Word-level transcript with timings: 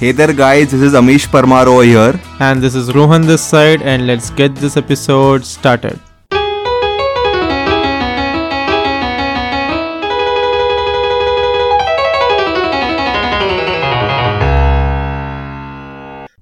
Hey 0.00 0.12
there, 0.12 0.32
guys, 0.32 0.70
this 0.70 0.80
is 0.80 0.92
Amish 0.92 1.26
Parmar 1.26 1.66
over 1.66 1.82
here. 1.82 2.20
And 2.38 2.62
this 2.62 2.76
is 2.76 2.94
Rohan 2.94 3.22
this 3.22 3.42
side, 3.42 3.82
and 3.82 4.06
let's 4.06 4.30
get 4.30 4.54
this 4.54 4.76
episode 4.76 5.44
started. 5.44 5.98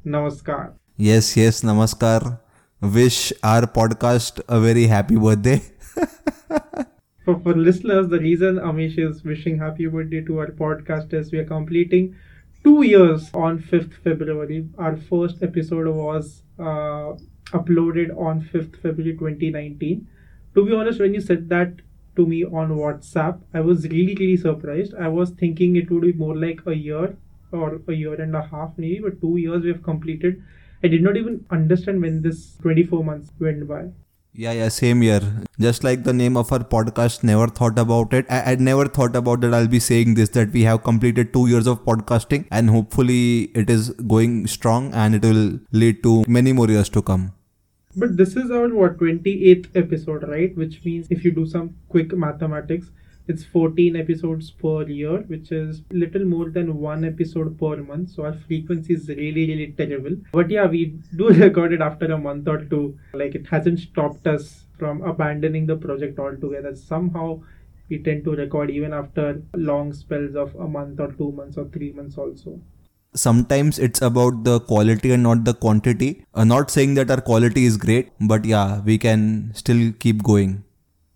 Namaskar. 0.05 0.75
Yes, 0.99 1.35
yes, 1.35 1.63
Namaskar. 1.63 2.39
Wish 2.83 3.33
our 3.43 3.63
podcast 3.63 4.43
a 4.49 4.61
very 4.61 4.87
happy 4.87 5.17
birthday. 5.17 5.63
For, 7.25 7.41
for 7.41 7.57
listeners, 7.57 8.09
the 8.09 8.21
reason 8.21 8.57
Amish 8.57 8.99
is 8.99 9.25
wishing 9.25 9.59
happy 9.59 9.87
birthday 9.87 10.21
to 10.27 10.41
our 10.41 10.49
podcast 10.49 11.15
is 11.15 11.33
we 11.33 11.39
are 11.39 11.45
completing 11.45 12.15
two 12.65 12.83
years 12.83 13.31
on 13.35 13.59
5th 13.59 13.95
February. 14.03 14.69
Our 14.79 14.97
first 14.97 15.43
episode 15.43 15.89
was 15.89 16.43
uh, 16.59 17.15
uploaded 17.59 18.17
on 18.17 18.43
5th 18.43 18.81
February 18.83 19.17
2019. 19.17 20.07
To 20.55 20.67
be 20.67 20.75
honest, 20.75 21.01
when 21.01 21.15
you 21.15 21.21
said 21.21 21.49
that 21.51 21.75
to 22.17 22.27
me 22.27 22.45
on 22.45 22.71
WhatsApp, 22.71 23.41
I 23.53 23.61
was 23.61 23.87
really, 23.89 24.15
really 24.15 24.37
surprised. 24.37 24.95
I 24.95 25.09
was 25.09 25.31
thinking 25.31 25.77
it 25.77 25.91
would 25.91 26.03
be 26.03 26.13
more 26.13 26.37
like 26.37 26.61
a 26.67 26.75
year 26.75 27.17
or 27.53 27.81
a 27.87 27.93
year 27.93 28.15
and 28.21 28.35
a 28.35 28.43
half, 28.43 28.73
maybe, 28.77 29.01
but 29.01 29.21
two 29.21 29.37
years 29.37 29.63
we 29.63 29.69
have 29.69 29.83
completed. 29.83 30.43
I 30.83 30.89
did 30.89 31.03
not 31.03 31.17
even 31.17 31.45
understand 31.51 32.01
when 32.03 32.23
this 32.23 32.57
24 32.63 33.05
months 33.05 33.31
went 33.39 33.69
by. 33.69 33.91
Yeah, 34.39 34.53
yeah, 34.53 34.69
same 34.69 35.03
year. 35.03 35.21
Just 35.59 35.83
like 35.83 36.05
the 36.05 36.13
name 36.13 36.37
of 36.37 36.53
our 36.53 36.59
podcast, 36.59 37.23
never 37.25 37.47
thought 37.47 37.79
about 37.79 38.13
it. 38.13 38.27
I, 38.29 38.53
I 38.53 38.55
never 38.57 38.87
thought 38.87 39.17
about 39.17 39.41
that 39.41 39.55
I'll 39.55 39.67
be 39.67 39.81
saying 39.81 40.13
this 40.13 40.29
that 40.31 40.51
we 40.53 40.63
have 40.65 40.83
completed 40.83 41.33
two 41.33 41.47
years 41.47 41.67
of 41.67 41.83
podcasting 41.87 42.45
and 42.51 42.69
hopefully 42.69 43.45
it 43.55 43.71
is 43.71 43.89
going 44.15 44.47
strong 44.47 44.93
and 44.93 45.15
it 45.15 45.23
will 45.23 45.59
lead 45.73 46.03
to 46.03 46.23
many 46.29 46.53
more 46.53 46.69
years 46.69 46.91
to 46.91 47.01
come. 47.01 47.33
But 47.97 48.19
this 48.19 48.37
is 48.37 48.51
our 48.51 48.69
what 48.69 48.99
28th 48.99 49.75
episode, 49.75 50.29
right? 50.29 50.55
Which 50.55 50.85
means 50.85 51.07
if 51.09 51.25
you 51.25 51.31
do 51.31 51.47
some 51.47 51.75
quick 51.89 52.13
mathematics, 52.13 52.91
it's 53.29 53.45
14 53.45 53.97
episodes 53.97 54.51
per 54.51 54.83
year, 54.89 55.19
which 55.27 55.51
is 55.53 55.83
little 55.91 56.25
more 56.25 56.51
than 56.51 56.79
one 56.79 57.05
episode 57.05 57.59
per 57.59 57.77
month. 57.77 58.11
So 58.11 58.25
our 58.25 58.35
frequency 58.35 58.95
is 58.95 59.09
really, 59.09 59.47
really 59.49 59.75
terrible. 59.77 60.17
But 60.33 60.51
yeah, 60.51 60.67
we 60.67 60.99
do 61.17 61.29
record 61.45 61.73
it 61.73 61.81
after 61.81 62.07
a 62.07 62.19
month 62.19 62.49
or 62.49 62.65
two. 62.65 62.99
Like 63.15 63.35
it 63.35 63.47
hasn't 63.49 63.81
stopped 63.81 64.27
us 64.27 64.65
from 64.79 65.03
abandoning 65.03 65.67
the 65.67 65.77
project 65.77 66.19
altogether. 66.19 66.77
Somehow 66.77 67.43
we 67.89 67.99
tend 67.99 68.25
to 68.25 68.33
record 68.33 68.71
even 68.71 68.93
after 68.93 69.43
long 69.55 69.93
spells 69.93 70.35
of 70.35 70.55
a 70.57 70.69
month 70.69 71.01
or 71.01 71.13
two 71.13 71.33
months 71.33 71.57
or 71.57 71.67
three 71.67 71.93
months 71.93 72.19
also 72.19 72.61
sometimes 73.17 73.79
it's 73.79 74.03
about 74.03 74.45
the 74.45 74.61
quality 74.61 75.11
and 75.13 75.23
not 75.23 75.45
the 75.45 75.55
quantity. 75.55 76.25
Uh, 76.35 76.45
not 76.45 76.71
saying 76.71 76.95
that 76.95 77.11
our 77.11 77.21
quality 77.21 77.65
is 77.65 77.77
great, 77.77 78.11
but 78.21 78.45
yeah, 78.45 78.81
we 78.81 78.99
can 78.99 79.51
still 79.55 79.93
keep 79.99 80.23
going. 80.23 80.65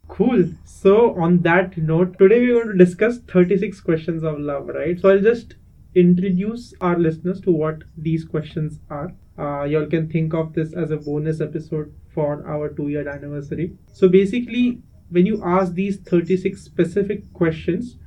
Cool. 0.09 0.49
So, 0.83 1.15
on 1.21 1.43
that 1.43 1.77
note, 1.77 2.17
today 2.19 2.41
we're 2.41 2.65
going 2.65 2.79
to 2.79 2.83
discuss 2.83 3.19
36 3.19 3.83
questions 3.83 4.23
of 4.25 4.39
love, 4.39 4.69
right? 4.69 4.99
So, 4.99 5.11
I'll 5.11 5.21
just 5.21 5.57
introduce 5.95 6.73
our 6.81 6.99
listeners 6.99 7.39
to 7.43 7.51
what 7.51 7.83
these 7.99 8.25
questions 8.25 8.81
are. 8.89 9.13
Uh, 9.39 9.65
y'all 9.65 9.85
can 9.85 10.09
think 10.09 10.33
of 10.33 10.55
this 10.55 10.73
as 10.73 10.91
a 10.91 10.97
bonus 10.97 11.43
episode 11.43 11.93
for 12.15 12.49
our 12.49 12.71
two 12.71 12.89
year 12.89 13.07
anniversary. 13.07 13.77
So, 13.93 14.09
basically, 14.09 14.81
when 15.11 15.27
you 15.27 15.43
ask 15.45 15.75
these 15.75 15.99
36 15.99 16.59
specific 16.59 17.31
questions 17.35 17.99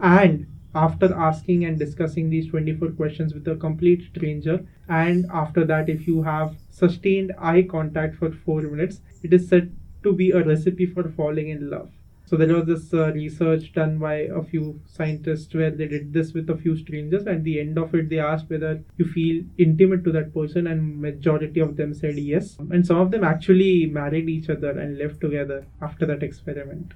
and 0.00 0.46
after 0.74 1.12
asking 1.12 1.66
and 1.66 1.78
discussing 1.78 2.30
these 2.30 2.48
24 2.48 2.92
questions 2.92 3.34
with 3.34 3.46
a 3.46 3.56
complete 3.56 4.04
stranger 4.08 4.64
and 4.88 5.26
after 5.30 5.66
that 5.66 5.90
if 5.90 6.06
you 6.06 6.22
have 6.22 6.56
sustained 6.70 7.30
eye 7.38 7.60
contact 7.60 8.16
for 8.16 8.32
4 8.32 8.62
minutes 8.62 9.02
it 9.22 9.34
is 9.34 9.50
said 9.50 9.76
to 10.02 10.14
be 10.14 10.30
a 10.30 10.42
recipe 10.42 10.86
for 10.86 11.10
falling 11.10 11.50
in 11.50 11.68
love 11.68 11.90
so 12.24 12.36
there 12.36 12.54
was 12.54 12.66
this 12.66 12.94
uh, 12.94 13.12
research 13.12 13.72
done 13.72 13.98
by 13.98 14.14
a 14.14 14.42
few 14.42 14.80
scientists 14.86 15.54
where 15.54 15.70
they 15.70 15.86
did 15.86 16.12
this 16.12 16.32
with 16.32 16.48
a 16.48 16.56
few 16.56 16.76
strangers. 16.76 17.26
At 17.26 17.44
the 17.44 17.60
end 17.60 17.78
of 17.78 17.94
it 17.94 18.08
they 18.08 18.18
asked 18.18 18.48
whether 18.48 18.82
you 18.96 19.04
feel 19.04 19.44
intimate 19.58 20.04
to 20.04 20.12
that 20.12 20.32
person 20.32 20.66
and 20.66 21.00
majority 21.00 21.60
of 21.60 21.76
them 21.76 21.92
said 21.92 22.16
yes. 22.18 22.56
And 22.70 22.86
some 22.86 22.96
of 22.96 23.10
them 23.10 23.24
actually 23.24 23.86
married 23.86 24.28
each 24.28 24.48
other 24.48 24.70
and 24.70 24.96
lived 24.96 25.20
together 25.20 25.66
after 25.80 26.06
that 26.06 26.22
experiment 26.22 26.94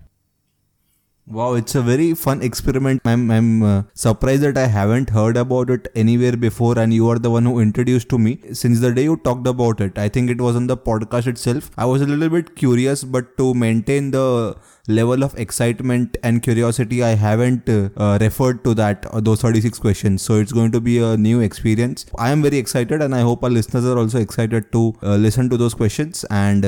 Wow, 1.28 1.54
it's 1.54 1.74
a 1.74 1.82
very 1.82 2.14
fun 2.14 2.40
experiment. 2.40 3.02
I'm, 3.04 3.32
I'm 3.32 3.60
uh, 3.60 3.82
surprised 3.94 4.42
that 4.42 4.56
I 4.56 4.68
haven't 4.68 5.10
heard 5.10 5.36
about 5.36 5.70
it 5.70 5.88
anywhere 5.96 6.36
before, 6.36 6.78
and 6.78 6.94
you 6.94 7.08
are 7.08 7.18
the 7.18 7.30
one 7.30 7.44
who 7.44 7.58
introduced 7.58 8.08
to 8.10 8.18
me. 8.18 8.38
Since 8.52 8.78
the 8.78 8.92
day 8.92 9.02
you 9.04 9.16
talked 9.16 9.44
about 9.48 9.80
it, 9.80 9.98
I 9.98 10.08
think 10.08 10.30
it 10.30 10.40
was 10.40 10.54
on 10.54 10.68
the 10.68 10.76
podcast 10.76 11.26
itself. 11.26 11.72
I 11.76 11.84
was 11.84 12.00
a 12.00 12.06
little 12.06 12.28
bit 12.28 12.54
curious, 12.54 13.02
but 13.02 13.36
to 13.38 13.54
maintain 13.54 14.12
the 14.12 14.56
level 14.86 15.24
of 15.24 15.36
excitement 15.36 16.16
and 16.22 16.44
curiosity, 16.44 17.02
I 17.02 17.16
haven't 17.16 17.68
uh, 17.68 17.88
uh, 17.96 18.18
referred 18.20 18.62
to 18.62 18.74
that 18.74 19.04
uh, 19.06 19.20
those 19.20 19.40
36 19.40 19.80
questions. 19.80 20.22
So 20.22 20.38
it's 20.38 20.52
going 20.52 20.70
to 20.70 20.80
be 20.80 20.98
a 21.00 21.16
new 21.16 21.40
experience. 21.40 22.06
I 22.16 22.30
am 22.30 22.40
very 22.40 22.58
excited, 22.58 23.02
and 23.02 23.12
I 23.16 23.22
hope 23.22 23.42
our 23.42 23.50
listeners 23.50 23.84
are 23.84 23.98
also 23.98 24.20
excited 24.20 24.70
to 24.70 24.94
uh, 25.02 25.16
listen 25.16 25.50
to 25.50 25.56
those 25.56 25.74
questions 25.74 26.24
and 26.30 26.64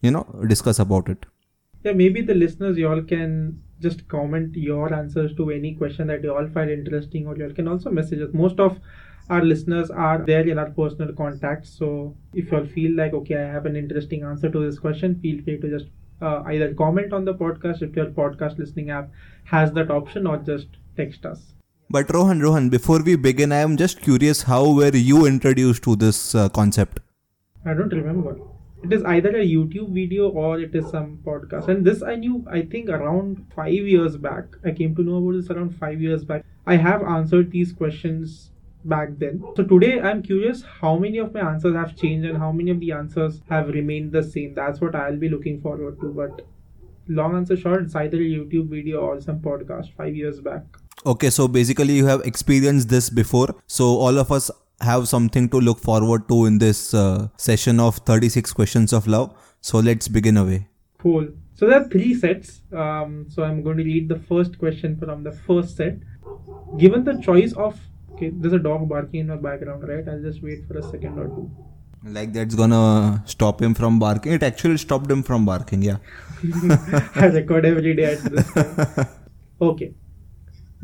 you 0.00 0.10
know 0.10 0.26
discuss 0.48 0.80
about 0.80 1.08
it. 1.08 1.24
Yeah, 1.84 1.92
maybe 1.92 2.20
the 2.20 2.34
listeners 2.34 2.76
y'all 2.76 3.02
can 3.02 3.62
just 3.82 4.08
comment 4.08 4.56
your 4.56 4.92
answers 4.94 5.34
to 5.36 5.50
any 5.50 5.74
question 5.74 6.06
that 6.08 6.22
you 6.22 6.34
all 6.34 6.48
find 6.48 6.70
interesting 6.70 7.26
or 7.26 7.36
you 7.36 7.44
all 7.44 7.52
can 7.52 7.68
also 7.68 7.90
message 7.90 8.20
us. 8.20 8.32
Most 8.32 8.60
of 8.60 8.78
our 9.30 9.42
listeners 9.44 9.90
are 9.90 10.18
there 10.18 10.46
in 10.48 10.58
our 10.58 10.70
personal 10.70 11.12
contacts. 11.14 11.70
So 11.70 12.14
if 12.34 12.50
you 12.50 12.58
all 12.58 12.66
feel 12.66 12.96
like 12.96 13.14
okay 13.14 13.36
i 13.36 13.48
have 13.56 13.66
an 13.66 13.76
interesting 13.76 14.22
answer 14.22 14.50
to 14.50 14.64
this 14.64 14.78
question 14.78 15.18
feel 15.20 15.42
free 15.42 15.58
to 15.60 15.70
just 15.70 15.86
uh, 16.20 16.42
either 16.46 16.72
comment 16.74 17.12
on 17.12 17.24
the 17.24 17.34
podcast 17.34 17.82
if 17.82 17.96
your 17.96 18.06
podcast 18.06 18.58
listening 18.58 18.90
app 18.90 19.10
has 19.44 19.72
that 19.72 19.90
option 19.90 20.26
or 20.26 20.36
just 20.38 20.68
text 20.96 21.26
us. 21.26 21.54
But 21.90 22.12
rohan 22.14 22.40
rohan 22.40 22.70
before 22.70 23.02
we 23.02 23.16
begin 23.16 23.52
i 23.52 23.60
am 23.68 23.76
just 23.76 24.00
curious 24.00 24.42
how 24.54 24.62
were 24.80 24.96
you 25.10 25.26
introduced 25.26 25.82
to 25.84 25.96
this 25.96 26.34
uh, 26.34 26.48
concept? 26.48 27.00
I 27.64 27.74
don't 27.74 27.92
remember 28.00 28.36
it 28.82 28.92
is 28.92 29.04
either 29.04 29.30
a 29.30 29.46
YouTube 29.46 29.94
video 29.94 30.28
or 30.28 30.60
it 30.60 30.74
is 30.74 30.88
some 30.90 31.18
podcast. 31.24 31.68
And 31.68 31.84
this 31.84 32.02
I 32.02 32.16
knew, 32.16 32.44
I 32.50 32.62
think, 32.62 32.88
around 32.88 33.44
five 33.54 33.72
years 33.72 34.16
back. 34.16 34.44
I 34.64 34.72
came 34.72 34.94
to 34.96 35.02
know 35.02 35.16
about 35.16 35.40
this 35.40 35.50
around 35.50 35.76
five 35.76 36.00
years 36.00 36.24
back. 36.24 36.44
I 36.66 36.76
have 36.76 37.02
answered 37.02 37.50
these 37.50 37.72
questions 37.72 38.50
back 38.84 39.10
then. 39.18 39.42
So 39.56 39.62
today 39.62 40.00
I'm 40.00 40.22
curious 40.22 40.62
how 40.80 40.96
many 40.96 41.18
of 41.18 41.32
my 41.32 41.40
answers 41.40 41.76
have 41.76 41.96
changed 41.96 42.26
and 42.26 42.38
how 42.38 42.50
many 42.50 42.70
of 42.70 42.80
the 42.80 42.92
answers 42.92 43.40
have 43.48 43.68
remained 43.68 44.12
the 44.12 44.22
same. 44.22 44.54
That's 44.54 44.80
what 44.80 44.94
I'll 44.96 45.16
be 45.16 45.28
looking 45.28 45.60
forward 45.60 46.00
to. 46.00 46.12
But 46.12 46.44
long 47.08 47.36
answer 47.36 47.56
short, 47.56 47.82
it's 47.82 47.94
either 47.94 48.16
a 48.16 48.20
YouTube 48.20 48.68
video 48.68 49.00
or 49.00 49.20
some 49.20 49.40
podcast 49.40 49.92
five 49.96 50.16
years 50.16 50.40
back. 50.40 50.64
Okay, 51.04 51.30
so 51.30 51.48
basically 51.48 51.94
you 51.94 52.06
have 52.06 52.22
experienced 52.22 52.88
this 52.88 53.10
before. 53.10 53.54
So 53.66 53.84
all 53.84 54.18
of 54.18 54.30
us 54.32 54.50
have 54.80 55.08
something 55.08 55.48
to 55.50 55.60
look 55.60 55.78
forward 55.78 56.28
to 56.28 56.46
in 56.46 56.58
this 56.58 56.94
uh, 56.94 57.28
session 57.36 57.78
of 57.80 57.96
36 57.98 58.52
questions 58.52 58.92
of 58.92 59.06
love. 59.06 59.34
So 59.60 59.78
let's 59.78 60.08
begin 60.08 60.36
away. 60.36 60.68
Cool. 60.98 61.28
So 61.54 61.68
there 61.68 61.80
are 61.80 61.88
three 61.88 62.14
sets. 62.14 62.62
Um, 62.72 63.26
so 63.28 63.44
I'm 63.44 63.62
going 63.62 63.76
to 63.76 63.84
read 63.84 64.08
the 64.08 64.18
first 64.18 64.58
question 64.58 64.96
from 64.96 65.22
the 65.22 65.32
first 65.32 65.76
set. 65.76 65.98
Given 66.78 67.04
the 67.04 67.20
choice 67.20 67.52
of 67.52 67.78
okay, 68.14 68.30
there's 68.32 68.54
a 68.54 68.58
dog 68.58 68.88
barking 68.88 69.20
in 69.20 69.26
the 69.28 69.36
background, 69.36 69.86
right? 69.88 70.08
I'll 70.08 70.22
just 70.22 70.42
wait 70.42 70.66
for 70.66 70.78
a 70.78 70.82
second 70.82 71.18
or 71.18 71.26
two. 71.26 71.50
Like 72.04 72.32
that's 72.32 72.54
gonna 72.56 73.22
stop 73.26 73.62
him 73.62 73.74
from 73.74 73.98
barking. 73.98 74.32
It 74.32 74.42
actually 74.42 74.78
stopped 74.78 75.10
him 75.10 75.22
from 75.22 75.44
barking. 75.44 75.82
Yeah. 75.82 75.98
I 77.14 77.26
record 77.26 77.64
every 77.64 77.94
day 77.94 78.14
at 78.14 78.24
this 78.24 78.52
time. 78.52 79.06
Okay. 79.62 79.94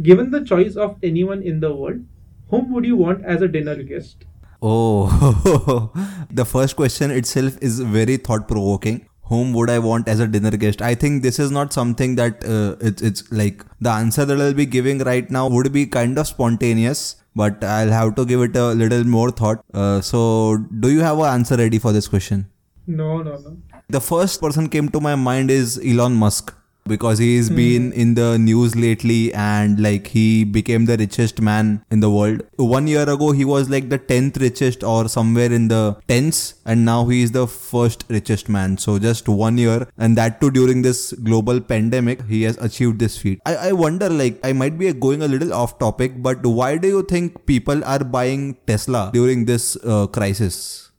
Given 0.00 0.30
the 0.30 0.44
choice 0.44 0.76
of 0.76 0.96
anyone 1.02 1.42
in 1.42 1.58
the 1.58 1.74
world, 1.74 2.04
whom 2.50 2.72
would 2.72 2.84
you 2.84 2.96
want 2.96 3.24
as 3.24 3.42
a 3.42 3.48
dinner 3.48 3.82
guest? 3.82 4.24
Oh, 4.60 5.92
the 6.30 6.44
first 6.44 6.76
question 6.76 7.10
itself 7.10 7.56
is 7.60 7.80
very 7.80 8.16
thought 8.16 8.48
provoking. 8.48 9.06
Whom 9.24 9.52
would 9.52 9.68
I 9.68 9.78
want 9.78 10.08
as 10.08 10.20
a 10.20 10.26
dinner 10.26 10.50
guest? 10.50 10.80
I 10.80 10.94
think 10.94 11.22
this 11.22 11.38
is 11.38 11.50
not 11.50 11.72
something 11.72 12.16
that 12.16 12.44
uh, 12.44 12.76
it's 12.80 13.02
it's 13.02 13.30
like 13.30 13.64
the 13.78 13.90
answer 13.90 14.24
that 14.24 14.40
I'll 14.40 14.54
be 14.54 14.64
giving 14.64 15.00
right 15.00 15.30
now 15.30 15.48
would 15.48 15.70
be 15.70 15.84
kind 15.86 16.18
of 16.18 16.26
spontaneous, 16.26 17.16
but 17.36 17.62
I'll 17.62 17.90
have 17.90 18.14
to 18.14 18.24
give 18.24 18.40
it 18.40 18.56
a 18.56 18.68
little 18.68 19.04
more 19.04 19.30
thought. 19.30 19.62
Uh, 19.74 20.00
so, 20.00 20.56
do 20.80 20.90
you 20.90 21.00
have 21.00 21.18
an 21.18 21.26
answer 21.26 21.56
ready 21.56 21.78
for 21.78 21.92
this 21.92 22.08
question? 22.08 22.46
No, 22.86 23.22
no, 23.22 23.36
no. 23.36 23.58
The 23.90 24.00
first 24.00 24.40
person 24.40 24.68
came 24.70 24.88
to 24.88 25.00
my 25.00 25.14
mind 25.14 25.50
is 25.50 25.78
Elon 25.84 26.14
Musk 26.14 26.54
because 26.88 27.18
he's 27.18 27.50
been 27.50 27.92
in 27.92 28.14
the 28.14 28.38
news 28.38 28.74
lately 28.74 29.32
and 29.34 29.80
like 29.80 30.06
he 30.08 30.44
became 30.44 30.86
the 30.86 30.96
richest 30.96 31.40
man 31.40 31.84
in 31.90 32.00
the 32.00 32.10
world. 32.10 32.42
One 32.56 32.86
year 32.86 33.08
ago, 33.08 33.32
he 33.32 33.44
was 33.44 33.68
like 33.68 33.88
the 33.90 33.98
10th 33.98 34.40
richest 34.40 34.82
or 34.82 35.08
somewhere 35.08 35.52
in 35.52 35.68
the 35.68 35.96
tens, 36.08 36.54
and 36.64 36.84
now 36.84 37.06
he 37.06 37.22
is 37.22 37.32
the 37.32 37.46
first 37.46 38.04
richest 38.08 38.48
man. 38.48 38.78
So 38.78 38.98
just 38.98 39.28
one 39.28 39.58
year, 39.58 39.86
and 39.98 40.16
that 40.16 40.40
too 40.40 40.50
during 40.50 40.82
this 40.82 41.12
global 41.12 41.60
pandemic, 41.60 42.24
he 42.26 42.42
has 42.42 42.58
achieved 42.58 42.98
this 42.98 43.18
feat. 43.18 43.40
I, 43.46 43.54
I 43.68 43.72
wonder, 43.72 44.08
like, 44.08 44.40
I 44.42 44.52
might 44.52 44.78
be 44.78 44.92
going 44.92 45.22
a 45.22 45.28
little 45.28 45.52
off 45.52 45.78
topic, 45.78 46.22
but 46.22 46.44
why 46.44 46.76
do 46.76 46.88
you 46.88 47.02
think 47.02 47.46
people 47.46 47.84
are 47.84 48.02
buying 48.02 48.56
Tesla 48.66 49.10
during 49.12 49.44
this 49.44 49.76
uh, 49.84 50.06
crisis? 50.06 50.90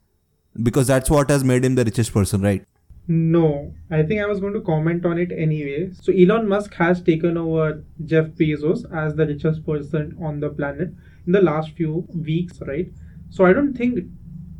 Because 0.62 0.88
that's 0.88 1.10
what 1.10 1.30
has 1.30 1.44
made 1.44 1.64
him 1.64 1.76
the 1.76 1.86
richest 1.86 2.14
person, 2.14 2.42
right? 2.42 2.66
No, 3.10 3.74
I 3.90 4.04
think 4.04 4.22
I 4.22 4.28
was 4.28 4.40
going 4.40 4.54
to 4.54 4.62
comment 4.62 5.04
on 5.04 5.18
it 5.18 5.32
anyway. 5.32 5.90
So 6.00 6.14
Elon 6.14 6.48
Musk 6.48 6.76
has 6.76 7.02
taken 7.02 7.38
over 7.38 7.84
Jeff 8.06 8.28
Bezos 8.28 8.86
as 8.96 9.16
the 9.16 9.26
richest 9.26 9.66
person 9.66 10.16
on 10.22 10.40
the 10.40 10.50
planet 10.50 10.94
in 11.26 11.32
the 11.32 11.42
last 11.42 11.72
few 11.72 12.08
weeks, 12.14 12.62
right? 12.62 12.88
So 13.32 13.46
I 13.46 13.54
don't 13.54 13.74
think 13.74 14.06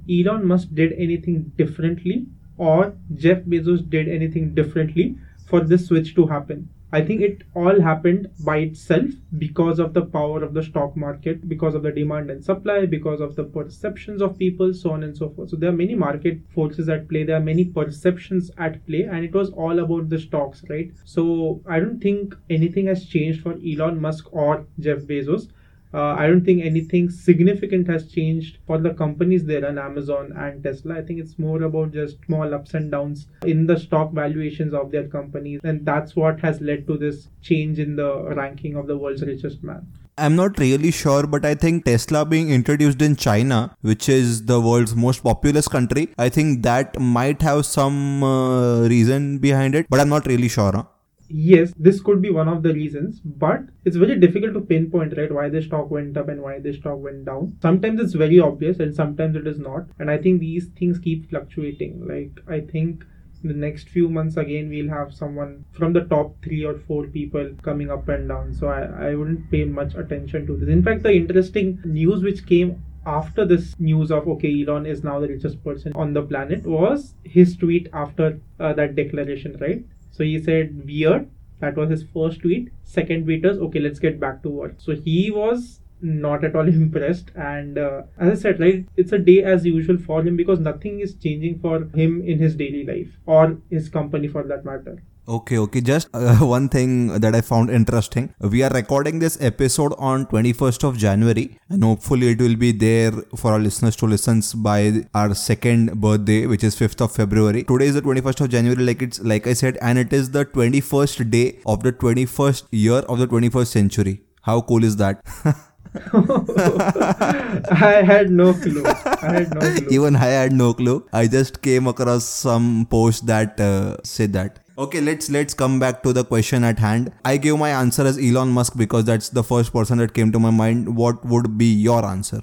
Elon 0.10 0.46
Musk 0.48 0.70
did 0.74 0.94
anything 0.94 1.52
differently 1.58 2.26
or 2.58 2.96
Jeff 3.14 3.44
Bezos 3.44 3.88
did 3.88 4.10
anything 4.10 4.56
differently 4.56 5.16
for 5.46 5.62
this 5.62 5.86
switch 5.86 6.16
to 6.16 6.26
happen. 6.26 6.70
I 6.92 7.02
think 7.02 7.22
it 7.22 7.44
all 7.54 7.80
happened 7.80 8.30
by 8.44 8.58
itself 8.58 9.12
because 9.38 9.78
of 9.78 9.94
the 9.94 10.06
power 10.06 10.44
of 10.44 10.56
the 10.56 10.64
stock 10.64 10.98
market, 10.98 11.48
because 11.48 11.76
of 11.76 11.84
the 11.84 11.92
demand 11.92 12.32
and 12.32 12.44
supply, 12.44 12.88
because 12.88 13.22
of 13.22 13.36
the 13.36 13.44
perceptions 13.44 14.24
of 14.24 14.40
people, 14.40 14.74
so 14.74 14.92
on 14.92 15.04
and 15.04 15.16
so 15.16 15.30
forth. 15.30 15.52
So 15.52 15.56
there 15.56 15.70
are 15.70 15.84
many 15.84 15.94
market 15.94 16.40
forces 16.56 16.90
at 16.90 17.08
play, 17.08 17.24
there 17.24 17.38
are 17.38 17.52
many 17.52 17.66
perceptions 17.66 18.50
at 18.58 18.84
play, 18.88 19.04
and 19.04 19.24
it 19.24 19.36
was 19.36 19.52
all 19.52 19.78
about 19.78 20.10
the 20.10 20.18
stocks, 20.18 20.64
right? 20.68 20.92
So 21.06 21.62
I 21.68 21.80
don't 21.80 22.00
think 22.00 22.36
anything 22.50 22.88
has 22.88 23.06
changed 23.06 23.44
for 23.44 23.54
Elon 23.64 24.02
Musk 24.02 24.34
or 24.34 24.66
Jeff 24.80 25.00
Bezos. 25.00 25.50
Uh, 25.94 26.14
I 26.14 26.28
don't 26.28 26.46
think 26.46 26.64
anything 26.64 27.10
significant 27.10 27.88
has 27.88 28.12
changed 28.12 28.60
for 28.68 28.78
the 28.78 28.94
companies 28.94 29.46
there 29.46 29.68
on 29.68 29.80
Amazon 29.80 30.34
and 30.36 30.64
Tesla. 30.64 30.98
I 31.00 31.02
think 31.02 31.20
it's 31.20 31.40
more 31.40 31.64
about 31.64 31.94
just 31.94 32.18
small 32.26 32.54
ups 32.54 32.76
and 32.76 32.92
downs 32.92 33.28
in 33.44 33.66
the 33.66 33.80
stock 33.80 34.12
valuations 34.14 34.74
of 34.74 34.92
their 34.92 35.08
companies. 35.08 35.60
And 35.64 35.86
that's 35.86 36.16
what 36.16 36.40
has 36.42 36.62
led 36.62 36.86
to 36.88 36.98
this 36.98 37.30
change 37.42 37.80
in 37.80 37.96
the 37.96 38.36
ranking 38.36 38.76
of 38.76 38.88
the 38.88 38.98
world's 38.98 39.24
richest 39.24 39.64
man. 39.64 39.88
I'm 40.20 40.36
not 40.36 40.60
really 40.60 40.92
sure, 40.92 41.26
but 41.26 41.46
I 41.46 41.56
think 41.56 41.86
Tesla 41.86 42.26
being 42.26 42.50
introduced 42.50 43.02
in 43.02 43.16
China, 43.16 43.76
which 43.82 44.10
is 44.10 44.46
the 44.46 44.60
world's 44.60 44.94
most 44.96 45.24
populous 45.24 45.68
country, 45.68 46.10
I 46.18 46.28
think 46.30 46.62
that 46.64 47.00
might 47.00 47.42
have 47.42 47.66
some 47.66 48.22
uh, 48.24 48.82
reason 48.82 49.38
behind 49.40 49.76
it, 49.76 49.88
but 49.90 50.00
I'm 50.02 50.10
not 50.10 50.28
really 50.28 50.50
sure. 50.50 50.74
Huh? 50.74 50.84
Yes, 51.30 51.74
this 51.78 52.02
could 52.02 52.22
be 52.22 52.32
one 52.32 52.48
of 52.48 52.64
the 52.64 52.74
reasons, 52.74 53.20
but 53.20 53.62
it's 53.86 53.96
very 53.96 54.20
difficult 54.20 54.54
to 54.54 54.62
pinpoint, 54.62 55.16
right, 55.18 55.32
why 55.32 55.50
the 55.50 55.62
stock 55.62 55.90
went 55.90 56.18
up 56.18 56.28
and 56.28 56.42
why 56.42 56.60
the 56.60 56.74
stock 56.74 57.00
went 57.00 57.26
down. 57.26 57.58
Sometimes 57.62 58.00
it's 58.02 58.14
very 58.14 58.40
obvious 58.40 58.80
and 58.80 58.94
sometimes 58.94 59.36
it 59.36 59.48
is 59.48 59.60
not. 59.60 59.86
And 60.00 60.10
I 60.10 60.18
think 60.18 60.40
these 60.40 60.68
things 60.78 61.00
keep 61.00 61.30
fluctuating. 61.30 62.06
Like, 62.08 62.44
I 62.48 62.62
think 62.62 63.06
the 63.44 63.54
next 63.54 63.88
few 63.88 64.10
months 64.10 64.36
again 64.36 64.70
we'll 64.70 64.90
have 64.90 65.14
someone 65.14 65.64
from 65.72 65.94
the 65.94 66.02
top 66.02 66.36
three 66.44 66.66
or 66.66 66.78
four 66.78 67.06
people 67.08 67.50
coming 67.62 67.90
up 67.90 68.08
and 68.10 68.28
down 68.28 68.54
so 68.54 68.68
I, 68.68 69.12
I 69.12 69.16
wouldn't 69.16 69.50
pay 69.50 69.64
much 69.64 69.96
attention 69.96 70.46
to 70.48 70.58
this 70.58 70.68
in 70.68 70.84
fact 70.84 71.04
the 71.04 71.14
interesting 71.14 71.82
news 71.86 72.22
which 72.22 72.46
came 72.46 72.84
after 73.06 73.46
this 73.46 73.80
news 73.80 74.12
of 74.12 74.28
okay 74.28 74.62
elon 74.62 74.86
is 74.86 75.06
now 75.06 75.22
the 75.22 75.30
richest 75.30 75.64
person 75.64 75.94
on 75.96 76.14
the 76.14 76.22
planet 76.22 76.66
was 76.66 77.14
his 77.24 77.56
tweet 77.56 77.88
after 77.94 78.42
uh, 78.60 78.74
that 78.74 78.96
declaration 78.96 79.56
right 79.62 79.86
so 80.20 80.26
he 80.26 80.38
said 80.38 80.86
weird. 80.86 81.30
That 81.60 81.78
was 81.78 81.90
his 81.90 82.04
first 82.04 82.42
tweet. 82.42 82.74
Second 82.84 83.24
tweet 83.24 83.46
was 83.46 83.58
okay, 83.58 83.80
let's 83.80 84.00
get 84.00 84.20
back 84.20 84.44
to 84.44 84.50
work. 84.50 84.74
So 84.78 84.94
he 84.94 85.32
was 85.32 85.80
not 86.02 86.44
at 86.44 86.58
all 86.58 86.68
impressed 86.82 87.32
and 87.36 87.78
uh, 87.78 88.02
as 88.18 88.32
i 88.32 88.42
said 88.42 88.60
right 88.62 88.86
it's 88.96 89.12
a 89.12 89.18
day 89.18 89.44
as 89.44 89.66
usual 89.66 89.98
for 89.98 90.22
him 90.24 90.38
because 90.38 90.58
nothing 90.58 91.02
is 91.02 91.14
changing 91.16 91.60
for 91.60 91.90
him 91.94 92.22
in 92.22 92.40
his 92.40 92.56
daily 92.56 92.86
life 92.86 93.18
or 93.26 93.58
his 93.70 93.90
company 93.90 94.26
for 94.30 94.44
that 94.44 94.64
matter 94.64 95.04
Okay, 95.30 95.60
okay. 95.60 95.80
Just 95.80 96.08
uh, 96.12 96.38
one 96.38 96.70
thing 96.70 97.20
that 97.20 97.36
I 97.36 97.42
found 97.42 97.70
interesting. 97.70 98.34
We 98.40 98.64
are 98.64 98.72
recording 98.72 99.20
this 99.20 99.40
episode 99.40 99.94
on 100.00 100.26
21st 100.26 100.84
of 100.84 100.98
January, 100.98 101.60
and 101.70 101.84
hopefully 101.84 102.30
it 102.30 102.42
will 102.42 102.56
be 102.56 102.72
there 102.72 103.12
for 103.36 103.52
our 103.52 103.60
listeners 103.60 103.96
to 103.98 104.08
listen 104.08 104.42
by 104.64 105.04
our 105.14 105.36
second 105.36 106.02
birthday, 106.02 106.48
which 106.48 106.64
is 106.64 106.76
5th 106.76 107.02
of 107.02 107.12
February. 107.12 107.64
Today 107.64 107.86
is 107.86 107.94
the 107.94 108.02
21st 108.02 108.42
of 108.42 108.50
January, 108.50 108.84
like 108.84 109.04
it's 109.04 109.22
like 109.22 109.46
I 109.46 109.54
said, 109.54 109.78
and 109.84 110.00
it 110.00 110.12
is 110.12 110.32
the 110.32 110.46
21st 110.46 111.30
day 111.30 111.60
of 111.68 111.84
the 111.84 111.94
21st 111.94 112.64
year 112.72 113.04
of 113.08 113.20
the 113.20 113.28
21st 113.28 113.68
century. 113.68 114.24
How 114.42 114.62
cool 114.62 114.84
is 114.84 114.96
that? 114.96 115.24
I 115.96 118.04
had 118.06 118.30
no 118.32 118.54
clue. 118.54 118.84
I 118.86 119.32
had 119.32 119.54
no 119.54 119.60
clue. 119.60 119.88
Even 119.92 120.16
I 120.16 120.26
had 120.26 120.54
no 120.54 120.74
clue. 120.74 121.06
I 121.14 121.28
just 121.28 121.62
came 121.62 121.86
across 121.88 122.26
some 122.26 122.88
post 122.90 123.28
that 123.28 123.60
uh, 123.60 123.98
said 124.04 124.34
that. 124.34 124.60
Okay, 124.84 125.02
let's 125.02 125.30
let's 125.30 125.54
come 125.54 125.78
back 125.80 126.02
to 126.04 126.14
the 126.14 126.24
question 126.24 126.64
at 126.64 126.80
hand. 126.80 127.12
I 127.26 127.36
gave 127.46 127.58
my 127.62 127.70
answer 127.78 128.04
as 128.12 128.18
Elon 128.18 128.52
Musk 128.58 128.78
because 128.82 129.04
that's 129.06 129.28
the 129.38 129.44
first 129.44 129.74
person 129.74 129.98
that 129.98 130.14
came 130.14 130.32
to 130.32 130.40
my 130.40 130.52
mind. 130.52 130.96
What 130.96 131.26
would 131.26 131.58
be 131.58 131.66
your 131.88 132.06
answer? 132.06 132.40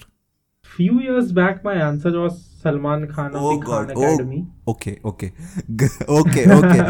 Few 0.65 1.01
years 1.01 1.33
back, 1.33 1.65
my 1.65 1.75
answer 1.87 2.13
was 2.21 2.45
Salman 2.63 3.07
Khan 3.13 3.35
of 3.35 3.43
Oh 3.43 3.59
the 3.59 3.65
God! 3.65 3.89
Khan 3.95 3.97
Oh, 3.97 4.15
Academy. 4.15 4.47
okay, 4.69 4.99
okay, 5.13 5.33
okay, 6.19 6.45
okay. 6.59 6.81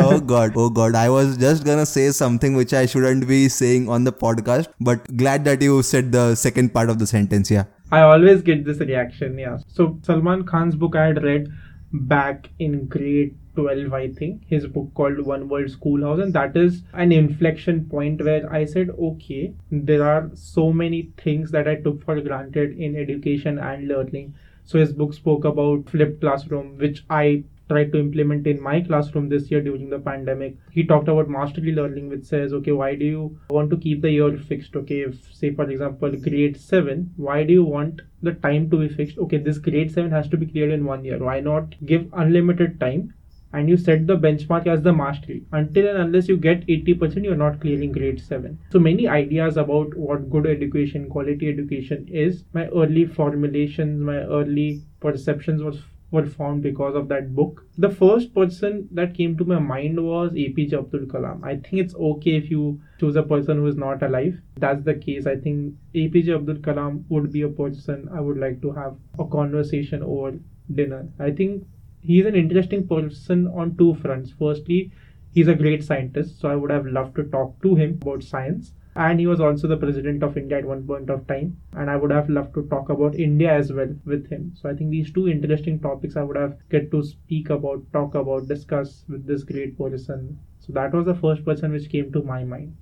oh 0.08 0.18
God! 0.34 0.52
Oh 0.56 0.68
God! 0.70 0.96
I 0.96 1.08
was 1.08 1.36
just 1.36 1.64
gonna 1.64 1.86
say 1.86 2.10
something 2.10 2.54
which 2.62 2.74
I 2.74 2.86
shouldn't 2.86 3.28
be 3.28 3.48
saying 3.48 3.88
on 3.88 4.02
the 4.02 4.12
podcast, 4.12 4.72
but 4.80 5.16
glad 5.16 5.44
that 5.44 5.62
you 5.62 5.82
said 5.84 6.10
the 6.10 6.34
second 6.34 6.74
part 6.74 6.90
of 6.90 6.98
the 6.98 7.06
sentence. 7.06 7.50
Yeah. 7.52 7.64
I 7.92 8.00
always 8.00 8.42
get 8.42 8.64
this 8.64 8.78
reaction, 8.80 9.38
yeah. 9.38 9.58
So 9.68 9.98
Salman 10.02 10.44
Khan's 10.44 10.74
book 10.74 10.96
I 10.96 11.06
had 11.12 11.22
read 11.22 11.46
back 11.92 12.50
in 12.58 12.86
grade 12.86 13.36
12, 13.60 13.92
I 13.92 14.08
think, 14.08 14.42
his 14.46 14.66
book 14.66 14.90
called 14.94 15.20
One 15.20 15.48
World 15.48 15.70
Schoolhouse, 15.70 16.18
and 16.18 16.32
that 16.34 16.56
is 16.56 16.82
an 16.92 17.12
inflection 17.12 17.84
point 17.84 18.24
where 18.24 18.52
I 18.52 18.64
said, 18.64 18.90
okay, 18.90 19.54
there 19.70 20.04
are 20.04 20.30
so 20.34 20.72
many 20.72 21.12
things 21.16 21.50
that 21.52 21.68
I 21.68 21.76
took 21.76 22.04
for 22.04 22.20
granted 22.20 22.78
in 22.78 22.96
education 22.96 23.58
and 23.58 23.88
learning. 23.88 24.34
So 24.64 24.78
his 24.78 24.92
book 24.92 25.14
spoke 25.14 25.44
about 25.44 25.88
flipped 25.90 26.20
classroom, 26.20 26.78
which 26.78 27.04
I 27.10 27.44
tried 27.68 27.92
to 27.92 28.00
implement 28.00 28.46
in 28.48 28.60
my 28.60 28.80
classroom 28.80 29.28
this 29.28 29.50
year 29.50 29.60
during 29.60 29.90
the 29.90 29.98
pandemic. 29.98 30.56
He 30.72 30.84
talked 30.84 31.08
about 31.08 31.28
mastery 31.28 31.72
learning, 31.72 32.08
which 32.08 32.24
says, 32.24 32.52
okay, 32.52 32.72
why 32.72 32.96
do 32.96 33.04
you 33.04 33.38
want 33.50 33.70
to 33.70 33.76
keep 33.76 34.02
the 34.02 34.10
year 34.10 34.36
fixed? 34.36 34.74
Okay, 34.74 35.00
if 35.02 35.32
say 35.32 35.54
for 35.54 35.70
example 35.70 36.10
grade 36.16 36.60
seven, 36.60 37.12
why 37.16 37.44
do 37.44 37.52
you 37.52 37.64
want 37.64 38.02
the 38.22 38.32
time 38.32 38.68
to 38.70 38.78
be 38.78 38.88
fixed? 38.88 39.18
Okay, 39.18 39.38
this 39.38 39.58
grade 39.58 39.92
seven 39.92 40.10
has 40.10 40.28
to 40.28 40.36
be 40.36 40.46
cleared 40.46 40.72
in 40.72 40.84
one 40.84 41.04
year. 41.04 41.18
Why 41.18 41.38
not 41.40 41.76
give 41.86 42.08
unlimited 42.12 42.80
time? 42.80 43.14
And 43.52 43.68
you 43.68 43.76
set 43.76 44.06
the 44.06 44.16
benchmark 44.16 44.66
as 44.66 44.82
the 44.82 44.92
mastery. 44.92 45.44
Until 45.52 45.88
and 45.88 45.98
unless 45.98 46.28
you 46.28 46.36
get 46.36 46.66
80%, 46.66 47.24
you're 47.24 47.34
not 47.36 47.60
clearing 47.60 47.92
grade 47.92 48.20
7. 48.20 48.58
So 48.70 48.78
many 48.78 49.08
ideas 49.08 49.56
about 49.56 49.96
what 49.96 50.30
good 50.30 50.46
education, 50.46 51.08
quality 51.08 51.48
education 51.48 52.06
is. 52.08 52.44
My 52.52 52.66
early 52.68 53.06
formulations, 53.06 54.00
my 54.00 54.18
early 54.18 54.82
perceptions 55.00 55.62
was 55.62 55.80
were 56.10 56.26
formed 56.26 56.62
because 56.62 56.94
of 56.94 57.08
that 57.08 57.34
book. 57.34 57.64
The 57.78 57.90
first 57.90 58.34
person 58.34 58.88
that 58.92 59.14
came 59.14 59.36
to 59.38 59.44
my 59.44 59.58
mind 59.58 60.04
was 60.04 60.32
APJ 60.32 60.72
Abdul 60.74 61.06
Kalam. 61.06 61.44
I 61.44 61.56
think 61.56 61.82
it's 61.84 61.94
okay 61.94 62.36
if 62.36 62.50
you 62.50 62.80
choose 62.98 63.16
a 63.16 63.22
person 63.22 63.58
who 63.58 63.66
is 63.66 63.76
not 63.76 64.02
alive. 64.02 64.40
That's 64.56 64.84
the 64.84 64.94
case. 64.94 65.26
I 65.26 65.36
think 65.36 65.74
APJ 65.94 66.34
Abdul 66.34 66.56
Kalam 66.56 67.04
would 67.08 67.32
be 67.32 67.42
a 67.42 67.48
person 67.48 68.08
I 68.12 68.20
would 68.20 68.38
like 68.38 68.60
to 68.62 68.72
have 68.72 68.96
a 69.18 69.24
conversation 69.24 70.02
over 70.02 70.38
dinner. 70.74 71.08
I 71.18 71.30
think 71.30 71.64
he's 72.00 72.26
an 72.26 72.34
interesting 72.34 72.86
person 72.86 73.46
on 73.48 73.76
two 73.76 73.94
fronts. 73.94 74.32
Firstly, 74.38 74.90
he's 75.32 75.48
a 75.48 75.54
great 75.54 75.84
scientist, 75.84 76.40
so 76.40 76.48
I 76.48 76.56
would 76.56 76.70
have 76.70 76.86
loved 76.86 77.16
to 77.16 77.24
talk 77.24 77.60
to 77.62 77.74
him 77.74 77.98
about 78.02 78.22
science 78.22 78.72
and 78.96 79.20
he 79.20 79.26
was 79.26 79.40
also 79.40 79.68
the 79.68 79.76
president 79.76 80.22
of 80.22 80.36
India 80.36 80.58
at 80.58 80.64
one 80.64 80.86
point 80.86 81.10
of 81.10 81.26
time. 81.26 81.56
And 81.72 81.88
I 81.88 81.96
would 81.96 82.10
have 82.10 82.28
loved 82.28 82.54
to 82.54 82.66
talk 82.66 82.88
about 82.88 83.14
India 83.14 83.52
as 83.52 83.72
well 83.72 83.94
with 84.04 84.28
him. 84.28 84.52
So 84.60 84.68
I 84.68 84.74
think 84.74 84.90
these 84.90 85.12
two 85.12 85.28
interesting 85.28 85.78
topics 85.78 86.16
I 86.16 86.22
would 86.22 86.36
have 86.36 86.56
get 86.70 86.90
to 86.90 87.02
speak 87.02 87.50
about, 87.50 87.84
talk 87.92 88.14
about, 88.14 88.48
discuss 88.48 89.04
with 89.08 89.26
this 89.26 89.44
great 89.44 89.78
person. 89.78 90.38
So 90.58 90.72
that 90.72 90.92
was 90.92 91.06
the 91.06 91.14
first 91.14 91.44
person 91.44 91.72
which 91.72 91.88
came 91.88 92.12
to 92.12 92.22
my 92.22 92.44
mind. 92.44 92.76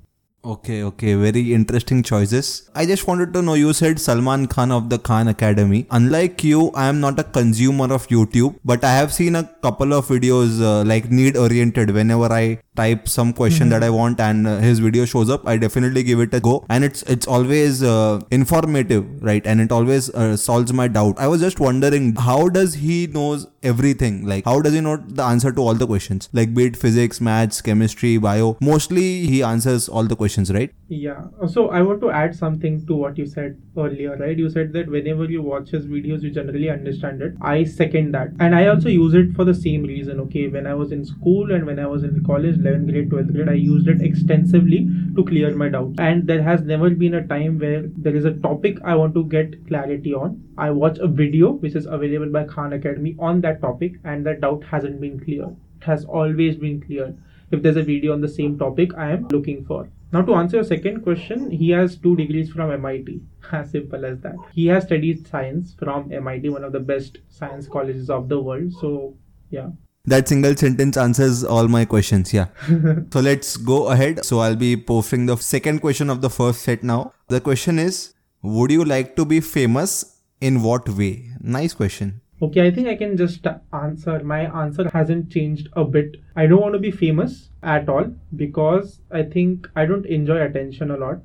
Okay, 0.44 0.84
okay, 0.84 1.14
very 1.14 1.52
interesting 1.52 2.02
choices. 2.02 2.70
I 2.72 2.86
just 2.86 3.08
wanted 3.08 3.32
to 3.34 3.42
know 3.42 3.54
you 3.54 3.72
said 3.72 3.98
Salman 3.98 4.46
Khan 4.46 4.70
of 4.70 4.88
the 4.88 4.96
Khan 4.96 5.26
Academy. 5.26 5.86
Unlike 5.90 6.44
you, 6.44 6.70
I 6.76 6.86
am 6.86 7.00
not 7.00 7.18
a 7.18 7.24
consumer 7.24 7.92
of 7.92 8.06
YouTube, 8.06 8.56
but 8.64 8.84
I 8.84 8.94
have 8.94 9.12
seen 9.12 9.34
a 9.34 9.42
couple 9.62 9.92
of 9.92 10.06
videos 10.06 10.62
uh, 10.62 10.84
like 10.84 11.10
need 11.10 11.36
oriented. 11.36 11.90
Whenever 11.90 12.32
I 12.32 12.60
type 12.76 13.08
some 13.08 13.32
question 13.32 13.68
that 13.70 13.82
I 13.82 13.90
want 13.90 14.20
and 14.20 14.46
uh, 14.46 14.58
his 14.58 14.78
video 14.78 15.04
shows 15.04 15.28
up, 15.28 15.46
I 15.46 15.56
definitely 15.56 16.04
give 16.04 16.20
it 16.20 16.32
a 16.32 16.38
go. 16.38 16.64
And 16.68 16.84
it's 16.84 17.02
it's 17.02 17.26
always 17.26 17.82
uh, 17.82 18.20
informative, 18.30 19.04
right? 19.20 19.44
And 19.44 19.60
it 19.60 19.72
always 19.72 20.08
uh, 20.10 20.36
solves 20.36 20.72
my 20.72 20.86
doubt. 20.86 21.18
I 21.18 21.26
was 21.26 21.40
just 21.40 21.58
wondering 21.58 22.14
how 22.14 22.48
does 22.48 22.74
he 22.74 23.08
knows 23.08 23.48
everything? 23.64 24.24
Like 24.24 24.44
how 24.44 24.60
does 24.60 24.72
he 24.72 24.80
know 24.80 24.96
the 24.96 25.24
answer 25.24 25.50
to 25.50 25.60
all 25.60 25.74
the 25.74 25.86
questions? 25.86 26.28
Like 26.32 26.54
be 26.54 26.66
it 26.66 26.76
physics, 26.76 27.20
maths, 27.20 27.60
chemistry, 27.60 28.16
bio. 28.18 28.56
Mostly 28.60 29.26
he 29.26 29.42
answers 29.42 29.88
all 29.88 30.04
the 30.04 30.14
questions, 30.14 30.27
right? 30.50 30.72
Yeah. 30.88 31.26
So 31.46 31.70
I 31.70 31.82
want 31.82 32.00
to 32.00 32.10
add 32.10 32.34
something 32.34 32.86
to 32.86 32.94
what 32.94 33.18
you 33.18 33.26
said 33.26 33.60
earlier, 33.76 34.16
right? 34.16 34.36
You 34.36 34.50
said 34.50 34.72
that 34.72 34.88
whenever 34.88 35.24
you 35.24 35.42
watch 35.42 35.70
his 35.70 35.86
videos, 35.86 36.22
you 36.22 36.30
generally 36.30 36.70
understand 36.70 37.22
it. 37.22 37.34
I 37.40 37.64
second 37.64 38.12
that. 38.12 38.28
And 38.40 38.54
I 38.54 38.66
also 38.66 38.88
use 38.88 39.14
it 39.14 39.34
for 39.34 39.44
the 39.44 39.54
same 39.54 39.82
reason, 39.84 40.20
okay? 40.20 40.48
When 40.48 40.66
I 40.66 40.74
was 40.74 40.92
in 40.92 41.04
school 41.04 41.52
and 41.52 41.66
when 41.66 41.78
I 41.78 41.86
was 41.86 42.04
in 42.04 42.24
college, 42.24 42.56
11th 42.56 42.90
grade, 42.90 43.10
12th 43.10 43.32
grade, 43.32 43.48
I 43.48 43.54
used 43.54 43.88
it 43.88 44.02
extensively 44.02 44.88
to 45.16 45.24
clear 45.24 45.54
my 45.54 45.68
doubts. 45.68 45.96
And 45.98 46.26
there 46.26 46.42
has 46.42 46.62
never 46.62 46.90
been 46.90 47.14
a 47.14 47.26
time 47.26 47.58
where 47.58 47.84
there 47.96 48.16
is 48.16 48.24
a 48.24 48.34
topic 48.34 48.78
I 48.84 48.94
want 48.94 49.14
to 49.14 49.24
get 49.24 49.66
clarity 49.68 50.14
on. 50.14 50.42
I 50.56 50.70
watch 50.70 50.98
a 50.98 51.06
video 51.06 51.52
which 51.52 51.74
is 51.74 51.86
available 51.86 52.30
by 52.30 52.44
Khan 52.44 52.72
Academy 52.72 53.16
on 53.18 53.40
that 53.42 53.60
topic, 53.60 53.94
and 54.04 54.26
that 54.26 54.40
doubt 54.40 54.64
hasn't 54.64 55.00
been 55.00 55.20
cleared. 55.20 55.56
It 55.80 55.84
has 55.84 56.04
always 56.04 56.56
been 56.56 56.80
cleared. 56.80 57.16
If 57.50 57.62
there's 57.62 57.76
a 57.76 57.82
video 57.82 58.12
on 58.12 58.20
the 58.20 58.28
same 58.28 58.58
topic 58.58 58.94
I 58.94 59.12
am 59.12 59.28
looking 59.28 59.64
for. 59.64 59.88
Now, 60.10 60.22
to 60.22 60.34
answer 60.34 60.56
your 60.56 60.64
second 60.64 61.02
question, 61.02 61.50
he 61.50 61.70
has 61.70 61.96
two 61.96 62.16
degrees 62.16 62.50
from 62.50 62.70
MIT. 62.70 63.20
As 63.52 63.70
simple 63.70 64.04
as 64.04 64.20
that. 64.20 64.36
He 64.52 64.66
has 64.68 64.84
studied 64.84 65.26
science 65.26 65.74
from 65.78 66.10
MIT, 66.12 66.48
one 66.48 66.64
of 66.64 66.72
the 66.72 66.80
best 66.80 67.18
science 67.28 67.68
colleges 67.68 68.08
of 68.08 68.28
the 68.28 68.40
world. 68.40 68.72
So, 68.80 69.14
yeah. 69.50 69.68
That 70.06 70.26
single 70.26 70.56
sentence 70.56 70.96
answers 70.96 71.44
all 71.44 71.68
my 71.68 71.84
questions. 71.84 72.32
Yeah. 72.32 72.46
so 73.12 73.20
let's 73.20 73.58
go 73.58 73.88
ahead. 73.88 74.24
So 74.24 74.38
I'll 74.38 74.56
be 74.56 74.76
posting 74.76 75.26
the 75.26 75.36
second 75.36 75.80
question 75.80 76.08
of 76.08 76.22
the 76.22 76.30
first 76.30 76.62
set 76.62 76.82
now. 76.82 77.12
The 77.28 77.42
question 77.42 77.78
is 77.78 78.14
Would 78.42 78.70
you 78.70 78.84
like 78.84 79.16
to 79.16 79.26
be 79.26 79.40
famous? 79.40 80.14
In 80.40 80.62
what 80.62 80.88
way? 80.88 81.32
Nice 81.40 81.74
question. 81.74 82.22
Okay, 82.40 82.66
I 82.66 82.70
think 82.70 82.86
I 82.86 82.94
can 82.94 83.16
just 83.16 83.46
answer. 83.72 84.22
My 84.22 84.42
answer 84.62 84.88
hasn't 84.92 85.30
changed 85.30 85.68
a 85.72 85.84
bit. 85.84 86.16
I 86.36 86.46
don't 86.46 86.60
want 86.60 86.74
to 86.74 86.78
be 86.78 86.92
famous 86.92 87.50
at 87.62 87.88
all 87.88 88.14
because 88.36 89.00
I 89.10 89.24
think 89.24 89.68
I 89.74 89.86
don't 89.86 90.06
enjoy 90.06 90.40
attention 90.42 90.92
a 90.92 90.96
lot. 90.96 91.18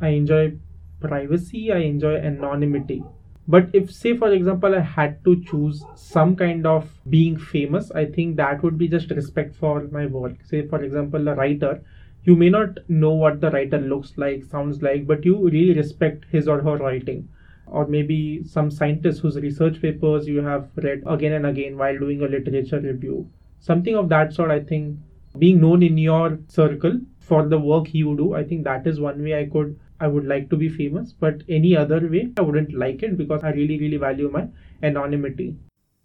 I 0.00 0.08
enjoy 0.08 0.54
privacy, 1.00 1.72
I 1.72 1.78
enjoy 1.80 2.16
anonymity. 2.16 3.04
But 3.46 3.68
if, 3.74 3.92
say, 3.92 4.16
for 4.16 4.32
example, 4.32 4.74
I 4.74 4.80
had 4.80 5.22
to 5.24 5.42
choose 5.44 5.84
some 5.94 6.34
kind 6.34 6.66
of 6.66 6.90
being 7.10 7.38
famous, 7.38 7.90
I 7.90 8.06
think 8.06 8.36
that 8.36 8.62
would 8.62 8.78
be 8.78 8.88
just 8.88 9.10
respect 9.10 9.54
for 9.54 9.86
my 9.92 10.06
work. 10.06 10.36
Say, 10.42 10.66
for 10.66 10.82
example, 10.82 11.28
a 11.28 11.34
writer, 11.34 11.82
you 12.24 12.34
may 12.34 12.48
not 12.48 12.78
know 12.88 13.12
what 13.12 13.40
the 13.42 13.50
writer 13.50 13.78
looks 13.78 14.14
like, 14.16 14.42
sounds 14.44 14.82
like, 14.82 15.06
but 15.06 15.24
you 15.24 15.36
really 15.48 15.74
respect 15.74 16.24
his 16.30 16.48
or 16.48 16.62
her 16.62 16.76
writing 16.78 17.28
or 17.66 17.86
maybe 17.86 18.44
some 18.44 18.70
scientist 18.70 19.20
whose 19.20 19.36
research 19.36 19.80
papers 19.80 20.26
you 20.26 20.42
have 20.42 20.68
read 20.76 21.02
again 21.06 21.32
and 21.32 21.46
again 21.46 21.76
while 21.76 21.98
doing 21.98 22.22
a 22.22 22.28
literature 22.28 22.80
review. 22.80 23.28
Something 23.60 23.96
of 23.96 24.08
that 24.10 24.32
sort, 24.32 24.50
I 24.50 24.60
think, 24.60 24.98
being 25.38 25.60
known 25.60 25.82
in 25.82 25.98
your 25.98 26.38
circle 26.48 27.00
for 27.20 27.48
the 27.48 27.58
work 27.58 27.92
you 27.92 28.16
do, 28.16 28.34
I 28.34 28.44
think 28.44 28.64
that 28.64 28.86
is 28.86 29.00
one 29.00 29.22
way 29.22 29.38
I 29.38 29.46
could, 29.46 29.78
I 30.00 30.06
would 30.06 30.26
like 30.26 30.48
to 30.50 30.56
be 30.56 30.68
famous. 30.68 31.12
But 31.12 31.42
any 31.48 31.76
other 31.76 32.06
way, 32.08 32.32
I 32.36 32.42
wouldn't 32.42 32.72
like 32.72 33.02
it 33.02 33.16
because 33.18 33.42
I 33.42 33.50
really, 33.50 33.78
really 33.78 33.96
value 33.96 34.30
my 34.30 34.48
anonymity. 34.82 35.56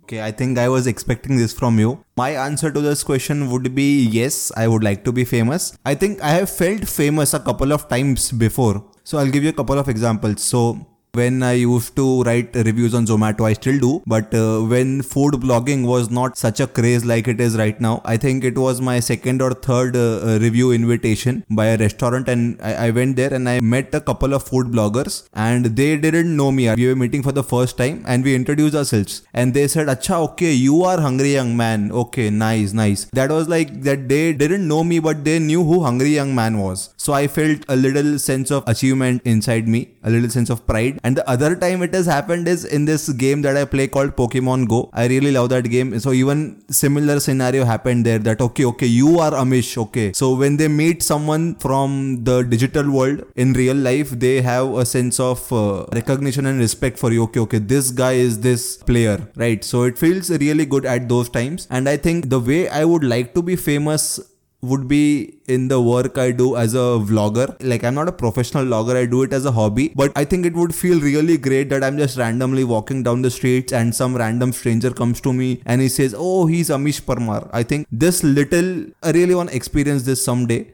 Okay, 0.03 0.21
I 0.21 0.31
think 0.31 0.57
I 0.57 0.67
was 0.67 0.87
expecting 0.87 1.37
this 1.37 1.53
from 1.53 1.79
you. 1.79 2.03
My 2.17 2.31
answer 2.31 2.71
to 2.71 2.81
this 2.81 3.03
question 3.03 3.49
would 3.51 3.73
be 3.75 4.03
yes, 4.03 4.51
I 4.57 4.67
would 4.67 4.83
like 4.83 5.05
to 5.05 5.11
be 5.11 5.23
famous. 5.23 5.77
I 5.85 5.95
think 5.95 6.21
I 6.21 6.29
have 6.31 6.49
felt 6.49 6.87
famous 6.87 7.33
a 7.33 7.39
couple 7.39 7.71
of 7.71 7.87
times 7.87 8.31
before. 8.31 8.83
So 9.03 9.19
I'll 9.19 9.29
give 9.29 9.43
you 9.43 9.49
a 9.49 9.53
couple 9.53 9.77
of 9.77 9.87
examples. 9.87 10.41
So 10.41 10.87
when 11.13 11.43
I 11.43 11.53
used 11.53 11.95
to 11.97 12.23
write 12.23 12.55
reviews 12.55 12.93
on 12.93 13.05
Zomato, 13.05 13.45
I 13.45 13.53
still 13.53 13.79
do. 13.79 14.01
But 14.05 14.33
uh, 14.33 14.61
when 14.61 15.01
food 15.01 15.33
blogging 15.33 15.85
was 15.85 16.09
not 16.09 16.37
such 16.37 16.59
a 16.59 16.67
craze 16.67 17.03
like 17.05 17.27
it 17.27 17.41
is 17.41 17.57
right 17.57 17.79
now, 17.81 18.01
I 18.05 18.17
think 18.17 18.43
it 18.43 18.57
was 18.57 18.79
my 18.79 18.99
second 18.99 19.41
or 19.41 19.53
third 19.53 19.95
uh, 19.95 20.19
uh, 20.21 20.39
review 20.39 20.71
invitation 20.71 21.43
by 21.49 21.67
a 21.67 21.77
restaurant, 21.77 22.29
and 22.29 22.59
I, 22.61 22.87
I, 22.87 22.89
went 22.91 23.15
there 23.17 23.33
and 23.33 23.49
I 23.49 23.59
met 23.59 23.93
a 23.93 23.99
couple 23.99 24.33
of 24.33 24.43
food 24.43 24.67
bloggers, 24.67 25.27
and 25.33 25.65
they 25.65 25.97
didn't 25.97 26.35
know 26.35 26.51
me. 26.51 26.73
We 26.75 26.87
were 26.87 26.95
meeting 26.95 27.23
for 27.23 27.31
the 27.31 27.43
first 27.43 27.77
time, 27.77 28.03
and 28.07 28.23
we 28.23 28.35
introduced 28.35 28.75
ourselves, 28.75 29.23
and 29.33 29.53
they 29.53 29.67
said, 29.67 29.87
"Acha, 29.87 30.21
okay, 30.29 30.53
you 30.53 30.83
are 30.83 30.99
hungry 30.99 31.33
young 31.33 31.57
man. 31.57 31.91
Okay, 31.91 32.29
nice, 32.29 32.73
nice." 32.73 33.05
That 33.11 33.31
was 33.31 33.49
like 33.49 33.81
that. 33.83 34.07
They 34.07 34.33
didn't 34.33 34.67
know 34.67 34.83
me, 34.83 34.99
but 34.99 35.25
they 35.25 35.39
knew 35.39 35.63
who 35.63 35.83
hungry 35.83 36.15
young 36.15 36.33
man 36.33 36.59
was. 36.59 36.89
So 36.95 37.13
I 37.13 37.27
felt 37.27 37.65
a 37.67 37.75
little 37.75 38.17
sense 38.19 38.51
of 38.51 38.63
achievement 38.67 39.21
inside 39.25 39.67
me, 39.67 39.89
a 40.03 40.09
little 40.09 40.29
sense 40.29 40.49
of 40.49 40.65
pride 40.65 41.00
and 41.03 41.17
the 41.17 41.27
other 41.29 41.55
time 41.55 41.81
it 41.81 41.93
has 41.93 42.05
happened 42.05 42.47
is 42.47 42.65
in 42.65 42.85
this 42.85 43.09
game 43.09 43.41
that 43.43 43.57
I 43.57 43.65
play 43.65 43.87
called 43.87 44.15
Pokemon 44.15 44.67
Go. 44.67 44.89
I 44.93 45.07
really 45.07 45.31
love 45.31 45.49
that 45.49 45.63
game. 45.63 45.99
So 45.99 46.13
even 46.13 46.61
similar 46.69 47.19
scenario 47.19 47.65
happened 47.65 48.05
there 48.05 48.19
that 48.19 48.41
okay, 48.41 48.65
okay, 48.65 48.85
you 48.85 49.19
are 49.19 49.31
Amish. 49.31 49.77
Okay. 49.77 50.13
So 50.13 50.35
when 50.35 50.57
they 50.57 50.67
meet 50.67 51.03
someone 51.03 51.55
from 51.55 52.23
the 52.23 52.43
digital 52.43 52.91
world 52.91 53.23
in 53.35 53.53
real 53.53 53.75
life, 53.75 54.11
they 54.11 54.41
have 54.41 54.73
a 54.73 54.85
sense 54.85 55.19
of 55.19 55.51
uh, 55.51 55.85
recognition 55.93 56.45
and 56.45 56.59
respect 56.59 56.99
for 56.99 57.11
you. 57.11 57.23
Okay, 57.23 57.39
okay, 57.41 57.59
this 57.59 57.91
guy 57.91 58.13
is 58.13 58.39
this 58.41 58.77
player, 58.77 59.27
right? 59.35 59.63
So 59.63 59.83
it 59.83 59.97
feels 59.97 60.29
really 60.29 60.65
good 60.65 60.85
at 60.85 61.09
those 61.09 61.29
times. 61.29 61.67
And 61.69 61.89
I 61.89 61.97
think 61.97 62.29
the 62.29 62.39
way 62.39 62.67
I 62.69 62.85
would 62.85 63.03
like 63.03 63.33
to 63.35 63.41
be 63.41 63.55
famous 63.55 64.19
would 64.61 64.87
be 64.87 65.39
in 65.47 65.67
the 65.67 65.81
work 65.81 66.17
I 66.17 66.31
do 66.31 66.55
as 66.55 66.73
a 66.73 66.99
vlogger. 67.11 67.55
Like, 67.61 67.83
I'm 67.83 67.95
not 67.95 68.07
a 68.07 68.11
professional 68.11 68.65
vlogger, 68.65 68.95
I 68.95 69.05
do 69.05 69.23
it 69.23 69.33
as 69.33 69.45
a 69.45 69.51
hobby, 69.51 69.91
but 69.95 70.11
I 70.15 70.23
think 70.25 70.45
it 70.45 70.53
would 70.53 70.73
feel 70.73 70.99
really 70.99 71.37
great 71.37 71.69
that 71.69 71.83
I'm 71.83 71.97
just 71.97 72.17
randomly 72.17 72.63
walking 72.63 73.03
down 73.03 73.21
the 73.21 73.31
streets 73.31 73.73
and 73.73 73.93
some 73.93 74.15
random 74.15 74.53
stranger 74.53 74.91
comes 74.91 75.21
to 75.21 75.33
me 75.33 75.61
and 75.65 75.81
he 75.81 75.89
says, 75.89 76.15
Oh, 76.17 76.45
he's 76.45 76.69
Amish 76.69 77.01
Parmar. 77.01 77.49
I 77.51 77.63
think 77.63 77.87
this 77.91 78.23
little, 78.23 78.85
I 79.01 79.11
really 79.11 79.35
want 79.35 79.49
to 79.49 79.55
experience 79.55 80.03
this 80.03 80.23
someday. 80.23 80.73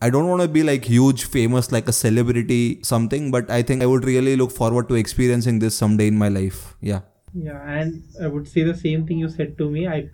I 0.00 0.10
don't 0.10 0.28
want 0.28 0.42
to 0.42 0.48
be 0.48 0.62
like 0.62 0.84
huge, 0.84 1.24
famous, 1.24 1.72
like 1.72 1.88
a 1.88 1.92
celebrity, 1.92 2.80
something, 2.82 3.30
but 3.30 3.50
I 3.50 3.62
think 3.62 3.82
I 3.82 3.86
would 3.86 4.04
really 4.04 4.36
look 4.36 4.52
forward 4.52 4.88
to 4.88 4.94
experiencing 4.94 5.58
this 5.58 5.74
someday 5.74 6.08
in 6.08 6.18
my 6.18 6.28
life. 6.28 6.76
Yeah. 6.80 7.00
Yeah, 7.38 7.60
and 7.70 8.02
I 8.22 8.28
would 8.28 8.48
say 8.48 8.62
the 8.62 8.74
same 8.74 9.06
thing 9.06 9.18
you 9.18 9.28
said 9.28 9.58
to 9.58 9.70
me. 9.70 9.86
I 9.86 10.08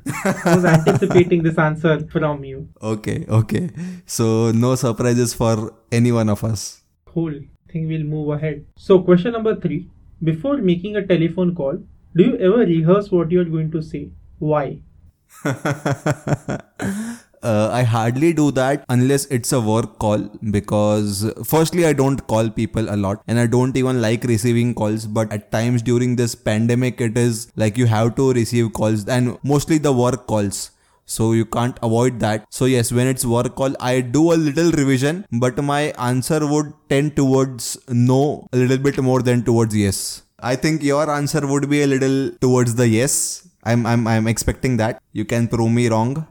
was 0.44 0.64
anticipating 0.64 1.44
this 1.44 1.56
answer 1.56 2.00
from 2.08 2.42
you. 2.42 2.68
Okay, 2.82 3.24
okay. 3.28 3.70
So, 4.06 4.50
no 4.50 4.74
surprises 4.74 5.32
for 5.32 5.72
any 5.92 6.10
one 6.10 6.28
of 6.28 6.42
us. 6.42 6.82
Cool. 7.04 7.36
I 7.36 7.72
think 7.72 7.88
we'll 7.88 8.02
move 8.02 8.30
ahead. 8.30 8.66
So, 8.76 9.00
question 9.00 9.32
number 9.32 9.54
three 9.54 9.88
Before 10.22 10.56
making 10.56 10.96
a 10.96 11.06
telephone 11.06 11.54
call, 11.54 11.78
do 12.16 12.24
you 12.24 12.36
ever 12.38 12.66
rehearse 12.72 13.12
what 13.12 13.30
you're 13.30 13.44
going 13.44 13.70
to 13.70 13.82
say? 13.82 14.10
Why? 14.38 14.82
uh, 17.42 17.70
I 17.72 17.82
hardly 17.82 18.32
do 18.32 18.50
that 18.52 18.84
unless 18.88 19.26
it's 19.26 19.52
a 19.52 19.60
work 19.60 19.98
call 19.98 20.18
because 20.50 21.32
firstly 21.44 21.86
I 21.86 21.92
don't 21.92 22.26
call 22.26 22.50
people 22.50 22.92
a 22.92 22.96
lot 22.96 23.22
and 23.26 23.38
I 23.38 23.46
don't 23.46 23.76
even 23.76 24.00
like 24.00 24.24
receiving 24.24 24.74
calls 24.74 25.06
but 25.06 25.32
at 25.32 25.50
times 25.50 25.82
during 25.82 26.16
this 26.16 26.34
pandemic 26.34 27.00
it 27.00 27.18
is 27.18 27.50
like 27.56 27.76
you 27.76 27.86
have 27.86 28.14
to 28.16 28.32
receive 28.32 28.72
calls 28.72 29.08
and 29.08 29.38
mostly 29.42 29.78
the 29.78 29.92
work 29.92 30.26
calls. 30.26 30.70
So 31.04 31.32
you 31.32 31.44
can't 31.44 31.78
avoid 31.82 32.20
that. 32.20 32.46
So 32.48 32.64
yes 32.66 32.92
when 32.92 33.06
it's 33.06 33.24
work 33.24 33.54
call 33.56 33.74
i 33.80 34.00
do 34.00 34.32
a 34.32 34.38
little 34.48 34.70
revision 34.72 35.24
but 35.32 35.62
my 35.62 35.82
answer 36.10 36.46
would 36.46 36.72
tend 36.88 37.16
towards 37.16 37.76
no 37.88 38.46
a 38.52 38.56
little 38.56 38.78
bit 38.78 38.98
more 38.98 39.22
than 39.22 39.42
towards 39.42 39.76
yes. 39.76 40.22
I 40.38 40.56
think 40.56 40.82
your 40.82 41.08
answer 41.10 41.46
would 41.46 41.70
be 41.70 41.82
a 41.82 41.86
little 41.86 42.32
towards 42.40 42.74
the 42.74 42.88
yes. 42.88 43.48
I'm 43.64 43.86
i'm, 43.86 44.08
I'm 44.08 44.26
expecting 44.26 44.76
that. 44.78 45.00
You 45.12 45.24
can 45.24 45.46
prove 45.48 45.70
me 45.70 45.88
wrong 45.88 46.26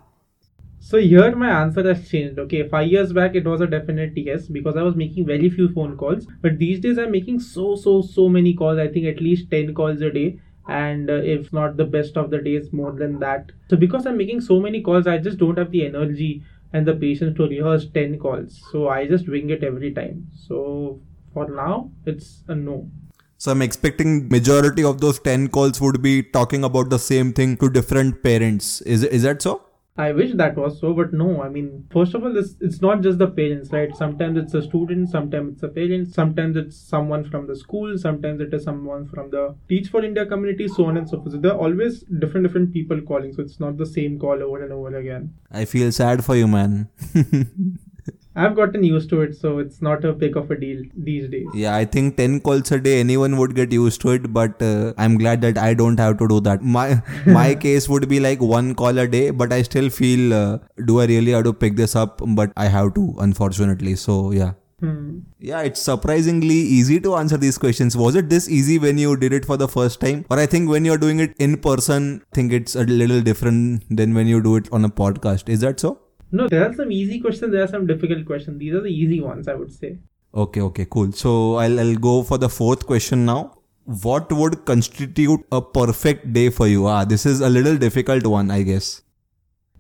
so 0.91 0.99
here 0.99 1.33
my 1.37 1.49
answer 1.49 1.83
has 1.87 2.09
changed. 2.09 2.37
Okay, 2.37 2.67
five 2.67 2.87
years 2.87 3.13
back 3.13 3.35
it 3.35 3.45
was 3.45 3.61
a 3.61 3.67
definite 3.73 4.11
yes 4.17 4.47
because 4.47 4.75
I 4.75 4.81
was 4.83 4.95
making 5.01 5.25
very 5.25 5.49
few 5.49 5.69
phone 5.73 5.95
calls. 5.95 6.27
But 6.41 6.59
these 6.59 6.81
days 6.81 6.97
I'm 6.97 7.11
making 7.11 7.39
so 7.39 7.75
so 7.75 8.01
so 8.01 8.27
many 8.27 8.53
calls. 8.53 8.77
I 8.77 8.87
think 8.89 9.05
at 9.11 9.21
least 9.21 9.49
ten 9.49 9.73
calls 9.73 10.01
a 10.01 10.11
day, 10.11 10.25
and 10.67 11.09
uh, 11.09 11.21
if 11.35 11.53
not 11.53 11.77
the 11.77 11.85
best 11.85 12.17
of 12.17 12.29
the 12.29 12.41
days, 12.49 12.73
more 12.73 12.91
than 12.91 13.19
that. 13.19 13.53
So 13.69 13.77
because 13.77 14.05
I'm 14.05 14.17
making 14.17 14.41
so 14.41 14.59
many 14.59 14.81
calls, 14.81 15.07
I 15.07 15.17
just 15.29 15.37
don't 15.45 15.63
have 15.63 15.71
the 15.71 15.85
energy 15.85 16.43
and 16.73 16.85
the 16.85 16.95
patience 17.05 17.37
to 17.37 17.47
rehearse 17.55 17.87
ten 18.01 18.19
calls. 18.19 18.61
So 18.73 18.89
I 18.89 19.07
just 19.07 19.29
wing 19.29 19.49
it 19.49 19.63
every 19.63 19.93
time. 19.93 20.27
So 20.45 20.99
for 21.33 21.49
now, 21.49 21.89
it's 22.05 22.43
a 22.49 22.55
no. 22.55 22.89
So 23.37 23.51
I'm 23.51 23.61
expecting 23.61 24.27
majority 24.29 24.83
of 24.83 25.01
those 25.01 25.19
10 25.19 25.47
calls 25.47 25.81
would 25.81 25.99
be 26.03 26.21
talking 26.21 26.63
about 26.63 26.91
the 26.91 26.99
same 26.99 27.33
thing 27.33 27.57
to 27.57 27.69
different 27.71 28.23
parents. 28.23 28.81
Is 28.81 29.03
is 29.03 29.23
that 29.23 29.41
so? 29.41 29.70
I 29.97 30.13
wish 30.13 30.31
that 30.35 30.55
was 30.55 30.79
so, 30.79 30.93
but 30.93 31.11
no. 31.13 31.41
I 31.41 31.49
mean, 31.49 31.85
first 31.91 32.15
of 32.15 32.23
all, 32.23 32.35
it's, 32.37 32.55
it's 32.61 32.81
not 32.81 33.01
just 33.01 33.17
the 33.17 33.27
parents, 33.27 33.71
right? 33.71 33.95
Sometimes 33.95 34.37
it's 34.37 34.53
a 34.53 34.61
student, 34.61 35.09
sometimes 35.09 35.53
it's 35.53 35.63
a 35.63 35.67
parent, 35.67 36.13
sometimes 36.13 36.55
it's 36.55 36.77
someone 36.77 37.29
from 37.29 37.45
the 37.45 37.55
school, 37.55 37.97
sometimes 37.97 38.39
it 38.39 38.53
is 38.53 38.63
someone 38.63 39.05
from 39.07 39.29
the 39.29 39.55
Teach 39.67 39.89
for 39.89 40.03
India 40.03 40.25
community, 40.25 40.69
so 40.69 40.85
on 40.85 40.95
and 40.95 41.09
so 41.09 41.21
forth. 41.21 41.41
There 41.41 41.51
are 41.51 41.57
always 41.57 42.03
different 42.03 42.47
different 42.47 42.71
people 42.71 43.01
calling, 43.01 43.33
so 43.33 43.41
it's 43.41 43.59
not 43.59 43.77
the 43.77 43.85
same 43.85 44.17
call 44.17 44.41
over 44.41 44.63
and 44.63 44.71
over 44.71 44.95
again. 44.95 45.33
I 45.51 45.65
feel 45.65 45.91
sad 45.91 46.23
for 46.23 46.35
you, 46.35 46.47
man. 46.47 46.89
I've 48.33 48.55
gotten 48.55 48.83
used 48.83 49.09
to 49.09 49.21
it, 49.21 49.35
so 49.35 49.59
it's 49.59 49.81
not 49.81 50.05
a 50.05 50.13
big 50.13 50.37
of 50.37 50.49
a 50.51 50.57
deal 50.57 50.83
these 50.95 51.29
days. 51.29 51.47
Yeah, 51.53 51.75
I 51.75 51.83
think 51.83 52.15
10 52.15 52.39
calls 52.39 52.71
a 52.71 52.79
day, 52.79 52.99
anyone 52.99 53.35
would 53.37 53.55
get 53.55 53.73
used 53.73 53.99
to 54.01 54.11
it, 54.11 54.31
but 54.33 54.61
uh, 54.61 54.93
I'm 54.97 55.17
glad 55.17 55.41
that 55.41 55.57
I 55.57 55.73
don't 55.73 55.99
have 55.99 56.17
to 56.19 56.27
do 56.27 56.39
that. 56.41 56.61
My 56.61 57.01
my 57.25 57.55
case 57.65 57.89
would 57.89 58.07
be 58.07 58.21
like 58.21 58.41
one 58.41 58.73
call 58.73 58.97
a 58.97 59.07
day, 59.07 59.31
but 59.31 59.51
I 59.51 59.61
still 59.63 59.89
feel, 59.89 60.33
uh, 60.33 60.59
do 60.85 61.01
I 61.01 61.05
really 61.05 61.31
have 61.33 61.43
to 61.43 61.53
pick 61.53 61.75
this 61.75 61.95
up? 61.95 62.21
But 62.25 62.53
I 62.55 62.65
have 62.67 62.93
to, 62.95 63.15
unfortunately. 63.19 63.95
So, 63.95 64.31
yeah. 64.31 64.53
Hmm. 64.79 65.19
Yeah, 65.39 65.61
it's 65.61 65.79
surprisingly 65.79 66.55
easy 66.55 66.99
to 67.01 67.15
answer 67.15 67.37
these 67.37 67.57
questions. 67.57 67.95
Was 67.95 68.15
it 68.15 68.29
this 68.29 68.49
easy 68.49 68.79
when 68.79 68.97
you 68.97 69.15
did 69.15 69.31
it 69.31 69.45
for 69.45 69.55
the 69.55 69.67
first 69.67 69.99
time? 69.99 70.25
Or 70.31 70.39
I 70.39 70.47
think 70.47 70.69
when 70.69 70.85
you're 70.85 70.97
doing 70.97 71.19
it 71.19 71.35
in 71.37 71.57
person, 71.57 72.23
I 72.31 72.35
think 72.35 72.51
it's 72.51 72.75
a 72.75 72.83
little 72.83 73.21
different 73.21 73.83
than 73.95 74.15
when 74.15 74.25
you 74.25 74.41
do 74.41 74.55
it 74.55 74.69
on 74.71 74.83
a 74.83 74.89
podcast. 74.89 75.49
Is 75.49 75.59
that 75.61 75.79
so? 75.79 76.00
No, 76.31 76.47
there 76.47 76.69
are 76.69 76.73
some 76.73 76.91
easy 76.91 77.19
questions, 77.19 77.51
there 77.51 77.63
are 77.63 77.67
some 77.67 77.85
difficult 77.85 78.25
questions. 78.25 78.59
These 78.59 78.73
are 78.73 78.81
the 78.81 78.89
easy 78.89 79.19
ones, 79.21 79.47
I 79.47 79.55
would 79.55 79.71
say. 79.71 79.97
Okay, 80.33 80.61
okay, 80.61 80.85
cool. 80.89 81.11
So 81.11 81.55
I'll, 81.55 81.79
I'll 81.79 81.95
go 81.95 82.23
for 82.23 82.37
the 82.37 82.49
fourth 82.49 82.85
question 82.85 83.25
now. 83.25 83.57
What 83.83 84.31
would 84.31 84.63
constitute 84.65 85.41
a 85.51 85.61
perfect 85.61 86.31
day 86.31 86.49
for 86.49 86.67
you? 86.67 86.87
Ah, 86.87 87.03
this 87.03 87.25
is 87.25 87.41
a 87.41 87.49
little 87.49 87.77
difficult 87.77 88.25
one, 88.25 88.49
I 88.49 88.61
guess. 88.61 89.01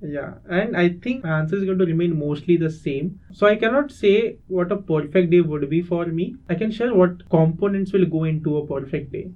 Yeah, 0.01 0.33
and 0.49 0.75
I 0.75 0.89
think 0.89 1.23
my 1.23 1.39
answer 1.39 1.55
is 1.55 1.63
going 1.63 1.77
to 1.77 1.85
remain 1.85 2.17
mostly 2.17 2.57
the 2.57 2.71
same. 2.71 3.19
So 3.31 3.45
I 3.45 3.55
cannot 3.55 3.91
say 3.91 4.39
what 4.47 4.71
a 4.71 4.77
perfect 4.77 5.29
day 5.29 5.41
would 5.41 5.69
be 5.69 5.81
for 5.83 6.07
me. 6.07 6.35
I 6.49 6.55
can 6.55 6.71
share 6.71 6.93
what 6.93 7.29
components 7.29 7.93
will 7.93 8.07
go 8.07 8.23
into 8.23 8.57
a 8.57 8.67
perfect 8.67 9.11
day. 9.11 9.31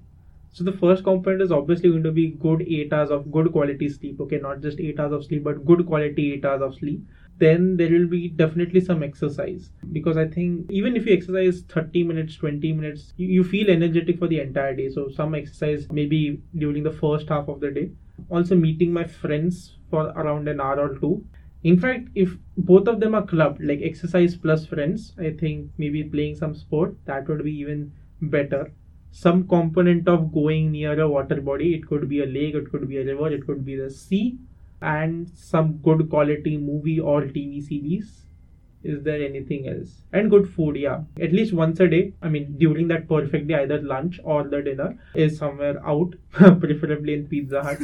So 0.56 0.64
the 0.64 0.72
first 0.72 1.04
component 1.04 1.42
is 1.42 1.52
obviously 1.52 1.90
going 1.90 2.04
to 2.04 2.14
be 2.14 2.28
good 2.30 2.62
8 2.62 2.94
hours 2.94 3.12
of 3.12 3.30
good 3.30 3.52
quality 3.52 3.90
sleep. 3.90 4.22
Okay, 4.22 4.38
not 4.38 4.62
just 4.62 4.80
8 4.80 4.98
hours 5.02 5.12
of 5.12 5.26
sleep, 5.26 5.44
but 5.44 5.66
good 5.66 5.86
quality 5.86 6.32
8 6.36 6.46
hours 6.46 6.62
of 6.62 6.76
sleep. 6.76 7.06
Then 7.40 7.76
there 7.76 7.90
will 7.90 8.08
be 8.08 8.30
definitely 8.30 8.80
some 8.80 9.04
exercise 9.04 9.72
because 9.92 10.16
I 10.16 10.26
think 10.26 10.72
even 10.72 10.96
if 10.96 11.06
you 11.06 11.14
exercise 11.14 11.64
30 11.64 12.06
minutes, 12.06 12.38
20 12.38 12.72
minutes, 12.72 13.14
you, 13.18 13.28
you 13.28 13.44
feel 13.44 13.70
energetic 13.70 14.18
for 14.18 14.30
the 14.30 14.40
entire 14.40 14.74
day. 14.74 14.88
So 14.88 15.10
some 15.10 15.36
exercise 15.36 15.92
maybe 15.92 16.42
during 16.58 16.84
the 16.84 16.98
first 17.04 17.28
half 17.28 17.50
of 17.50 17.60
the 17.60 17.72
day. 17.72 17.92
Also 18.30 18.56
meeting 18.56 18.94
my 18.94 19.04
friends 19.04 19.76
for 19.90 20.04
around 20.12 20.48
an 20.48 20.62
hour 20.62 20.80
or 20.80 20.98
two. 21.00 21.22
In 21.64 21.78
fact, 21.78 22.08
if 22.16 22.38
both 22.56 22.88
of 22.88 23.02
them 23.02 23.14
are 23.14 23.28
clubbed, 23.28 23.62
like 23.62 23.82
exercise 23.82 24.38
plus 24.38 24.66
friends, 24.66 25.12
I 25.20 25.32
think 25.32 25.72
maybe 25.78 26.06
playing 26.06 26.36
some 26.36 26.56
sport, 26.56 26.96
that 27.04 27.28
would 27.28 27.44
be 27.44 27.54
even 27.60 27.92
better 28.22 28.72
some 29.22 29.48
component 29.48 30.08
of 30.08 30.32
going 30.34 30.72
near 30.72 31.00
a 31.00 31.08
water 31.10 31.42
body. 31.42 31.74
It 31.76 31.88
could 31.88 32.10
be 32.10 32.22
a 32.22 32.26
lake, 32.26 32.56
it 32.56 32.70
could 32.72 32.88
be 32.90 32.98
a 32.98 33.06
river, 33.06 33.30
it 33.32 33.46
could 33.46 33.66
be 33.66 33.76
the 33.76 33.90
sea, 33.90 34.38
and 34.82 35.30
some 35.30 35.78
good 35.78 36.10
quality 36.10 36.58
movie 36.58 37.00
or 37.00 37.22
TV 37.24 37.62
series. 37.62 38.26
Is 38.86 39.04
there 39.04 39.22
anything 39.26 39.68
else? 39.68 39.90
And 40.14 40.30
good 40.30 40.48
food, 40.48 40.76
yeah. 40.76 41.00
At 41.20 41.32
least 41.34 41.54
once 41.54 41.80
a 41.80 41.88
day. 41.88 42.14
I 42.22 42.30
mean, 42.30 42.56
during 42.60 42.88
that 42.90 43.08
perfect 43.10 43.48
day, 43.48 43.56
either 43.56 43.82
lunch 43.82 44.20
or 44.24 44.44
the 44.44 44.62
dinner 44.62 44.96
is 45.16 45.38
somewhere 45.40 45.76
out, 45.86 46.14
preferably 46.32 47.16
in 47.16 47.28
Pizza 47.28 47.64
Hut. 47.64 47.80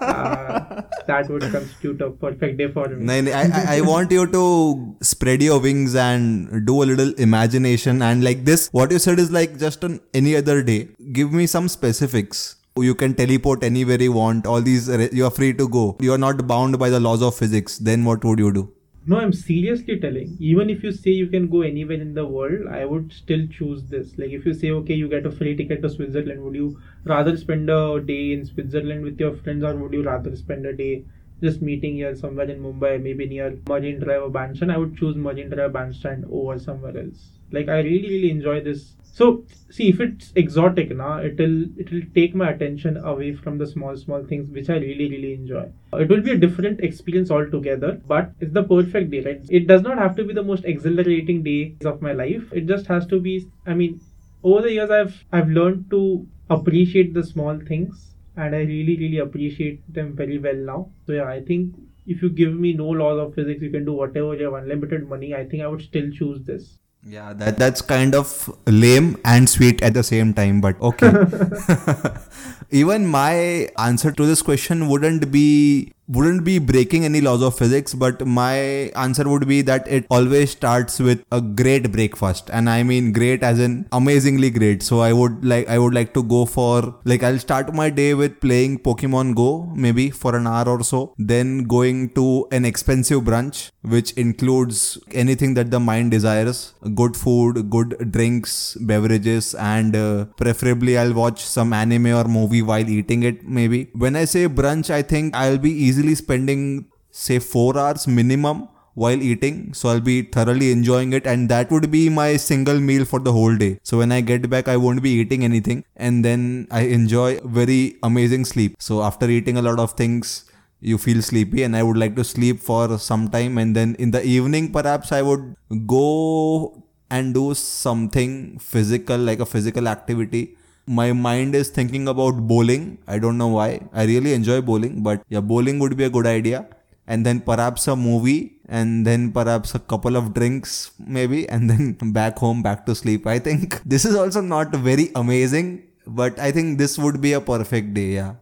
uh, 0.00 0.82
that 1.08 1.28
would 1.28 1.42
constitute 1.42 2.00
a 2.00 2.10
perfect 2.10 2.58
day 2.58 2.68
for 2.70 2.88
me. 2.88 3.04
No, 3.04 3.20
no, 3.20 3.32
I, 3.32 3.42
I, 3.42 3.64
I 3.78 3.80
want 3.80 4.12
you 4.12 4.26
to 4.28 4.96
spread 5.02 5.42
your 5.42 5.58
wings 5.58 5.96
and 5.96 6.64
do 6.64 6.82
a 6.82 6.86
little 6.92 7.12
imagination. 7.14 8.00
And 8.02 8.22
like 8.22 8.44
this, 8.44 8.68
what 8.70 8.92
you 8.92 9.00
said 9.00 9.18
is 9.18 9.32
like 9.32 9.58
just 9.58 9.82
on 9.84 10.00
any 10.14 10.36
other 10.36 10.62
day. 10.62 10.88
Give 11.12 11.32
me 11.32 11.46
some 11.46 11.68
specifics. 11.68 12.56
You 12.78 12.94
can 12.94 13.14
teleport 13.14 13.64
anywhere 13.64 14.00
you 14.00 14.12
want. 14.12 14.46
All 14.46 14.60
these, 14.60 14.88
you 15.12 15.24
are 15.24 15.30
free 15.30 15.54
to 15.54 15.68
go. 15.68 15.96
You 15.98 16.12
are 16.12 16.18
not 16.18 16.46
bound 16.46 16.78
by 16.78 16.90
the 16.90 17.00
laws 17.00 17.22
of 17.22 17.34
physics. 17.34 17.78
Then 17.78 18.04
what 18.04 18.22
would 18.24 18.38
you 18.38 18.52
do? 18.52 18.72
No, 19.06 19.16
I'm 19.18 19.32
seriously 19.32 19.98
telling. 19.98 20.36
Even 20.38 20.68
if 20.68 20.82
you 20.84 20.92
say 20.92 21.10
you 21.10 21.28
can 21.28 21.48
go 21.48 21.62
anywhere 21.62 21.98
in 22.00 22.12
the 22.12 22.26
world, 22.26 22.66
I 22.66 22.84
would 22.84 23.10
still 23.12 23.46
choose 23.46 23.84
this. 23.84 24.18
Like, 24.18 24.32
if 24.32 24.44
you 24.44 24.52
say, 24.52 24.70
okay, 24.70 24.92
you 24.94 25.08
get 25.08 25.24
a 25.24 25.30
free 25.30 25.56
ticket 25.56 25.80
to 25.82 25.88
Switzerland, 25.88 26.42
would 26.42 26.54
you 26.54 26.78
rather 27.04 27.36
spend 27.38 27.70
a 27.70 28.00
day 28.00 28.32
in 28.32 28.44
Switzerland 28.44 29.02
with 29.02 29.18
your 29.18 29.34
friends, 29.34 29.64
or 29.64 29.74
would 29.76 29.92
you 29.94 30.02
rather 30.02 30.36
spend 30.36 30.66
a 30.66 30.72
day 30.74 31.04
just 31.42 31.62
meeting 31.62 31.94
here 31.94 32.14
somewhere 32.14 32.50
in 32.50 32.60
Mumbai, 32.60 33.02
maybe 33.02 33.26
near 33.26 33.58
Marine 33.68 34.00
Drive 34.00 34.22
or 34.22 34.30
Bandstand? 34.30 34.72
I 34.72 34.78
would 34.78 34.96
choose 34.96 35.16
Marine 35.16 35.50
Drive 35.50 35.72
Bandstand 35.72 36.26
over 36.30 36.58
somewhere 36.58 36.96
else. 36.98 37.30
Like, 37.52 37.68
I 37.68 37.78
really, 37.80 38.08
really 38.08 38.30
enjoy 38.30 38.60
this 38.60 38.96
so 39.16 39.44
see 39.70 39.88
if 39.88 39.98
it's 39.98 40.30
exotic 40.36 40.90
now, 40.94 41.20
it'll 41.22 41.62
it'll 41.82 42.02
take 42.14 42.34
my 42.34 42.50
attention 42.50 42.98
away 42.98 43.32
from 43.34 43.56
the 43.56 43.66
small 43.66 43.96
small 43.96 44.24
things 44.32 44.50
which 44.56 44.68
I 44.68 44.74
really 44.74 45.08
really 45.12 45.32
enjoy. 45.32 45.62
It 45.94 46.10
will 46.10 46.20
be 46.20 46.32
a 46.32 46.36
different 46.36 46.80
experience 46.80 47.30
altogether, 47.30 47.92
but 48.06 48.32
it's 48.40 48.52
the 48.52 48.64
perfect 48.64 49.10
day, 49.10 49.22
right? 49.28 49.40
It 49.48 49.66
does 49.68 49.80
not 49.80 49.96
have 49.96 50.16
to 50.16 50.24
be 50.24 50.34
the 50.34 50.42
most 50.42 50.66
exhilarating 50.66 51.42
day 51.42 51.76
of 51.86 52.02
my 52.02 52.12
life. 52.12 52.52
It 52.52 52.66
just 52.66 52.88
has 52.88 53.06
to 53.06 53.18
be. 53.18 53.46
I 53.66 53.72
mean, 53.72 54.02
over 54.42 54.60
the 54.60 54.72
years 54.74 54.90
I've 54.90 55.16
I've 55.32 55.48
learned 55.48 55.88
to 55.96 56.02
appreciate 56.50 57.14
the 57.14 57.24
small 57.24 57.58
things, 57.72 58.15
and 58.36 58.54
I 58.54 58.60
really 58.60 58.96
really 58.98 59.18
appreciate 59.18 59.92
them 59.92 60.14
very 60.14 60.38
well 60.38 60.54
now. 60.54 60.90
So 61.06 61.12
yeah, 61.12 61.28
I 61.28 61.40
think 61.42 61.74
if 62.06 62.22
you 62.22 62.30
give 62.30 62.54
me 62.54 62.72
no 62.72 62.88
laws 62.88 63.18
of 63.18 63.34
physics, 63.34 63.62
you 63.62 63.70
can 63.70 63.84
do 63.84 63.92
whatever 63.92 64.34
you 64.34 64.44
have 64.44 64.54
unlimited 64.54 65.08
money. 65.08 65.34
I 65.34 65.44
think 65.44 65.62
I 65.62 65.66
would 65.66 65.82
still 65.82 66.10
choose 66.10 66.44
this. 66.44 66.78
Yeah, 67.08 67.32
that 67.34 67.56
that's 67.56 67.82
kind 67.82 68.14
of 68.16 68.50
lame 68.66 69.16
and 69.24 69.48
sweet 69.48 69.80
at 69.82 69.94
the 69.94 70.02
same 70.02 70.34
time, 70.34 70.60
but 70.60 70.80
okay. 70.80 71.12
Even 72.70 73.06
my 73.06 73.68
answer 73.78 74.10
to 74.10 74.26
this 74.26 74.42
question 74.42 74.88
wouldn't 74.88 75.30
be 75.30 75.92
wouldn't 76.08 76.44
be 76.44 76.58
breaking 76.58 77.04
any 77.04 77.20
laws 77.20 77.42
of 77.42 77.56
physics, 77.56 77.94
but 77.94 78.24
my 78.26 78.56
answer 79.04 79.28
would 79.28 79.46
be 79.48 79.62
that 79.62 79.86
it 79.88 80.06
always 80.10 80.50
starts 80.50 80.98
with 80.98 81.24
a 81.32 81.40
great 81.40 81.90
breakfast. 81.92 82.50
And 82.52 82.70
I 82.70 82.82
mean 82.82 83.12
great 83.12 83.42
as 83.42 83.58
in 83.58 83.86
amazingly 83.92 84.50
great. 84.50 84.82
So 84.82 85.00
I 85.00 85.12
would 85.12 85.44
like 85.44 85.68
I 85.68 85.78
would 85.78 85.94
like 85.94 86.14
to 86.14 86.22
go 86.22 86.44
for 86.46 86.94
like 87.04 87.22
I'll 87.22 87.38
start 87.38 87.74
my 87.74 87.90
day 87.90 88.14
with 88.14 88.40
playing 88.40 88.78
Pokemon 88.80 89.34
Go, 89.34 89.70
maybe 89.74 90.10
for 90.10 90.36
an 90.36 90.46
hour 90.46 90.68
or 90.68 90.82
so. 90.82 91.14
Then 91.18 91.64
going 91.64 92.10
to 92.10 92.46
an 92.52 92.64
expensive 92.64 93.22
brunch, 93.22 93.70
which 93.82 94.12
includes 94.12 94.98
anything 95.12 95.54
that 95.54 95.70
the 95.70 95.80
mind 95.80 96.10
desires. 96.10 96.74
Good 96.94 97.16
food, 97.16 97.70
good 97.70 98.12
drinks, 98.12 98.76
beverages, 98.80 99.54
and 99.54 99.96
uh, 99.96 100.26
preferably 100.36 100.98
I'll 100.98 101.14
watch 101.14 101.44
some 101.44 101.72
anime 101.72 102.06
or 102.06 102.24
movie 102.24 102.62
while 102.62 102.88
eating 102.88 103.22
it, 103.22 103.46
maybe. 103.46 103.90
When 103.92 104.16
I 104.16 104.24
say 104.24 104.48
brunch, 104.48 104.90
I 104.90 105.02
think 105.02 105.34
I'll 105.34 105.58
be 105.58 105.70
easy 105.70 105.95
easily 105.96 106.14
spending 106.14 106.86
say 107.10 107.38
4 107.38 107.78
hours 107.78 108.06
minimum 108.06 108.68
while 108.94 109.22
eating. 109.30 109.56
So 109.74 109.88
i'll 109.90 110.00
be 110.00 110.22
thoroughly 110.22 110.70
enjoying 110.72 111.12
it. 111.12 111.26
And 111.26 111.48
that 111.48 111.70
would 111.70 111.90
be 111.90 112.08
my 112.08 112.36
single 112.36 112.80
meal 112.80 113.04
for 113.04 113.20
the 113.20 113.32
whole 113.32 113.56
day. 113.56 113.78
So 113.82 113.98
when 113.98 114.12
i 114.12 114.20
get 114.20 114.48
back 114.50 114.68
i 114.68 114.76
won't 114.76 115.02
be 115.02 115.10
eating 115.10 115.44
anything. 115.44 115.84
And 115.96 116.24
then 116.24 116.66
i 116.70 116.82
enjoy 116.98 117.38
very 117.44 117.96
amazing 118.02 118.44
sleep. 118.44 118.76
So 118.78 119.02
after 119.02 119.28
eating 119.28 119.56
a 119.56 119.62
lot 119.62 119.78
of 119.78 119.92
things 119.92 120.44
you 120.80 120.98
feel 120.98 121.22
sleepy. 121.22 121.62
And 121.62 121.76
i 121.76 121.82
would 121.82 121.96
like 121.96 122.16
to 122.16 122.24
sleep 122.24 122.60
for 122.60 122.98
some 122.98 123.28
time. 123.28 123.58
And 123.58 123.76
then 123.76 123.96
in 123.98 124.10
the 124.10 124.24
evening 124.24 124.72
perhaps 124.72 125.12
i 125.12 125.22
would 125.22 125.56
go 125.86 126.82
and 127.10 127.34
do 127.34 127.54
something 127.54 128.58
physical 128.58 129.16
like 129.16 129.40
a 129.40 129.46
physical 129.46 129.88
activity 129.88 130.56
my 130.86 131.12
mind 131.12 131.54
is 131.54 131.68
thinking 131.68 132.08
about 132.08 132.46
bowling. 132.46 132.98
I 133.06 133.18
don't 133.18 133.38
know 133.38 133.48
why. 133.48 133.80
I 133.92 134.04
really 134.04 134.32
enjoy 134.32 134.60
bowling, 134.60 135.02
but 135.02 135.22
yeah, 135.28 135.40
bowling 135.40 135.78
would 135.80 135.96
be 135.96 136.04
a 136.04 136.10
good 136.10 136.26
idea. 136.26 136.66
And 137.08 137.24
then 137.24 137.40
perhaps 137.40 137.86
a 137.86 137.94
movie, 137.94 138.58
and 138.68 139.06
then 139.06 139.30
perhaps 139.32 139.74
a 139.74 139.78
couple 139.78 140.16
of 140.16 140.34
drinks, 140.34 140.90
maybe, 140.98 141.48
and 141.48 141.70
then 141.70 141.92
back 142.12 142.38
home, 142.38 142.62
back 142.62 142.84
to 142.86 142.94
sleep. 142.94 143.26
I 143.26 143.38
think 143.38 143.80
this 143.86 144.04
is 144.04 144.16
also 144.16 144.40
not 144.40 144.74
very 144.74 145.10
amazing, 145.14 145.84
but 146.06 146.38
I 146.38 146.50
think 146.50 146.78
this 146.78 146.98
would 146.98 147.20
be 147.20 147.32
a 147.32 147.40
perfect 147.40 147.94
day. 147.94 148.14
Yeah. 148.14 148.34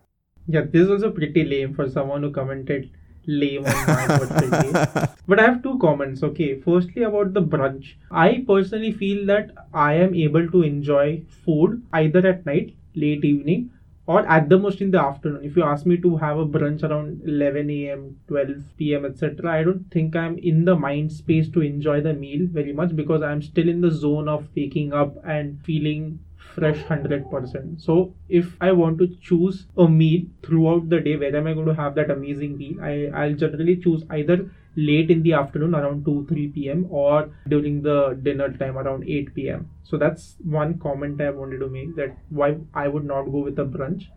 Yeah, 0.47 0.63
this 0.63 0.83
is 0.83 0.91
also 0.91 1.11
pretty 1.11 1.45
lame 1.45 1.75
for 1.75 1.89
someone 1.91 2.23
who 2.23 2.31
commented 2.31 2.91
lame 3.27 3.67
on 3.67 3.87
my 3.87 5.09
But 5.27 5.41
I 5.41 5.43
have 5.43 5.63
two 5.63 5.79
comments. 5.79 6.23
Okay, 6.23 6.61
firstly 6.61 7.03
about 7.03 7.35
the 7.35 7.43
brunch. 7.43 7.95
I 8.11 8.45
personally 8.47 8.93
feel 8.93 9.27
that 9.27 9.51
I 9.73 9.95
am 9.95 10.15
able 10.15 10.49
to 10.51 10.63
enjoy 10.63 11.23
food 11.45 11.83
either 11.93 12.27
at 12.27 12.45
night, 12.47 12.75
late 12.95 13.25
evening, 13.25 13.71
or 14.07 14.27
at 14.27 14.49
the 14.49 14.59
most 14.59 14.81
in 14.81 14.91
the 14.91 15.01
afternoon. 15.01 15.45
If 15.45 15.57
you 15.57 15.63
ask 15.63 15.87
me 15.87 15.97
to 15.99 16.17
have 16.19 16.39
a 16.39 16.47
brunch 16.47 16.83
around 16.83 17.23
11 17.25 17.71
a.m., 17.71 18.17
12 18.29 18.57
p.m., 18.77 19.05
etc., 19.07 19.51
I 19.51 19.63
don't 19.63 19.91
think 19.91 20.15
I'm 20.15 20.37
in 20.39 20.65
the 20.65 20.77
mind 20.77 21.13
space 21.13 21.49
to 21.51 21.63
enjoy 21.63 22.03
the 22.03 22.13
meal 22.13 22.47
very 22.51 22.73
much 22.73 22.95
because 22.95 23.23
I'm 23.23 23.41
still 23.41 23.69
in 23.69 23.81
the 23.81 23.91
zone 23.91 24.29
of 24.29 24.49
waking 24.55 24.93
up 24.93 25.17
and 25.25 25.59
feeling 25.65 26.19
fresh 26.55 26.79
100%. 26.79 27.81
So 27.81 28.15
if 28.29 28.57
I 28.61 28.73
want 28.73 28.99
to 28.99 29.09
choose 29.21 29.67
a 29.77 29.89
meal 29.89 30.23
throughout 30.43 30.89
the 30.89 31.01
day, 31.01 31.17
where 31.17 31.37
am 31.37 31.47
I 31.47 31.55
going 31.55 31.67
to 31.67 31.75
have 31.75 31.95
that 31.97 32.11
amazing 32.11 32.57
meal? 32.57 32.83
I, 32.83 33.11
I'll 33.15 33.35
generally 33.35 33.77
choose 33.77 34.05
either 34.11 34.51
late 34.77 35.11
in 35.11 35.23
the 35.23 35.33
afternoon 35.33 35.75
around 35.75 36.05
2 36.05 36.27
3 36.29 36.49
p.m 36.49 36.87
or 36.91 37.31
during 37.47 37.81
the 37.83 38.19
dinner 38.23 38.49
time 38.53 38.77
around 38.77 39.05
8 39.09 39.33
pm 39.33 39.71
so 39.85 39.97
that's 39.97 40.35
one 40.43 40.81
comment 40.81 41.21
i 41.21 41.31
wanted 41.31 41.59
to 41.59 41.69
make 41.69 41.95
that 41.95 42.17
why 42.29 42.57
i 42.75 42.89
would 42.89 43.05
not 43.05 43.31
go 43.31 43.39
with 43.39 43.57
a 43.61 43.65
brunch 43.65 44.09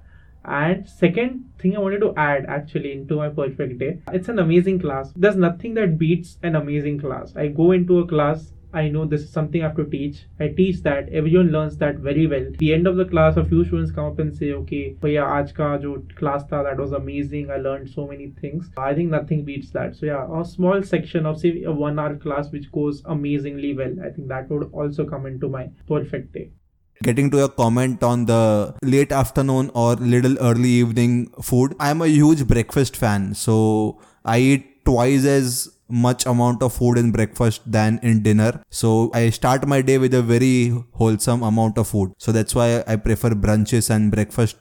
and 0.47 0.87
second 0.87 1.43
thing 1.59 1.75
I 1.75 1.79
wanted 1.79 1.99
to 1.99 2.13
add 2.15 2.45
actually 2.47 2.93
into 2.93 3.17
my 3.17 3.27
perfect 3.27 3.79
day, 3.79 3.99
it's 4.13 4.29
an 4.29 4.39
amazing 4.39 4.79
class. 4.79 5.11
There's 5.13 5.35
nothing 5.35 5.73
that 5.73 5.97
beats 5.97 6.37
an 6.41 6.55
amazing 6.55 7.01
class. 7.01 7.35
I 7.35 7.47
go 7.47 7.73
into 7.73 7.99
a 7.99 8.07
class, 8.07 8.53
I 8.73 8.89
know 8.89 9.05
this 9.05 9.21
is 9.21 9.31
something 9.31 9.61
I 9.61 9.67
have 9.67 9.77
to 9.77 9.85
teach. 9.85 10.25
I 10.39 10.49
teach 10.49 10.81
that, 10.83 11.09
everyone 11.09 11.51
learns 11.51 11.77
that 11.77 11.99
very 11.99 12.27
well. 12.27 12.45
At 12.47 12.57
the 12.57 12.73
end 12.73 12.87
of 12.87 12.97
the 12.97 13.05
class, 13.05 13.37
a 13.37 13.45
few 13.45 13.63
students 13.63 13.91
come 13.91 14.05
up 14.05 14.19
and 14.19 14.35
say, 14.35 14.51
okay, 14.53 14.95
yeah, 15.03 15.23
aaj 15.23 15.81
jo 15.81 16.03
class 16.15 16.43
tha, 16.43 16.61
that 16.63 16.77
was 16.77 16.91
amazing. 16.91 17.49
I 17.49 17.57
learned 17.57 17.89
so 17.89 18.07
many 18.07 18.27
things. 18.41 18.69
I 18.77 18.93
think 18.93 19.09
nothing 19.09 19.43
beats 19.45 19.71
that. 19.71 19.95
So 19.95 20.05
yeah, 20.05 20.27
a 20.41 20.45
small 20.45 20.83
section 20.83 21.25
of 21.25 21.39
say 21.39 21.63
a 21.63 21.71
one 21.71 21.97
hour 21.97 22.15
class 22.15 22.51
which 22.51 22.71
goes 22.71 23.01
amazingly 23.05 23.73
well. 23.73 23.95
I 24.03 24.09
think 24.09 24.27
that 24.27 24.49
would 24.49 24.69
also 24.73 25.05
come 25.05 25.25
into 25.25 25.49
my 25.49 25.69
perfect 25.87 26.33
day 26.33 26.51
getting 27.03 27.29
to 27.29 27.37
your 27.37 27.49
comment 27.49 28.01
on 28.01 28.25
the 28.25 28.75
late 28.81 29.11
afternoon 29.11 29.69
or 29.75 29.93
little 29.95 30.37
early 30.39 30.69
evening 30.69 31.27
food 31.43 31.75
i'm 31.79 32.01
a 32.01 32.07
huge 32.07 32.47
breakfast 32.47 32.97
fan 32.97 33.35
so 33.35 33.99
i 34.25 34.39
eat 34.39 34.83
twice 34.83 35.23
as 35.23 35.76
much 35.89 36.25
amount 36.25 36.61
of 36.63 36.73
food 36.73 36.97
in 36.97 37.11
breakfast 37.11 37.61
than 37.65 37.99
in 38.03 38.23
dinner. 38.23 38.61
So 38.69 39.11
i 39.13 39.29
start 39.29 39.67
my 39.67 39.81
day 39.81 39.97
with 39.97 40.13
a 40.13 40.21
very 40.21 40.73
wholesome 40.93 41.43
amount 41.43 41.77
of 41.77 41.87
food. 41.87 42.13
So 42.17 42.31
that's 42.31 42.55
why 42.55 42.83
i 42.87 42.95
prefer 42.95 43.29
brunches 43.29 43.89
and 43.89 44.11
breakfast. 44.11 44.57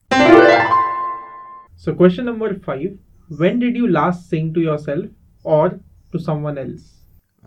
So 1.76 1.94
question 1.94 2.24
number 2.24 2.54
5 2.54 2.98
when 3.38 3.58
did 3.58 3.76
you 3.76 3.88
last 3.88 4.28
sing 4.30 4.54
to 4.54 4.60
yourself 4.60 5.06
or 5.42 5.80
to 6.12 6.18
someone 6.18 6.58
else? 6.58 6.92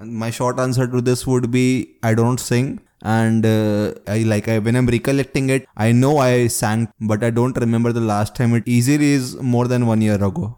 My 0.01 0.29
short 0.29 0.59
answer 0.59 0.87
to 0.87 1.01
this 1.01 1.25
would 1.25 1.51
be 1.51 1.95
i 2.03 2.13
don't 2.13 2.39
sing. 2.39 2.79
And 3.01 3.45
uh, 3.45 3.93
I 4.07 4.23
like 4.23 4.49
I 4.49 4.59
when 4.59 4.75
I'm 4.75 4.85
recollecting 4.85 5.49
it, 5.49 5.65
I 5.77 5.93
know 5.93 6.17
I 6.17 6.47
sang, 6.47 6.89
but 6.99 7.23
I 7.23 7.29
don't 7.29 7.57
remember 7.57 7.93
the 7.93 8.01
last 8.01 8.35
time. 8.35 8.53
It 8.53 8.63
easily 8.65 9.11
is 9.11 9.37
more 9.37 9.69
than 9.69 9.87
one 9.87 10.01
year 10.01 10.21
ago. 10.21 10.57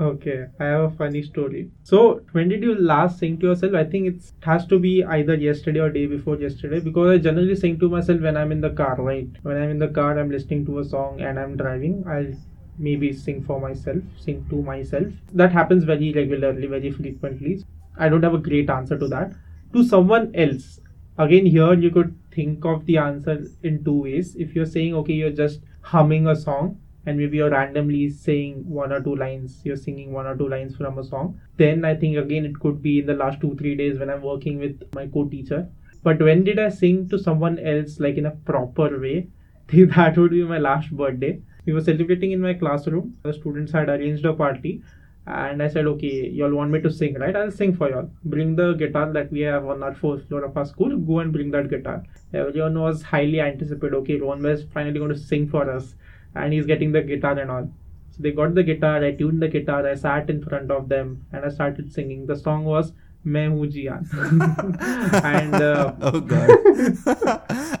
Okay, 0.00 0.46
I 0.58 0.64
have 0.64 0.80
a 0.80 0.90
funny 0.96 1.22
story. 1.22 1.70
So, 1.84 2.22
when 2.32 2.48
did 2.48 2.64
you 2.64 2.74
last 2.74 3.20
sing 3.20 3.38
to 3.38 3.46
yourself? 3.46 3.74
I 3.74 3.84
think 3.84 4.08
it 4.08 4.32
has 4.42 4.66
to 4.66 4.78
be 4.80 5.04
either 5.04 5.36
yesterday 5.36 5.78
or 5.78 5.88
day 5.88 6.06
before 6.06 6.36
yesterday 6.36 6.80
because 6.80 7.10
I 7.10 7.18
generally 7.18 7.54
sing 7.54 7.78
to 7.78 7.88
myself 7.88 8.20
when 8.20 8.36
I'm 8.36 8.50
in 8.50 8.60
the 8.60 8.70
car, 8.70 8.96
right? 8.98 9.28
When 9.42 9.56
I'm 9.56 9.70
in 9.70 9.78
the 9.78 9.88
car, 9.88 10.18
I'm 10.18 10.30
listening 10.30 10.66
to 10.66 10.80
a 10.80 10.84
song 10.84 11.20
and 11.20 11.38
I'm 11.38 11.56
driving. 11.56 12.02
I'll 12.08 12.32
maybe 12.76 13.12
sing 13.12 13.44
for 13.44 13.60
myself, 13.60 14.02
sing 14.18 14.44
to 14.50 14.62
myself. 14.62 15.06
That 15.32 15.52
happens 15.52 15.84
very 15.84 16.12
regularly, 16.12 16.66
very 16.66 16.90
frequently. 16.90 17.64
I 17.96 18.08
don't 18.08 18.24
have 18.24 18.34
a 18.34 18.38
great 18.38 18.68
answer 18.70 18.98
to 18.98 19.06
that. 19.08 19.32
To 19.74 19.84
someone 19.84 20.34
else, 20.34 20.80
again 21.18 21.46
here 21.46 21.74
you 21.74 21.90
could 21.90 22.16
think 22.32 22.64
of 22.64 22.84
the 22.86 22.96
answer 22.98 23.46
in 23.62 23.84
two 23.84 24.02
ways 24.02 24.34
if 24.34 24.54
you're 24.54 24.66
saying 24.66 24.94
okay 24.94 25.12
you're 25.12 25.30
just 25.30 25.60
humming 25.82 26.26
a 26.26 26.34
song 26.34 26.76
and 27.06 27.18
maybe 27.18 27.36
you're 27.36 27.50
randomly 27.50 28.08
saying 28.08 28.68
one 28.68 28.92
or 28.92 29.00
two 29.00 29.14
lines 29.16 29.60
you're 29.64 29.76
singing 29.76 30.12
one 30.12 30.26
or 30.26 30.36
two 30.36 30.48
lines 30.48 30.76
from 30.76 30.98
a 30.98 31.04
song 31.04 31.38
then 31.56 31.84
i 31.84 31.94
think 31.94 32.16
again 32.16 32.44
it 32.44 32.58
could 32.60 32.82
be 32.82 32.98
in 33.00 33.06
the 33.06 33.14
last 33.14 33.40
two 33.40 33.54
three 33.56 33.74
days 33.74 33.98
when 33.98 34.10
i'm 34.10 34.22
working 34.22 34.58
with 34.58 34.82
my 34.94 35.06
co-teacher 35.06 35.68
but 36.02 36.20
when 36.20 36.44
did 36.44 36.58
i 36.58 36.68
sing 36.68 37.08
to 37.08 37.18
someone 37.18 37.58
else 37.58 38.00
like 38.00 38.16
in 38.16 38.26
a 38.26 38.36
proper 38.52 38.98
way 39.00 39.28
that 39.68 40.16
would 40.16 40.30
be 40.30 40.42
my 40.44 40.58
last 40.58 40.90
birthday 40.90 41.40
we 41.66 41.72
were 41.72 41.80
celebrating 41.80 42.32
in 42.32 42.40
my 42.40 42.54
classroom 42.54 43.16
the 43.22 43.32
students 43.32 43.72
had 43.72 43.88
arranged 43.88 44.24
a 44.24 44.32
party 44.32 44.82
and 45.26 45.62
I 45.62 45.68
said, 45.68 45.86
okay, 45.86 46.28
y'all 46.28 46.54
want 46.54 46.70
me 46.70 46.80
to 46.82 46.90
sing, 46.90 47.14
right? 47.14 47.34
I'll 47.34 47.50
sing 47.50 47.74
for 47.74 47.88
y'all. 47.88 48.10
Bring 48.24 48.56
the 48.56 48.74
guitar 48.74 49.10
that 49.12 49.32
we 49.32 49.40
have 49.40 49.64
on 49.64 49.82
our 49.82 49.94
fourth 49.94 50.28
floor 50.28 50.44
of 50.44 50.56
our 50.56 50.66
school. 50.66 50.96
Go 50.98 51.20
and 51.20 51.32
bring 51.32 51.50
that 51.52 51.70
guitar. 51.70 52.02
Everyone 52.34 52.78
was 52.78 53.02
highly 53.02 53.40
anticipated. 53.40 53.94
Okay, 53.94 54.18
Rohan 54.18 54.44
is 54.44 54.64
finally 54.74 54.98
going 54.98 55.14
to 55.14 55.18
sing 55.18 55.48
for 55.48 55.70
us, 55.70 55.94
and 56.35 56.53
he's 56.53 56.65
getting 56.65 56.91
the 56.91 57.01
guitar 57.01 57.37
and 57.37 57.51
all. 57.51 57.69
So 58.11 58.23
they 58.23 58.31
got 58.31 58.55
the 58.55 58.63
guitar. 58.63 59.03
I 59.03 59.11
tuned 59.11 59.41
the 59.41 59.47
guitar. 59.47 59.85
I 59.87 59.95
sat 59.95 60.29
in 60.29 60.41
front 60.43 60.71
of 60.71 60.89
them 60.89 61.25
and 61.31 61.45
I 61.45 61.49
started 61.49 61.91
singing. 61.91 62.25
The 62.25 62.35
song 62.35 62.65
was 62.65 62.93
मैं 63.27 63.47
हूँ 63.47 63.65
जियान 63.67 64.05
and 65.29 65.55
uh, 65.55 65.91
oh 66.01 66.19
god 66.21 66.49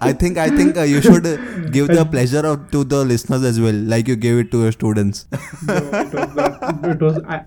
i 0.01 0.11
think 0.11 0.37
i 0.37 0.49
think 0.49 0.77
uh, 0.77 0.81
you 0.81 1.01
should 1.01 1.23
give 1.71 1.87
the 1.87 2.05
pleasure 2.05 2.45
of, 2.45 2.69
to 2.71 2.83
the 2.83 3.03
listeners 3.05 3.43
as 3.43 3.59
well 3.59 3.73
like 3.93 4.07
you 4.07 4.17
gave 4.17 4.39
it 4.39 4.51
to 4.51 4.63
your 4.63 4.73
students 4.73 5.25
no, 5.67 5.75
it 5.75 6.13
was 6.13 6.35
not, 6.35 6.85
it 6.85 7.01
was 7.01 7.21
I, 7.25 7.39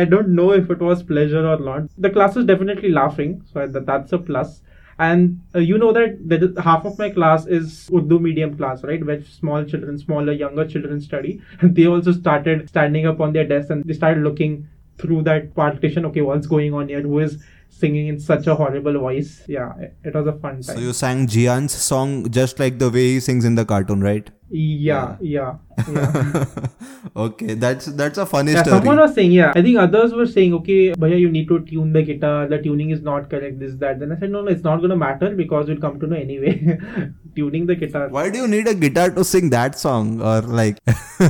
I 0.00 0.04
don't 0.04 0.34
know 0.34 0.50
if 0.52 0.70
it 0.70 0.80
was 0.80 1.02
pleasure 1.02 1.46
or 1.46 1.58
not 1.58 1.88
the 1.96 2.10
class 2.10 2.34
was 2.34 2.44
definitely 2.44 2.90
laughing 2.90 3.42
so 3.52 3.66
that, 3.66 3.86
that's 3.86 4.12
a 4.12 4.18
plus 4.18 4.60
and 4.99 5.39
uh, 5.55 5.59
you 5.59 5.77
know 5.77 5.93
that, 5.93 6.17
that 6.27 6.59
half 6.61 6.85
of 6.85 6.99
my 6.99 7.09
class 7.09 7.45
is 7.47 7.89
Urdu 7.93 8.19
medium 8.19 8.57
class, 8.57 8.83
right? 8.83 9.03
Where 9.03 9.23
small 9.23 9.63
children, 9.63 9.97
smaller, 9.97 10.33
younger 10.33 10.67
children 10.67 10.99
study. 10.99 11.41
And 11.61 11.73
they 11.77 11.87
also 11.87 12.11
started 12.11 12.67
standing 12.67 13.07
up 13.07 13.21
on 13.21 13.31
their 13.31 13.47
desks 13.47 13.69
and 13.69 13.83
they 13.85 13.93
started 13.93 14.23
looking 14.23 14.67
through 14.97 15.23
that 15.23 15.55
partition. 15.55 16.05
Okay 16.07 16.21
what's 16.21 16.47
going 16.47 16.73
on 16.73 16.89
here? 16.89 17.01
Who 17.01 17.19
is 17.19 17.41
singing 17.69 18.07
in 18.07 18.19
such 18.19 18.47
a 18.47 18.55
horrible 18.55 18.99
voice? 18.99 19.43
Yeah 19.47 19.71
it 20.03 20.13
was 20.13 20.27
a 20.27 20.33
fun 20.33 20.61
time. 20.61 20.75
so 20.75 20.79
you 20.79 20.91
sang 20.91 21.27
Gian's 21.27 21.73
song 21.73 22.29
just 22.29 22.59
like 22.59 22.77
the 22.79 22.89
way 22.89 23.07
he 23.13 23.19
sings 23.21 23.45
in 23.45 23.55
the 23.55 23.65
cartoon 23.65 24.01
right 24.01 24.29
yeah 24.49 25.15
yeah. 25.21 25.55
yeah, 25.87 26.45
okay 27.15 27.53
that's 27.53 27.85
that's 27.85 28.17
a 28.17 28.25
funny 28.25 28.51
yeah, 28.51 28.63
story. 28.63 28.77
someone 28.77 28.97
was 28.97 29.13
saying 29.13 29.31
yeah 29.31 29.53
i 29.55 29.61
think 29.61 29.77
others 29.77 30.13
were 30.13 30.25
saying 30.25 30.53
okay 30.53 30.93
bhaiya 31.03 31.19
you 31.19 31.29
need 31.29 31.47
to 31.47 31.59
tune 31.65 31.93
the 31.93 32.01
guitar 32.01 32.47
the 32.47 32.57
tuning 32.61 32.89
is 32.89 33.01
not 33.01 33.29
correct 33.29 33.59
this 33.59 33.75
that. 33.75 33.99
Then 33.99 34.11
i 34.11 34.19
said 34.19 34.31
no 34.31 34.41
no 34.41 34.51
it's 34.51 34.63
not 34.63 34.77
going 34.77 34.89
to 34.89 34.95
matter 34.97 35.29
because 35.35 35.67
we'll 35.67 35.77
come 35.77 35.99
to 35.99 36.07
know 36.07 36.15
anyway. 36.15 36.77
Tuning 37.35 37.65
the 37.67 37.75
guitar. 37.75 38.07
Why 38.09 38.29
do 38.29 38.39
you 38.39 38.47
need 38.47 38.67
a 38.67 38.73
guitar 38.73 39.09
to 39.11 39.23
sing 39.23 39.49
that 39.51 39.77
song 39.77 40.21
or 40.21 40.41
like 40.41 40.79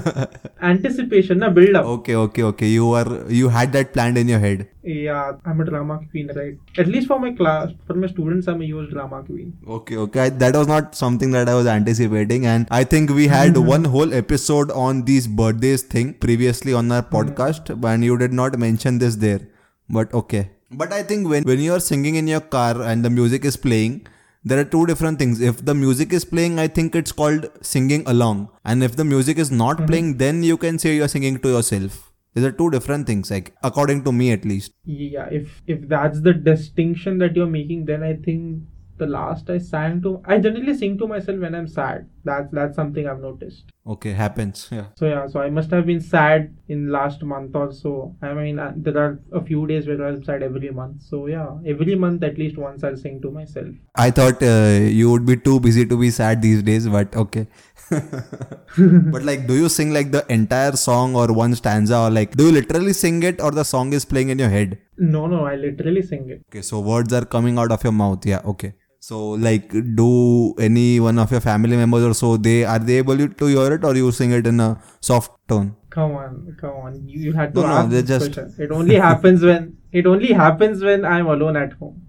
anticipation 0.61 1.39
na 1.39 1.49
build 1.49 1.75
up. 1.75 1.85
Okay 1.85 2.15
okay 2.15 2.43
okay. 2.43 2.67
You 2.67 2.87
were 2.87 3.29
you 3.29 3.49
had 3.49 3.73
that 3.73 3.93
planned 3.93 4.17
in 4.17 4.27
your 4.27 4.39
head. 4.39 4.67
Yeah 4.81 5.33
i'm 5.45 5.59
a 5.61 5.65
drama 5.65 5.99
queen 6.11 6.31
right? 6.35 6.57
At 6.77 6.87
least 6.87 7.07
for 7.07 7.19
my 7.19 7.33
class 7.33 7.71
for 7.85 7.93
my 7.95 8.07
students 8.07 8.47
i'm 8.47 8.61
a 8.61 8.65
huge 8.65 8.89
drama 8.91 9.21
queen. 9.23 9.57
Okay 9.67 9.97
okay. 9.97 10.19
I, 10.21 10.29
that 10.29 10.55
was 10.55 10.67
not 10.67 10.95
something 10.95 11.31
that 11.31 11.49
i 11.49 11.55
was 11.55 11.67
anticipating 11.67 12.45
and 12.45 12.67
i 12.71 12.83
think 12.83 13.08
we 13.09 13.27
had 13.27 13.53
mm-hmm. 13.53 13.67
one 13.67 13.83
whole 13.85 14.13
episode 14.13 14.71
on 14.71 15.03
these 15.05 15.27
birthdays 15.27 15.83
thing 15.83 16.13
previously 16.13 16.73
on 16.73 16.91
our 16.91 17.01
mm-hmm. 17.01 17.15
podcast 17.15 17.69
and 17.93 18.03
you 18.03 18.17
did 18.17 18.33
not 18.33 18.57
mention 18.57 18.99
this 18.99 19.15
there. 19.15 19.41
But 19.89 20.13
okay. 20.13 20.51
But 20.71 20.93
i 20.93 21.01
think 21.01 21.27
when 21.27 21.43
when 21.43 21.59
you 21.59 21.73
are 21.73 21.79
singing 21.79 22.15
in 22.15 22.27
your 22.27 22.41
car 22.41 22.81
and 22.81 23.03
the 23.03 23.09
music 23.09 23.45
is 23.45 23.57
playing 23.57 24.07
there 24.43 24.59
are 24.59 24.63
two 24.63 24.85
different 24.85 25.19
things. 25.19 25.41
If 25.41 25.65
the 25.65 25.73
music 25.75 26.13
is 26.13 26.23
playing 26.23 26.59
i 26.59 26.67
think 26.67 26.95
it's 26.95 27.11
called 27.11 27.49
singing 27.61 28.03
along. 28.07 28.49
And 28.63 28.83
if 28.83 28.95
the 28.95 29.05
music 29.05 29.37
is 29.37 29.51
not 29.51 29.77
mm-hmm. 29.77 29.85
playing 29.87 30.17
then 30.17 30.43
you 30.43 30.57
can 30.57 30.79
say 30.79 30.95
you're 30.95 31.07
singing 31.07 31.39
to 31.39 31.49
yourself. 31.49 32.05
These 32.35 32.45
are 32.45 32.51
two 32.51 32.69
different 32.69 33.07
things, 33.07 33.31
like 33.31 33.53
according 33.63 34.03
to 34.03 34.11
me 34.11 34.31
at 34.31 34.45
least. 34.45 34.71
Yeah, 34.85 35.27
if 35.31 35.61
if 35.65 35.87
that's 35.87 36.21
the 36.21 36.33
distinction 36.33 37.17
that 37.17 37.35
you're 37.35 37.47
making, 37.47 37.85
then 37.85 38.03
I 38.03 38.13
think 38.15 38.63
the 38.99 39.07
last 39.07 39.49
I 39.49 39.57
sang 39.57 40.01
to 40.03 40.21
I 40.25 40.37
generally 40.39 40.75
sing 40.75 40.97
to 40.99 41.07
myself 41.07 41.39
when 41.39 41.55
I'm 41.55 41.67
sad. 41.67 42.07
That's 42.23 42.51
that's 42.51 42.75
something 42.75 43.07
I've 43.07 43.21
noticed. 43.21 43.71
Okay, 43.87 44.11
happens. 44.11 44.67
Yeah. 44.71 44.87
So 44.95 45.07
yeah, 45.07 45.25
so 45.27 45.39
I 45.41 45.49
must 45.49 45.71
have 45.71 45.85
been 45.85 46.01
sad 46.01 46.55
in 46.67 46.91
last 46.91 47.23
month 47.23 47.55
or 47.55 47.71
so. 47.71 48.15
I 48.21 48.33
mean, 48.33 48.59
uh, 48.59 48.73
there 48.75 48.97
are 48.97 49.19
a 49.31 49.43
few 49.43 49.65
days 49.65 49.87
where 49.87 50.05
I'm 50.05 50.23
sad 50.23 50.43
every 50.43 50.69
month. 50.69 51.01
So 51.01 51.25
yeah, 51.27 51.57
every 51.65 51.95
month 51.95 52.23
at 52.23 52.37
least 52.37 52.57
once 52.57 52.83
I'll 52.83 52.97
sing 52.97 53.21
to 53.23 53.31
myself. 53.31 53.73
I 53.95 54.11
thought 54.11 54.43
uh, 54.43 54.79
you 54.99 55.09
would 55.11 55.25
be 55.25 55.37
too 55.37 55.59
busy 55.59 55.85
to 55.85 55.97
be 55.97 56.11
sad 56.11 56.41
these 56.41 56.61
days, 56.61 56.87
but 56.87 57.15
okay. 57.15 57.47
but 57.89 59.23
like, 59.23 59.47
do 59.47 59.55
you 59.55 59.69
sing 59.69 59.91
like 59.91 60.11
the 60.11 60.23
entire 60.31 60.73
song 60.73 61.15
or 61.15 61.33
one 61.33 61.55
stanza, 61.55 61.97
or 61.97 62.09
like, 62.11 62.35
do 62.35 62.45
you 62.47 62.51
literally 62.51 62.93
sing 62.93 63.23
it, 63.23 63.41
or 63.41 63.51
the 63.51 63.63
song 63.63 63.93
is 63.93 64.05
playing 64.05 64.29
in 64.29 64.37
your 64.37 64.49
head? 64.49 64.77
No, 64.97 65.25
no, 65.25 65.45
I 65.45 65.55
literally 65.55 66.03
sing 66.03 66.29
it. 66.29 66.43
Okay, 66.49 66.61
so 66.61 66.79
words 66.79 67.11
are 67.13 67.25
coming 67.25 67.57
out 67.57 67.71
of 67.71 67.83
your 67.83 67.93
mouth. 67.93 68.25
Yeah, 68.25 68.41
okay. 68.45 68.73
So 68.99 69.31
like, 69.31 69.71
do 69.95 70.53
any 70.59 70.99
one 70.99 71.17
of 71.19 71.31
your 71.31 71.39
family 71.41 71.77
members 71.77 72.03
or 72.03 72.13
so 72.13 72.35
they 72.37 72.63
are 72.65 72.79
they 72.79 72.97
able 72.97 73.17
to 73.17 73.45
hear 73.45 73.73
it, 73.73 73.83
or 73.83 73.95
you 73.95 74.11
sing 74.11 74.31
it 74.31 74.45
in 74.45 74.59
a 74.59 74.81
soft 74.99 75.31
tone? 75.47 75.75
Come 75.89 76.11
on, 76.11 76.55
come 76.59 76.71
on. 76.71 77.07
You, 77.07 77.19
you 77.27 77.33
had 77.33 77.53
to 77.55 77.61
No, 77.61 77.67
no, 77.67 77.73
ask 77.73 77.89
this 77.89 78.03
just- 78.07 78.33
question. 78.33 78.53
It 78.65 78.71
only 78.71 78.95
happens 79.07 79.41
when 79.41 79.77
it 79.91 80.05
only 80.05 80.33
happens 80.33 80.83
when 80.83 81.05
I'm 81.05 81.27
alone 81.27 81.57
at 81.57 81.73
home. 81.73 82.01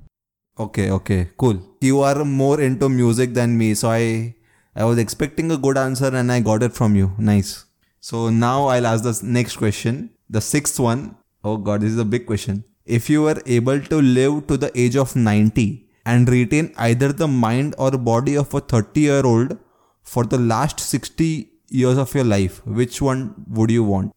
Okay, 0.59 0.91
okay, 0.91 1.29
cool. 1.39 1.59
You 1.81 2.01
are 2.01 2.25
more 2.25 2.61
into 2.61 2.89
music 2.89 3.33
than 3.35 3.57
me, 3.57 3.75
so 3.75 3.91
I 3.91 4.35
I 4.77 4.85
was 4.85 4.99
expecting 4.99 5.51
a 5.53 5.57
good 5.57 5.79
answer 5.79 6.15
and 6.15 6.31
I 6.33 6.41
got 6.41 6.63
it 6.63 6.73
from 6.75 6.97
you. 6.97 7.13
Nice. 7.19 7.65
So 8.01 8.29
now 8.31 8.67
I'll 8.67 8.87
ask 8.87 9.05
the 9.05 9.15
next 9.39 9.57
question. 9.57 10.11
The 10.29 10.41
sixth 10.41 10.79
one. 10.81 11.17
Oh 11.45 11.57
god, 11.57 11.81
this 11.83 11.93
is 11.93 11.99
a 11.99 12.05
big 12.05 12.27
question. 12.27 12.65
If 12.85 13.09
you 13.09 13.23
were 13.23 13.41
able 13.47 13.81
to 13.81 14.03
live 14.03 14.47
to 14.49 14.57
the 14.57 14.71
age 14.85 14.97
of 14.97 15.15
90 15.17 15.87
and 16.11 16.29
retain 16.35 16.73
either 16.89 17.13
the 17.13 17.29
mind 17.29 17.75
or 17.79 17.91
body 18.13 18.37
of 18.43 18.55
a 18.55 18.61
30 18.61 19.01
year 19.01 19.27
old 19.33 19.59
for 20.03 20.25
the 20.25 20.39
last 20.53 20.81
60 20.81 21.29
years 21.69 21.99
of 21.99 22.15
your 22.15 22.25
life, 22.25 22.65
which 22.67 23.01
one 23.01 23.21
would 23.49 23.71
you 23.71 23.85
want? 23.85 24.13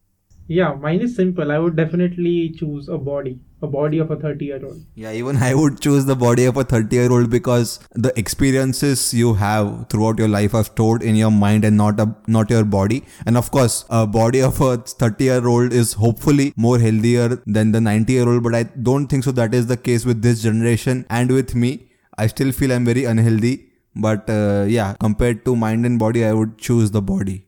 Yeah, 0.46 0.74
mine 0.74 1.00
is 1.00 1.16
simple. 1.16 1.52
I 1.52 1.58
would 1.58 1.76
definitely 1.76 2.54
choose 2.58 2.88
a 2.88 2.98
body, 2.98 3.38
a 3.64 3.68
body 3.74 3.98
of 4.04 4.10
a 4.10 4.16
30 4.16 4.44
year 4.44 4.60
old. 4.64 4.80
Yeah, 4.94 5.12
even 5.12 5.36
I 5.48 5.54
would 5.54 5.80
choose 5.80 6.06
the 6.10 6.16
body 6.16 6.44
of 6.50 6.56
a 6.56 6.64
30 6.64 6.96
year 6.96 7.12
old 7.16 7.30
because 7.30 7.80
the 8.06 8.12
experiences 8.18 9.02
you 9.22 9.34
have 9.34 9.88
throughout 9.88 10.18
your 10.18 10.28
life 10.28 10.54
are 10.54 10.64
stored 10.64 11.02
in 11.02 11.16
your 11.16 11.30
mind 11.30 11.64
and 11.64 11.76
not 11.76 12.00
a, 12.00 12.08
not 12.26 12.50
your 12.50 12.64
body. 12.64 13.02
And 13.26 13.36
of 13.36 13.50
course, 13.50 13.84
a 13.90 14.06
body 14.06 14.42
of 14.42 14.60
a 14.60 14.76
30 14.76 15.24
year 15.24 15.46
old 15.46 15.72
is 15.72 15.94
hopefully 15.94 16.52
more 16.56 16.78
healthier 16.78 17.42
than 17.46 17.72
the 17.72 17.80
90 17.80 18.12
year 18.12 18.28
old, 18.28 18.42
but 18.42 18.54
I 18.54 18.64
don't 18.90 19.08
think 19.08 19.24
so 19.24 19.32
that 19.32 19.54
is 19.54 19.66
the 19.66 19.76
case 19.76 20.04
with 20.04 20.22
this 20.22 20.42
generation 20.42 21.06
and 21.10 21.30
with 21.30 21.54
me. 21.54 21.90
I 22.16 22.28
still 22.28 22.52
feel 22.52 22.72
I'm 22.72 22.84
very 22.84 23.04
unhealthy, 23.04 23.72
but 23.96 24.28
uh, 24.30 24.66
yeah, 24.68 24.94
compared 25.00 25.44
to 25.46 25.56
mind 25.56 25.84
and 25.86 25.98
body, 25.98 26.24
I 26.24 26.32
would 26.32 26.58
choose 26.58 26.92
the 26.92 27.02
body. 27.02 27.46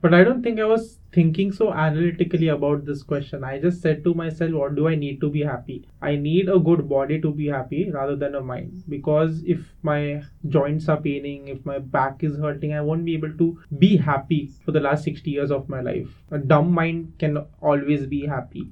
But 0.00 0.14
I 0.14 0.24
don't 0.24 0.42
think 0.42 0.60
I 0.60 0.64
was 0.64 0.97
thinking 1.12 1.52
so 1.52 1.72
analytically 1.72 2.48
about 2.48 2.84
this 2.84 3.02
question. 3.02 3.44
I 3.44 3.58
just 3.60 3.80
said 3.82 4.04
to 4.04 4.14
myself, 4.14 4.52
what 4.52 4.74
do 4.74 4.88
I 4.88 4.94
need 4.94 5.20
to 5.20 5.30
be 5.30 5.42
happy? 5.42 5.86
I 6.02 6.16
need 6.16 6.48
a 6.48 6.58
good 6.58 6.88
body 6.88 7.20
to 7.20 7.30
be 7.30 7.46
happy 7.46 7.90
rather 7.90 8.16
than 8.16 8.34
a 8.34 8.40
mind. 8.40 8.84
Because 8.88 9.42
if 9.44 9.60
my 9.82 10.22
joints 10.48 10.88
are 10.88 11.00
paining, 11.00 11.48
if 11.48 11.64
my 11.64 11.78
back 11.78 12.22
is 12.22 12.36
hurting, 12.36 12.74
I 12.74 12.80
won't 12.82 13.04
be 13.04 13.14
able 13.14 13.32
to 13.38 13.58
be 13.78 13.96
happy 13.96 14.52
for 14.64 14.72
the 14.72 14.80
last 14.80 15.04
60 15.04 15.30
years 15.30 15.50
of 15.50 15.68
my 15.68 15.80
life. 15.80 16.08
A 16.30 16.38
dumb 16.38 16.72
mind 16.72 17.14
can 17.18 17.38
always 17.60 18.06
be 18.06 18.26
happy. 18.26 18.68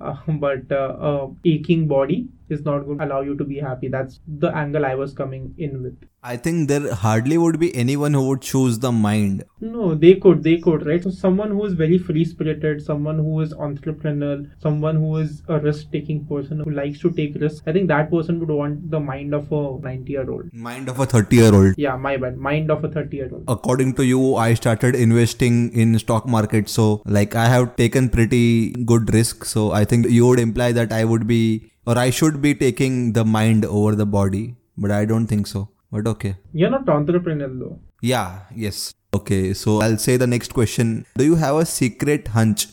Uh, 0.00 0.16
but 0.38 0.70
uh, 0.72 1.28
aching 1.44 1.86
body 1.86 2.28
is 2.48 2.64
not 2.64 2.80
going 2.86 2.98
to 2.98 3.04
allow 3.04 3.20
you 3.20 3.36
to 3.36 3.44
be 3.44 3.58
happy. 3.58 3.88
That's 3.88 4.20
the 4.26 4.48
angle 4.48 4.84
I 4.84 4.94
was 4.94 5.12
coming 5.12 5.54
in 5.58 5.82
with. 5.82 5.96
I 6.26 6.38
think 6.38 6.68
there 6.68 6.94
hardly 6.94 7.36
would 7.36 7.60
be 7.60 7.74
anyone 7.76 8.14
who 8.14 8.26
would 8.28 8.40
choose 8.40 8.78
the 8.78 8.90
mind. 8.90 9.44
No, 9.60 9.94
they 9.94 10.14
could, 10.14 10.42
they 10.42 10.56
could, 10.56 10.86
right? 10.86 11.02
So 11.02 11.10
someone 11.10 11.50
who 11.50 11.66
is 11.66 11.74
very 11.74 11.98
free 11.98 12.24
spirited, 12.24 12.82
someone 12.82 13.18
who 13.18 13.42
is 13.42 13.52
entrepreneurial, 13.52 14.48
someone 14.58 14.96
who 14.96 15.18
is 15.18 15.42
a 15.48 15.58
risk 15.58 15.92
taking 15.92 16.24
person 16.24 16.60
who 16.60 16.70
likes 16.70 17.00
to 17.00 17.10
take 17.10 17.34
risks. 17.34 17.62
I 17.66 17.72
think 17.72 17.88
that 17.88 18.10
person 18.10 18.40
would 18.40 18.48
want 18.48 18.90
the 18.90 19.00
mind 19.00 19.34
of 19.34 19.52
a 19.52 19.78
90 19.82 20.10
year 20.10 20.30
old. 20.30 20.50
Mind 20.54 20.88
of 20.88 20.98
a 20.98 21.04
30 21.04 21.36
year 21.36 21.54
old. 21.54 21.74
Yeah, 21.76 21.96
my 21.96 22.16
bad. 22.16 22.38
Mind 22.38 22.70
of 22.70 22.82
a 22.84 22.88
30 22.88 23.16
year 23.16 23.28
old. 23.30 23.44
According 23.46 23.92
to 23.96 24.06
you, 24.06 24.36
I 24.36 24.54
started 24.54 24.94
investing 24.94 25.72
in 25.74 25.98
stock 25.98 26.26
market. 26.26 26.70
So 26.70 27.02
like 27.04 27.34
I 27.34 27.48
have 27.48 27.76
taken 27.76 28.08
pretty 28.08 28.72
good 28.72 29.12
risk. 29.12 29.44
So 29.44 29.72
I 29.72 29.84
think 29.84 30.06
you 30.08 30.26
would 30.26 30.40
imply 30.40 30.72
that 30.72 30.90
I 30.90 31.04
would 31.04 31.26
be 31.26 31.70
or 31.86 31.98
I 31.98 32.10
should 32.10 32.40
be 32.42 32.54
taking 32.54 33.12
the 33.12 33.24
mind 33.24 33.64
over 33.64 33.94
the 33.94 34.06
body. 34.06 34.56
But 34.76 34.90
I 34.90 35.04
don't 35.04 35.26
think 35.26 35.46
so. 35.46 35.68
But 35.90 36.06
okay. 36.08 36.36
You're 36.52 36.70
not 36.70 36.86
entrepreneurial 36.86 37.58
though. 37.58 37.78
Yeah, 38.02 38.40
yes. 38.54 38.92
Okay, 39.14 39.54
so 39.54 39.80
I'll 39.80 39.96
say 39.96 40.16
the 40.16 40.26
next 40.26 40.52
question. 40.52 41.06
Do 41.16 41.24
you 41.24 41.36
have 41.36 41.56
a 41.56 41.64
secret 41.64 42.28
hunch 42.28 42.66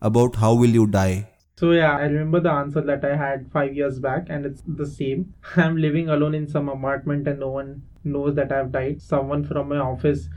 about 0.00 0.36
how 0.36 0.54
will 0.54 0.70
you 0.70 0.86
die? 0.86 1.28
So 1.56 1.72
yeah, 1.72 1.96
I 1.96 2.02
remember 2.02 2.38
the 2.38 2.52
answer 2.52 2.80
that 2.82 3.04
I 3.04 3.16
had 3.16 3.50
five 3.50 3.74
years 3.74 3.98
back, 3.98 4.26
and 4.30 4.46
it's 4.46 4.62
the 4.64 4.86
same. 4.86 5.34
I'm 5.56 5.76
living 5.76 6.08
alone 6.08 6.36
in 6.36 6.46
some 6.46 6.68
apartment, 6.68 7.26
and 7.26 7.40
no 7.40 7.48
one 7.48 7.82
knows 8.04 8.36
that 8.36 8.52
I've 8.52 8.70
died. 8.70 9.02
Someone 9.02 9.44
from 9.44 9.70
my 9.70 9.78
office 9.78 10.28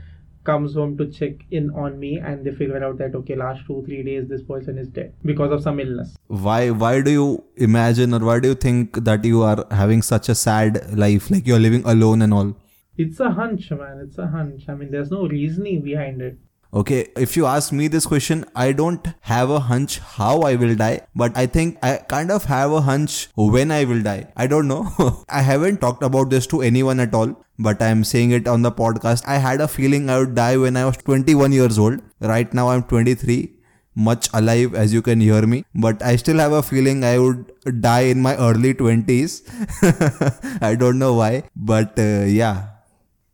comes 0.44 0.74
home 0.74 0.96
to 0.98 1.06
check 1.10 1.32
in 1.50 1.70
on 1.70 1.98
me, 1.98 2.18
and 2.18 2.44
they 2.44 2.52
figure 2.52 2.82
out 2.84 2.98
that 2.98 3.14
okay, 3.14 3.36
last 3.36 3.66
two 3.66 3.82
three 3.86 4.02
days 4.02 4.28
this 4.28 4.42
person 4.42 4.78
is 4.78 4.88
dead 4.88 5.14
because 5.24 5.52
of 5.52 5.62
some 5.62 5.80
illness. 5.80 6.16
Why 6.26 6.70
why 6.70 7.00
do 7.00 7.10
you 7.10 7.44
imagine 7.56 8.14
or 8.14 8.20
why 8.20 8.40
do 8.40 8.48
you 8.48 8.54
think 8.54 9.04
that 9.04 9.24
you 9.24 9.42
are 9.42 9.66
having 9.70 10.02
such 10.02 10.28
a 10.28 10.34
sad 10.34 10.98
life, 10.98 11.30
like 11.30 11.46
you're 11.46 11.58
living 11.58 11.84
alone 11.84 12.22
and 12.22 12.34
all? 12.34 12.56
It's 12.96 13.20
a 13.20 13.30
hunch, 13.30 13.70
man. 13.70 14.00
It's 14.06 14.18
a 14.18 14.26
hunch. 14.26 14.64
I 14.68 14.74
mean, 14.74 14.90
there's 14.90 15.10
no 15.10 15.26
reasoning 15.26 15.82
behind 15.82 16.20
it. 16.20 16.38
Okay, 16.74 17.08
if 17.18 17.36
you 17.36 17.44
ask 17.44 17.70
me 17.70 17.86
this 17.86 18.06
question, 18.06 18.46
I 18.56 18.72
don't 18.72 19.06
have 19.20 19.50
a 19.50 19.60
hunch 19.60 19.98
how 19.98 20.40
I 20.40 20.54
will 20.54 20.74
die, 20.74 21.00
but 21.14 21.36
I 21.36 21.44
think 21.44 21.76
I 21.82 21.98
kind 21.98 22.30
of 22.30 22.44
have 22.44 22.72
a 22.72 22.80
hunch 22.80 23.28
when 23.36 23.70
I 23.70 23.84
will 23.84 24.00
die. 24.02 24.32
I 24.38 24.46
don't 24.46 24.68
know. 24.68 25.24
I 25.28 25.42
haven't 25.42 25.82
talked 25.82 26.02
about 26.02 26.30
this 26.30 26.46
to 26.46 26.62
anyone 26.62 26.98
at 26.98 27.12
all, 27.12 27.34
but 27.58 27.82
I'm 27.82 28.04
saying 28.04 28.30
it 28.30 28.48
on 28.48 28.62
the 28.62 28.72
podcast. 28.72 29.22
I 29.26 29.36
had 29.36 29.60
a 29.60 29.68
feeling 29.68 30.08
I 30.08 30.20
would 30.20 30.34
die 30.34 30.56
when 30.56 30.78
I 30.78 30.86
was 30.86 30.96
21 30.96 31.52
years 31.52 31.78
old. 31.78 32.00
Right 32.20 32.54
now 32.54 32.70
I'm 32.70 32.84
23 32.84 33.50
much 33.94 34.30
alive 34.32 34.74
as 34.74 34.94
you 34.94 35.02
can 35.02 35.20
hear 35.20 35.46
me 35.46 35.66
but 35.74 36.02
i 36.02 36.16
still 36.16 36.38
have 36.38 36.52
a 36.52 36.62
feeling 36.62 37.04
i 37.04 37.18
would 37.18 37.52
die 37.82 38.06
in 38.12 38.22
my 38.22 38.34
early 38.36 38.72
20s 38.72 39.42
i 40.62 40.74
don't 40.74 40.98
know 40.98 41.12
why 41.12 41.42
but 41.54 41.98
uh, 41.98 42.24
yeah 42.24 42.71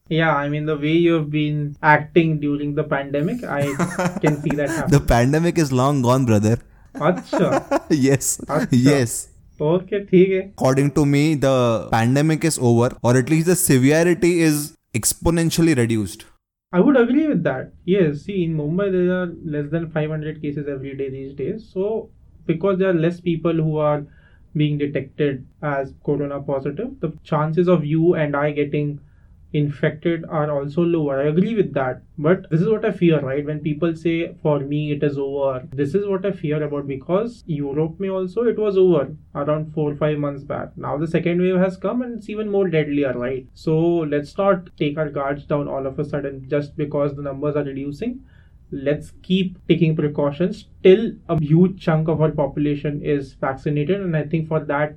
yeah, 0.09 0.35
I 0.35 0.49
mean 0.49 0.65
the 0.65 0.77
way 0.77 0.93
you've 0.93 1.29
been 1.31 1.75
acting 1.81 2.39
during 2.39 2.75
the 2.75 2.83
pandemic, 2.83 3.43
I 3.43 3.61
can 4.21 4.41
see 4.41 4.55
that 4.55 4.69
happening. 4.69 4.99
the 4.99 5.05
pandemic 5.05 5.57
is 5.57 5.71
long 5.71 6.01
gone, 6.01 6.25
brother. 6.25 6.57
Acha. 6.95 7.85
yes. 7.89 8.37
Acha. 8.47 8.67
Yes. 8.71 9.29
Okay, 9.61 9.99
ठीक 10.05 10.29
है. 10.29 10.41
According 10.53 10.91
to 10.91 11.05
me, 11.05 11.35
the 11.35 11.87
pandemic 11.91 12.43
is 12.43 12.57
over, 12.59 12.89
or 13.01 13.15
at 13.17 13.29
least 13.29 13.47
the 13.47 13.55
severity 13.55 14.31
is 14.41 14.75
exponentially 14.93 15.75
reduced. 15.77 16.25
I 16.73 16.79
would 16.79 16.97
agree 16.97 17.27
with 17.27 17.43
that. 17.43 17.71
Yes, 17.85 18.23
see, 18.23 18.43
in 18.43 18.57
Mumbai 18.57 18.91
there 18.91 19.11
are 19.15 19.27
less 19.55 19.69
than 19.69 19.89
500 19.91 20.41
cases 20.41 20.67
every 20.67 20.95
day 20.97 21.09
these 21.09 21.33
days. 21.33 21.69
So, 21.71 22.09
because 22.47 22.79
there 22.79 22.89
are 22.89 22.99
less 23.05 23.21
people 23.21 23.53
who 23.53 23.77
are 23.77 24.05
being 24.55 24.79
detected 24.79 25.45
as 25.61 25.93
corona 26.03 26.41
positive, 26.41 26.99
the 26.99 27.13
chances 27.23 27.67
of 27.67 27.85
you 27.85 28.15
and 28.15 28.35
I 28.35 28.51
getting 28.51 28.99
infected 29.52 30.24
are 30.28 30.50
also 30.50 30.82
lower. 30.82 31.20
I 31.20 31.28
agree 31.28 31.54
with 31.54 31.72
that. 31.74 32.02
But 32.18 32.48
this 32.50 32.60
is 32.60 32.68
what 32.68 32.84
I 32.84 32.90
fear, 32.90 33.20
right? 33.20 33.44
When 33.44 33.60
people 33.60 33.94
say, 33.96 34.34
for 34.42 34.60
me, 34.60 34.92
it 34.92 35.02
is 35.02 35.18
over. 35.18 35.66
This 35.72 35.94
is 35.94 36.06
what 36.06 36.26
I 36.26 36.32
fear 36.32 36.62
about 36.62 36.86
because 36.86 37.44
Europe 37.46 37.98
may 37.98 38.10
also, 38.10 38.42
it 38.44 38.58
was 38.58 38.76
over 38.76 39.14
around 39.34 39.72
four 39.72 39.94
five 39.96 40.18
months 40.18 40.44
back. 40.44 40.76
Now 40.76 40.96
the 40.98 41.06
second 41.06 41.40
wave 41.40 41.56
has 41.56 41.76
come 41.76 42.02
and 42.02 42.18
it's 42.18 42.28
even 42.28 42.50
more 42.50 42.68
deadlier, 42.68 43.12
right? 43.12 43.46
So 43.54 43.78
let's 44.14 44.36
not 44.36 44.70
take 44.76 44.98
our 44.98 45.08
guards 45.08 45.44
down 45.46 45.68
all 45.68 45.86
of 45.86 45.98
a 45.98 46.04
sudden 46.04 46.46
just 46.48 46.76
because 46.76 47.14
the 47.14 47.22
numbers 47.22 47.56
are 47.56 47.64
reducing 47.64 48.20
let's 48.70 49.12
keep 49.22 49.56
taking 49.66 49.96
precautions 49.96 50.66
till 50.82 51.12
a 51.28 51.40
huge 51.40 51.80
chunk 51.80 52.08
of 52.08 52.20
our 52.20 52.30
population 52.30 53.00
is 53.02 53.32
vaccinated 53.34 54.00
and 54.00 54.16
i 54.16 54.22
think 54.22 54.46
for 54.46 54.60
that 54.60 54.96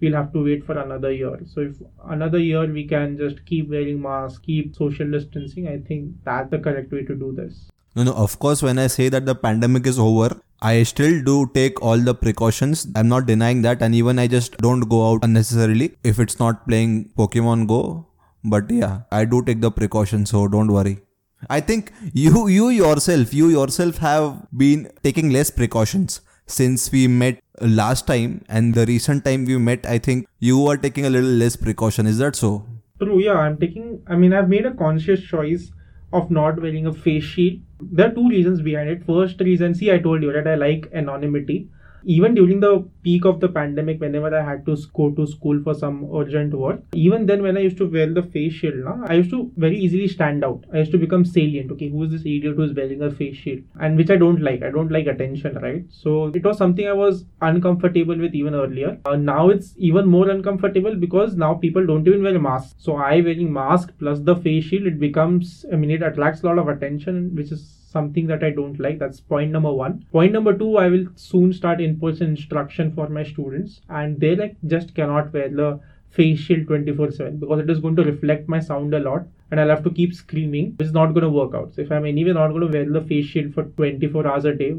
we'll 0.00 0.14
have 0.14 0.32
to 0.32 0.44
wait 0.44 0.64
for 0.64 0.78
another 0.78 1.12
year. 1.12 1.38
So 1.46 1.60
if 1.60 1.76
another 2.08 2.38
year 2.38 2.66
we 2.66 2.86
can 2.86 3.16
just 3.16 3.44
keep 3.46 3.68
wearing 3.68 4.00
masks, 4.00 4.38
keep 4.38 4.74
social 4.74 5.10
distancing, 5.10 5.68
I 5.68 5.78
think 5.78 6.14
that's 6.24 6.50
the 6.50 6.58
correct 6.58 6.92
way 6.92 7.04
to 7.04 7.14
do 7.14 7.32
this. 7.32 7.70
No, 7.96 8.04
no, 8.04 8.12
of 8.12 8.38
course, 8.38 8.62
when 8.62 8.78
I 8.78 8.86
say 8.86 9.08
that 9.08 9.26
the 9.26 9.34
pandemic 9.34 9.86
is 9.86 9.98
over, 9.98 10.40
I 10.62 10.84
still 10.84 11.22
do 11.24 11.50
take 11.54 11.82
all 11.82 11.98
the 11.98 12.14
precautions. 12.14 12.86
I'm 12.94 13.08
not 13.08 13.26
denying 13.26 13.62
that. 13.62 13.82
And 13.82 13.94
even 13.94 14.18
I 14.18 14.26
just 14.26 14.56
don't 14.58 14.80
go 14.80 15.10
out 15.10 15.24
unnecessarily 15.24 15.96
if 16.04 16.20
it's 16.20 16.38
not 16.38 16.66
playing 16.68 17.10
Pokemon 17.18 17.66
Go. 17.66 18.06
But 18.44 18.70
yeah, 18.70 19.00
I 19.10 19.24
do 19.24 19.42
take 19.42 19.60
the 19.60 19.70
precautions, 19.70 20.30
so 20.30 20.46
don't 20.48 20.72
worry. 20.72 21.00
I 21.48 21.60
think 21.60 21.92
you, 22.12 22.48
you 22.48 22.68
yourself, 22.68 23.34
you 23.34 23.48
yourself 23.48 23.96
have 23.98 24.46
been 24.56 24.90
taking 25.02 25.30
less 25.30 25.50
precautions 25.50 26.20
since 26.50 26.90
we 26.92 27.06
met 27.06 27.42
last 27.60 28.06
time 28.06 28.44
and 28.48 28.74
the 28.74 28.86
recent 28.86 29.24
time 29.24 29.44
we 29.44 29.56
met, 29.58 29.86
I 29.86 29.98
think 29.98 30.26
you 30.38 30.66
are 30.66 30.76
taking 30.76 31.06
a 31.06 31.10
little 31.10 31.30
less 31.30 31.56
precaution. 31.56 32.06
Is 32.06 32.18
that 32.18 32.36
so? 32.36 32.66
True, 33.00 33.20
yeah. 33.20 33.34
I'm 33.34 33.58
taking, 33.58 34.02
I 34.06 34.16
mean, 34.16 34.32
I've 34.32 34.48
made 34.48 34.66
a 34.66 34.74
conscious 34.74 35.20
choice 35.20 35.70
of 36.12 36.30
not 36.30 36.60
wearing 36.60 36.86
a 36.86 36.92
face 36.92 37.24
shield. 37.24 37.60
There 37.80 38.08
are 38.08 38.14
two 38.14 38.28
reasons 38.28 38.60
behind 38.60 38.90
it. 38.90 39.04
First 39.04 39.40
reason, 39.40 39.74
see, 39.74 39.92
I 39.92 39.98
told 39.98 40.22
you 40.22 40.32
that 40.32 40.46
I 40.46 40.56
like 40.56 40.90
anonymity 40.92 41.68
even 42.04 42.34
during 42.34 42.60
the 42.60 42.88
peak 43.02 43.24
of 43.24 43.40
the 43.40 43.48
pandemic 43.48 44.00
whenever 44.00 44.34
i 44.38 44.42
had 44.50 44.64
to 44.66 44.76
go 44.94 45.10
to 45.10 45.26
school 45.26 45.62
for 45.62 45.74
some 45.74 46.08
urgent 46.14 46.52
work 46.54 46.80
even 46.92 47.26
then 47.26 47.42
when 47.42 47.56
i 47.56 47.60
used 47.60 47.76
to 47.76 47.86
wear 47.86 48.12
the 48.12 48.22
face 48.22 48.52
shield 48.52 48.84
i 49.08 49.14
used 49.14 49.30
to 49.30 49.50
very 49.56 49.78
easily 49.78 50.08
stand 50.08 50.44
out. 50.44 50.64
I 50.72 50.78
used 50.78 50.92
to 50.92 50.98
become 50.98 51.24
salient. 51.24 51.70
Okay 51.72 51.88
who 51.88 52.04
is 52.04 52.10
this 52.10 52.22
idiot 52.22 52.56
who 52.56 52.62
is 52.62 52.74
wearing 52.74 53.02
a 53.02 53.10
face 53.10 53.36
shield 53.36 53.62
and 53.80 53.96
which 53.96 54.10
i 54.10 54.16
don't 54.16 54.42
like. 54.42 54.62
I 54.62 54.70
don't 54.70 54.90
like 54.90 55.06
attention 55.06 55.58
right? 55.62 55.84
So 55.90 56.26
it 56.28 56.44
was 56.44 56.58
something 56.58 56.86
i 56.86 56.92
was 56.92 57.24
uncomfortable 57.40 58.18
with 58.18 58.34
even 58.34 58.54
earlier. 58.54 58.98
Uh, 59.04 59.16
now 59.16 59.48
it's 59.48 59.74
even 59.76 60.06
more 60.06 60.28
uncomfortable 60.28 60.96
because 60.96 61.36
now 61.36 61.54
people 61.54 61.86
don't 61.86 62.06
even 62.06 62.22
wear 62.22 62.38
masks. 62.38 62.74
So 62.78 62.96
i 62.96 63.20
wearing 63.20 63.52
mask 63.52 63.92
plus 63.98 64.20
the 64.20 64.36
face 64.36 64.64
shield 64.64 64.86
it 64.86 64.98
becomes 65.00 65.64
i 65.72 65.76
mean 65.76 65.90
it 65.90 66.02
attracts 66.02 66.42
a 66.42 66.46
lot 66.46 66.58
of 66.58 66.68
attention 66.68 67.34
which 67.34 67.52
is 67.52 67.76
something 67.90 68.26
that 68.28 68.44
I 68.44 68.50
don't 68.50 68.78
like. 68.78 68.98
That's 68.98 69.20
point 69.20 69.50
number 69.50 69.72
one. 69.72 70.04
Point 70.12 70.32
number 70.32 70.56
two, 70.56 70.76
I 70.76 70.88
will 70.88 71.06
soon 71.16 71.52
start 71.52 71.80
in-person 71.80 72.28
instruction 72.28 72.89
for 72.94 73.08
my 73.08 73.22
students, 73.22 73.80
and 73.88 74.20
they 74.20 74.36
like 74.36 74.56
just 74.66 74.94
cannot 74.94 75.32
wear 75.32 75.48
the 75.48 75.80
face 76.10 76.38
shield 76.40 76.66
24/7 76.66 77.38
because 77.40 77.60
it 77.60 77.70
is 77.70 77.80
going 77.80 77.96
to 77.96 78.04
reflect 78.04 78.48
my 78.48 78.60
sound 78.60 78.94
a 78.94 79.00
lot, 79.00 79.26
and 79.50 79.60
I'll 79.60 79.68
have 79.68 79.84
to 79.84 79.90
keep 79.90 80.14
screaming. 80.14 80.76
It's 80.80 80.92
not 80.92 81.12
going 81.14 81.22
to 81.22 81.30
work 81.30 81.54
out. 81.54 81.74
So 81.74 81.82
if 81.82 81.92
I'm 81.92 82.06
anyway 82.06 82.32
not 82.32 82.48
going 82.48 82.66
to 82.70 82.78
wear 82.78 82.90
the 82.90 83.06
face 83.12 83.26
shield 83.26 83.54
for 83.54 83.64
24 83.64 84.26
hours 84.26 84.44
a 84.44 84.54
day, 84.54 84.74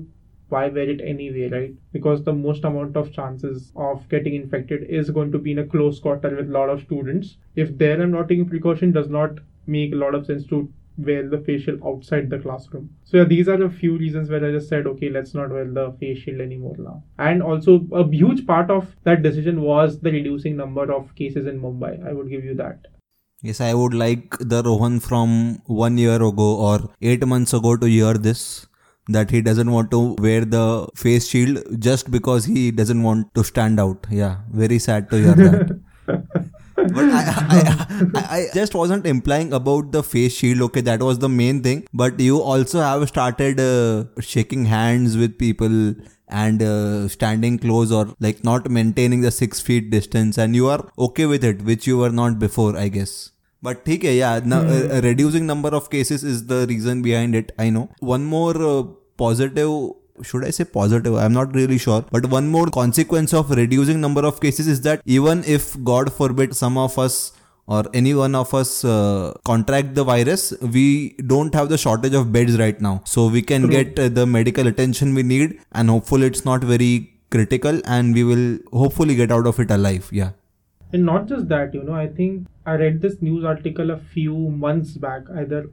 why 0.50 0.68
wear 0.68 0.90
it 0.90 1.00
anyway, 1.02 1.50
right? 1.50 1.74
Because 1.94 2.24
the 2.24 2.34
most 2.34 2.66
amount 2.66 2.98
of 2.98 3.14
chances 3.14 3.72
of 3.76 4.08
getting 4.10 4.36
infected 4.36 4.84
is 4.84 5.10
going 5.10 5.32
to 5.32 5.40
be 5.40 5.54
in 5.54 5.60
a 5.60 5.66
close 5.66 6.00
quarter 6.00 6.36
with 6.36 6.50
a 6.50 6.52
lot 6.52 6.70
of 6.70 6.82
students. 6.82 7.38
If 7.56 7.78
there 7.78 8.02
I'm 8.02 8.12
not 8.12 8.28
taking 8.28 8.50
precaution, 8.50 8.92
does 8.92 9.10
not 9.10 9.40
make 9.68 9.94
a 9.94 9.96
lot 9.96 10.14
of 10.14 10.26
sense 10.26 10.46
to 10.48 10.70
wear 10.98 11.28
the 11.28 11.40
facial 11.40 11.78
outside 11.86 12.30
the 12.30 12.40
classroom. 12.40 12.90
So 13.04 13.18
yeah, 13.18 13.24
these 13.24 13.48
are 13.48 13.62
a 13.64 13.70
few 13.70 13.98
reasons 13.98 14.30
where 14.30 14.46
I 14.46 14.52
just 14.52 14.70
said, 14.70 14.88
okay, 14.88 15.10
let's 15.10 15.34
not 15.34 15.50
wear 15.50 15.66
the 15.66 15.96
face 16.00 16.20
shield 16.20 16.42
anymore 16.42 16.76
now. 16.78 17.04
And 17.18 17.42
also 17.42 17.88
a 17.92 18.08
huge 18.08 18.46
part 18.46 18.70
of 18.70 18.96
that 19.04 19.24
decision 19.24 19.62
was 19.62 20.00
the 20.00 20.12
reducing 20.12 20.56
number 20.56 20.92
of 20.92 21.16
cases 21.16 21.48
in 21.48 21.60
Mumbai. 21.62 22.06
I 22.08 22.14
would 22.14 22.30
give 22.30 22.44
you 22.44 22.56
that. 22.56 22.88
Yes, 23.42 23.60
I 23.60 23.74
would 23.74 23.94
like 23.94 24.38
the 24.40 24.62
Rohan 24.64 25.00
from 25.00 25.62
one 25.66 25.98
year 25.98 26.22
ago 26.22 26.58
or 26.58 26.94
eight 27.02 27.26
months 27.26 27.54
ago 27.54 27.76
to 27.76 27.88
hear 27.88 28.14
this 28.14 28.68
that 29.08 29.32
he 29.32 29.42
doesn't 29.42 29.72
want 29.72 29.90
to 29.92 30.16
wear 30.20 30.46
the 30.46 30.88
face 30.96 31.28
shield 31.28 31.60
just 31.80 32.12
because 32.12 32.46
he 32.46 32.70
doesn't 32.72 33.02
want 33.02 33.34
to 33.34 33.44
stand 33.44 33.80
out. 33.80 34.06
Yeah, 34.10 34.38
very 34.52 34.78
sad 34.78 35.10
to 35.10 35.18
hear 35.18 35.34
that. 35.34 36.51
but 36.81 36.99
I, 36.99 37.23
I, 37.49 37.97
I, 38.15 38.37
I, 38.37 38.47
just 38.55 38.75
wasn't 38.75 39.07
implying 39.07 39.53
about 39.53 39.93
the 39.93 40.03
face 40.03 40.35
shield. 40.35 40.61
Okay, 40.63 40.83
that 40.83 41.01
was 41.01 41.19
the 41.19 41.29
main 41.29 41.63
thing. 41.63 41.87
But 41.93 42.21
you 42.21 42.41
also 42.41 42.81
have 42.81 43.09
started 43.09 43.61
uh, 43.61 44.05
shaking 44.21 44.67
hands 44.67 45.17
with 45.17 45.39
people 45.39 45.95
and 46.29 46.63
uh, 46.63 47.09
standing 47.09 47.59
close 47.59 47.93
or 47.93 48.15
like 48.21 48.43
not 48.45 48.69
maintaining 48.71 49.21
the 49.21 49.31
six 49.31 49.61
feet 49.61 49.91
distance, 49.91 50.39
and 50.39 50.55
you 50.55 50.69
are 50.69 50.89
okay 50.99 51.27
with 51.27 51.45
it, 51.45 51.63
which 51.63 51.87
you 51.87 51.99
were 51.99 52.11
not 52.11 52.39
before, 52.39 52.77
I 52.77 52.89
guess. 52.89 53.31
But 53.63 53.85
ठीक 53.85 54.05
है 54.05 54.15
yeah, 54.17 54.41
no, 54.45 54.59
uh, 54.61 54.97
uh, 54.97 55.01
reducing 55.03 55.47
number 55.47 55.71
of 55.75 55.91
cases 55.91 56.25
is 56.25 56.47
the 56.47 56.67
reason 56.69 57.03
behind 57.03 57.35
it. 57.35 57.53
I 57.59 57.71
know. 57.71 57.89
One 58.01 58.25
more 58.25 58.57
uh, 58.63 58.83
positive 59.17 59.71
should 60.24 60.46
I 60.46 60.50
say 60.52 60.64
positive? 60.64 61.16
I'm 61.16 61.34
not 61.34 61.54
really 61.54 61.78
sure. 61.78 62.06
But 62.12 62.26
one 62.28 62.48
more 62.48 62.68
consequence 62.68 63.34
of 63.34 63.52
reducing 63.52 64.02
number 64.02 64.26
of 64.26 64.40
cases 64.40 64.68
is 64.68 64.82
that 64.82 65.02
even 65.06 65.44
if 65.46 65.82
God 65.84 66.12
forbid 66.14 66.56
some 66.56 66.78
of 66.78 66.98
us 66.98 67.34
or 67.68 67.84
any 67.94 68.14
one 68.14 68.36
of 68.36 68.54
us 68.54 68.84
uh, 68.84 69.34
contract 69.46 69.96
the 69.96 70.04
virus, 70.04 70.54
we 70.62 71.16
don't 71.28 71.54
have 71.56 71.70
the 71.70 71.78
shortage 71.78 72.14
of 72.14 72.32
beds 72.32 72.58
right 72.58 72.80
now. 72.82 73.02
So 73.06 73.28
we 73.28 73.42
can 73.42 73.68
get 73.70 73.98
uh, 73.98 74.10
the 74.10 74.26
medical 74.26 74.68
attention 74.68 75.14
we 75.14 75.24
need 75.24 75.60
and 75.72 75.90
hopefully 75.90 76.28
it's 76.28 76.44
not 76.44 76.64
very 76.64 77.14
critical 77.30 77.82
and 77.86 78.14
we 78.14 78.24
will 78.24 78.60
hopefully 78.74 79.16
get 79.16 79.32
out 79.32 79.48
of 79.48 79.60
it 79.60 79.72
alive. 79.72 80.10
Yeah. 80.12 80.32
And 80.94 81.06
not 81.06 81.28
just 81.28 81.48
that, 81.48 81.74
you 81.74 81.84
know, 81.84 81.94
I 81.94 82.08
think 82.08 82.48
I 82.66 82.74
read 82.74 83.02
this 83.02 83.22
news 83.22 83.46
article 83.46 83.92
a 83.92 83.98
few 83.98 84.36
months 84.36 84.92
back, 84.92 85.24
either 85.36 85.70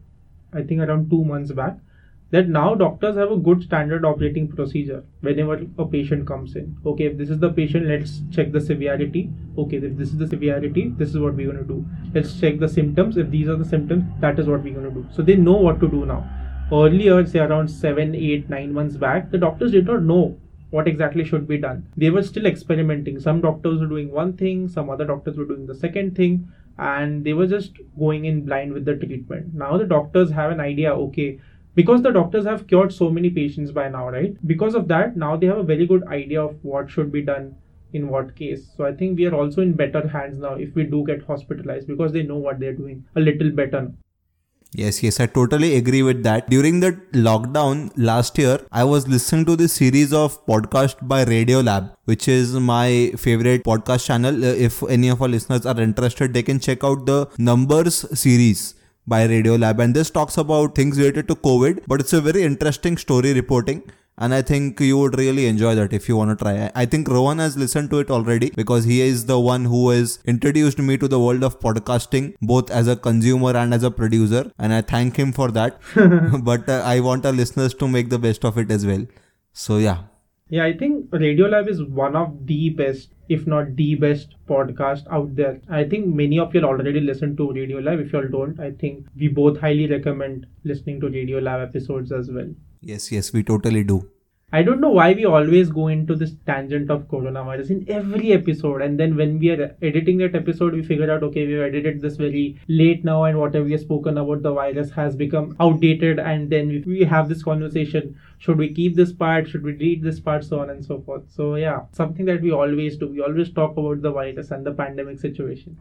I 0.53 0.63
think 0.63 0.81
around 0.81 1.11
two 1.11 1.25
months 1.25 1.51
back, 1.53 1.77
that 2.31 2.49
now 2.49 2.75
doctors 2.75 3.17
have 3.17 3.31
a 3.33 3.37
good 3.37 3.63
standard 3.63 4.05
operating 4.05 4.49
procedure 4.49 5.03
whenever 5.21 5.61
a 5.79 5.87
patient 5.87 6.27
comes 6.27 6.57
in. 6.57 6.77
Okay, 6.85 7.05
if 7.05 7.17
this 7.17 7.31
is 7.31 7.39
the 7.39 7.51
patient, 7.51 7.87
let's 7.87 8.21
check 8.31 8.53
the 8.53 8.61
severity. 8.61 9.31
Okay, 9.57 9.79
if 9.79 9.97
this 9.97 10.11
is 10.11 10.19
the 10.19 10.29
severity, 10.29 10.93
this 10.97 11.11
is 11.11 11.19
what 11.19 11.35
we're 11.35 11.51
going 11.51 11.65
to 11.67 11.73
do. 11.75 11.85
Let's 12.15 12.39
check 12.39 12.59
the 12.59 12.69
symptoms. 12.69 13.17
If 13.17 13.31
these 13.31 13.49
are 13.49 13.57
the 13.57 13.65
symptoms, 13.65 14.05
that 14.21 14.39
is 14.39 14.47
what 14.47 14.63
we're 14.63 14.75
going 14.75 14.93
to 14.95 15.03
do. 15.03 15.07
So 15.11 15.23
they 15.23 15.37
know 15.37 15.57
what 15.57 15.81
to 15.81 15.89
do 15.89 16.05
now. 16.05 16.29
Earlier, 16.71 17.27
say 17.27 17.39
around 17.39 17.69
seven, 17.69 18.15
eight, 18.15 18.51
nine 18.51 18.75
months 18.75 18.97
back, 18.97 19.31
the 19.31 19.39
doctors 19.39 19.73
did 19.73 19.87
not 19.87 20.03
know 20.03 20.39
what 20.71 20.87
exactly 20.87 21.25
should 21.25 21.49
be 21.49 21.57
done. 21.57 21.91
They 21.97 22.11
were 22.11 22.23
still 22.23 22.45
experimenting. 22.45 23.21
Some 23.21 23.41
doctors 23.41 23.81
were 23.81 23.87
doing 23.87 24.13
one 24.13 24.37
thing, 24.37 24.69
some 24.69 24.91
other 24.91 25.07
doctors 25.07 25.39
were 25.39 25.47
doing 25.47 25.67
the 25.67 25.75
second 25.75 26.15
thing, 26.15 26.53
and 26.77 27.25
they 27.25 27.33
were 27.33 27.47
just 27.47 27.73
going 27.99 28.27
in 28.27 28.45
blind 28.45 28.75
with 28.75 28.85
the 28.85 28.97
treatment. 28.97 29.55
Now 29.55 29.79
the 29.79 29.87
doctors 29.87 30.31
have 30.31 30.51
an 30.51 30.61
idea, 30.61 30.93
okay, 30.93 31.41
because 31.79 32.03
the 32.03 32.11
doctors 32.11 32.45
have 32.45 32.67
cured 32.67 32.93
so 32.93 33.09
many 33.09 33.31
patients 33.31 33.71
by 33.71 33.89
now, 33.89 34.09
right? 34.11 34.37
Because 34.47 34.75
of 34.75 34.89
that, 34.89 35.17
now 35.17 35.37
they 35.37 35.47
have 35.47 35.59
a 35.59 35.71
very 35.71 35.87
good 35.87 36.07
idea 36.09 36.43
of 36.43 36.57
what 36.63 36.91
should 36.91 37.13
be 37.13 37.23
done 37.23 37.55
in 37.93 38.09
what 38.09 38.35
case. 38.35 38.67
So 38.77 38.85
I 38.85 38.93
think 38.93 39.17
we 39.19 39.27
are 39.27 39.35
also 39.35 39.63
in 39.63 39.75
better 39.75 40.07
hands 40.09 40.39
now 40.39 40.55
if 40.55 40.75
we 40.75 40.85
do 40.85 41.05
get 41.07 41.25
hospitalized 41.25 41.87
because 41.87 42.13
they 42.13 42.23
know 42.23 42.37
what 42.37 42.59
they're 42.59 42.75
doing 42.75 43.05
a 43.17 43.21
little 43.21 43.51
better. 43.51 43.91
Yes, 44.75 45.03
yes, 45.03 45.19
I 45.19 45.27
totally 45.27 45.77
agree 45.77 46.03
with 46.03 46.23
that. 46.25 46.51
During 46.51 46.81
the 46.81 46.93
lockdown 47.27 47.91
last 47.97 48.37
year, 48.37 48.59
I 48.71 48.85
was 48.85 49.07
listening 49.09 49.47
to 49.47 49.57
this 49.57 49.73
series 49.73 50.13
of 50.13 50.35
podcast 50.47 51.07
by 51.09 51.25
Radiolab, 51.25 51.93
which 52.05 52.29
is 52.29 52.53
my 52.53 53.13
favorite 53.17 53.65
podcast 53.65 54.05
channel. 54.05 54.45
Uh, 54.45 54.49
if 54.49 54.83
any 54.97 55.09
of 55.09 55.23
our 55.23 55.29
listeners 55.29 55.65
are 55.65 55.81
interested, 55.81 56.35
they 56.35 56.43
can 56.43 56.61
check 56.61 56.85
out 56.85 57.07
the 57.07 57.31
Numbers 57.39 58.05
series 58.27 58.75
by 59.09 59.27
Radiolab. 59.27 59.83
And 59.83 59.95
this 59.95 60.11
talks 60.11 60.37
about 60.37 60.75
things 60.75 60.99
related 60.99 61.29
to 61.29 61.35
COVID, 61.35 61.85
but 61.87 62.01
it's 62.01 62.13
a 62.13 62.21
very 62.21 62.43
interesting 62.43 62.97
story 62.97 63.33
reporting 63.33 63.83
and 64.21 64.35
I 64.35 64.43
think 64.43 64.81
you 64.81 64.99
would 64.99 65.17
really 65.17 65.47
enjoy 65.47 65.75
that 65.77 65.93
if 65.93 66.09
you 66.09 66.17
want 66.17 66.37
to 66.37 66.45
try. 66.45 66.71
I 66.75 66.87
think 66.87 67.09
Rohan 67.09 67.39
has 67.39 67.57
listened 67.57 67.91
to 67.91 68.01
it 68.01 68.11
already 68.11 68.51
because 68.51 68.85
he 68.85 69.01
is 69.01 69.27
the 69.27 69.39
one 69.39 69.65
who 69.65 69.91
has 69.91 70.19
introduced 70.25 70.79
me 70.79 70.99
to 70.99 71.07
the 71.07 71.21
world 71.21 71.45
of 71.45 71.61
podcasting, 71.61 72.35
both 72.43 72.71
as 72.71 72.89
a 72.89 72.97
consumer 72.97 73.57
and 73.57 73.73
as 73.73 73.85
a 73.85 73.93
producer, 73.93 74.51
and 74.59 74.73
I 74.73 74.81
thank 74.81 75.17
him 75.17 75.33
for 75.33 75.51
that. 75.53 75.81
but 76.43 76.69
uh, 76.69 76.83
I 76.85 76.99
want 76.99 77.27
our 77.27 77.33
listeners 77.33 77.75
to 77.75 77.87
make 77.87 78.11
the 78.11 78.19
best 78.19 78.45
of 78.45 78.59
it 78.59 78.73
as 78.73 78.85
well. 78.85 79.07
So 79.53 79.79
yeah. 79.79 79.99
Yeah, 80.49 80.65
I 80.65 80.77
think 80.77 81.11
Radiolab 81.11 81.69
is 81.69 81.83
one 81.85 82.17
of 82.17 82.47
the 82.47 82.71
best, 82.71 83.11
if 83.29 83.47
not 83.47 83.77
the 83.77 83.95
best 83.95 84.35
podcast 84.49 85.07
out 85.11 85.35
there. 85.37 85.61
I 85.69 85.85
think 85.85 86.07
many 86.07 86.39
of 86.39 86.55
you 86.55 86.63
already 86.63 87.01
listen 87.01 87.37
to 87.37 87.49
Radiolab. 87.49 88.05
If 88.05 88.13
you 88.13 88.21
all 88.21 88.29
don't, 88.29 88.61
I 88.61 88.71
think 88.73 89.07
we 89.17 89.29
both 89.29 89.59
highly 89.59 89.87
recommend 89.87 90.47
listening 90.65 91.01
to 91.01 91.07
Radiolab 91.09 91.63
episodes 91.69 92.13
as 92.13 92.31
well. 92.31 92.49
Yes, 92.81 93.11
yes, 93.13 93.33
we 93.33 93.43
totally 93.43 93.85
do. 93.85 94.09
I 94.53 94.63
don't 94.63 94.83
know 94.83 94.91
why 94.91 95.15
we 95.15 95.25
always 95.25 95.71
go 95.71 95.89
into 95.89 96.15
this 96.15 96.35
tangent 96.45 96.91
of 96.91 97.09
coronavirus 97.09 97.71
in 97.71 97.91
every 97.91 98.33
episode, 98.33 98.83
and 98.83 99.01
then 99.01 99.17
when 99.17 99.39
we 99.39 99.49
are 99.49 99.75
editing 99.81 100.19
that 100.19 100.35
episode, 100.35 100.75
we 100.75 100.83
figure 100.83 101.11
out 101.11 101.23
okay, 101.23 101.47
we've 101.47 101.61
edited 101.61 102.03
this 102.03 102.17
very 102.17 102.61
late 102.69 103.05
now, 103.05 103.25
and 103.25 103.39
whatever 103.39 103.65
we 103.65 103.73
have 103.73 103.81
spoken 103.81 104.19
about 104.19 104.43
the 104.43 104.53
virus 104.53 104.91
has 104.91 105.17
become 105.17 105.57
outdated, 105.61 106.19
and 106.19 106.51
then 106.51 106.85
we 106.87 107.05
have 107.05 107.31
this 107.31 107.43
conversation 107.43 108.19
should 108.37 108.59
we 108.59 108.75
keep 108.75 108.97
this 108.97 109.13
part, 109.13 109.49
should 109.49 109.63
we 109.63 109.73
delete 109.73 110.03
this 110.03 110.21
part, 110.21 110.45
so 110.45 110.61
on 110.61 110.69
and 110.69 110.85
so 110.85 111.01
forth. 111.01 111.31
So, 111.31 111.55
yeah, 111.55 111.87
something 111.93 112.27
that 112.27 112.43
we 112.43 112.51
always 112.53 112.99
do. 112.99 113.09
We 113.09 113.23
always 113.23 113.51
talk 113.51 113.79
about 113.79 114.03
the 114.03 114.13
virus 114.13 114.51
and 114.51 114.67
the 114.67 114.73
pandemic 114.73 115.21
situation. 115.21 115.79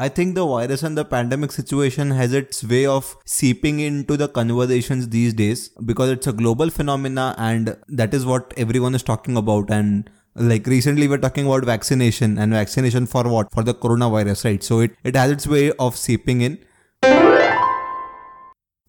I 0.00 0.08
think 0.08 0.36
the 0.36 0.46
virus 0.46 0.84
and 0.84 0.96
the 0.96 1.04
pandemic 1.04 1.50
situation 1.50 2.12
has 2.12 2.32
its 2.32 2.62
way 2.62 2.86
of 2.86 3.16
seeping 3.24 3.80
into 3.80 4.16
the 4.16 4.28
conversations 4.28 5.08
these 5.08 5.34
days 5.34 5.70
because 5.84 6.10
it's 6.10 6.28
a 6.28 6.32
global 6.32 6.70
phenomena 6.70 7.34
and 7.36 7.76
that 7.88 8.14
is 8.14 8.24
what 8.24 8.54
everyone 8.56 8.94
is 8.94 9.02
talking 9.02 9.36
about. 9.36 9.72
And 9.72 10.08
like 10.36 10.68
recently 10.68 11.08
we're 11.08 11.18
talking 11.18 11.46
about 11.46 11.64
vaccination 11.64 12.38
and 12.38 12.52
vaccination 12.52 13.06
for 13.06 13.24
what? 13.24 13.52
For 13.52 13.64
the 13.64 13.74
coronavirus 13.74 14.44
right? 14.44 14.62
So 14.62 14.78
it 14.80 14.92
it 15.02 15.16
has 15.16 15.32
its 15.32 15.48
way 15.48 15.72
of 15.72 15.96
seeping 15.96 16.42
in 16.42 16.58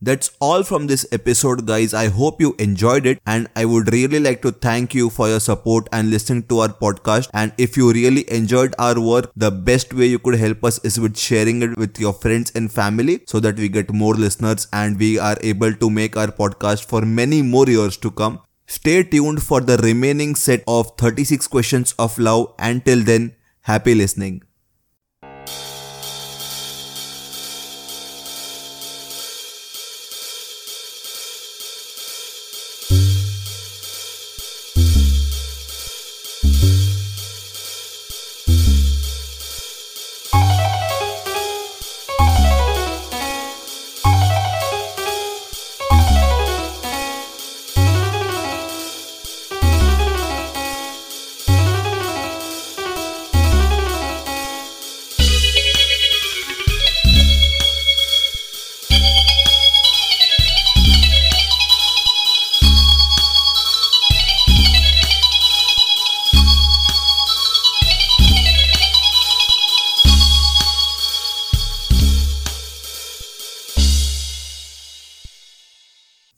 that's 0.01 0.31
all 0.39 0.63
from 0.63 0.87
this 0.87 1.05
episode, 1.11 1.65
guys. 1.65 1.93
I 1.93 2.07
hope 2.07 2.39
you 2.41 2.55
enjoyed 2.57 3.05
it, 3.05 3.19
and 3.25 3.47
I 3.55 3.65
would 3.65 3.91
really 3.93 4.19
like 4.19 4.41
to 4.43 4.51
thank 4.51 4.93
you 4.93 5.09
for 5.09 5.27
your 5.27 5.39
support 5.39 5.89
and 5.91 6.09
listening 6.09 6.43
to 6.43 6.59
our 6.59 6.69
podcast. 6.69 7.29
And 7.33 7.53
if 7.57 7.77
you 7.77 7.91
really 7.91 8.23
enjoyed 8.31 8.75
our 8.79 8.99
work, 8.99 9.31
the 9.35 9.51
best 9.51 9.93
way 9.93 10.07
you 10.07 10.19
could 10.19 10.35
help 10.35 10.63
us 10.63 10.79
is 10.83 10.99
with 10.99 11.17
sharing 11.17 11.61
it 11.61 11.77
with 11.77 11.99
your 11.99 12.13
friends 12.13 12.51
and 12.55 12.71
family 12.71 13.21
so 13.27 13.39
that 13.41 13.57
we 13.57 13.69
get 13.69 13.91
more 13.93 14.13
listeners 14.15 14.67
and 14.73 14.99
we 14.99 15.19
are 15.19 15.37
able 15.41 15.73
to 15.73 15.89
make 15.89 16.15
our 16.17 16.27
podcast 16.27 16.85
for 16.85 17.01
many 17.01 17.41
more 17.41 17.67
years 17.67 17.97
to 17.97 18.11
come. 18.11 18.39
Stay 18.67 19.03
tuned 19.03 19.41
for 19.43 19.61
the 19.61 19.77
remaining 19.77 20.35
set 20.35 20.63
of 20.67 20.91
36 20.97 21.47
questions 21.47 21.93
of 21.97 22.17
love. 22.19 22.53
Until 22.59 23.03
then, 23.03 23.35
happy 23.61 23.95
listening. 23.95 24.43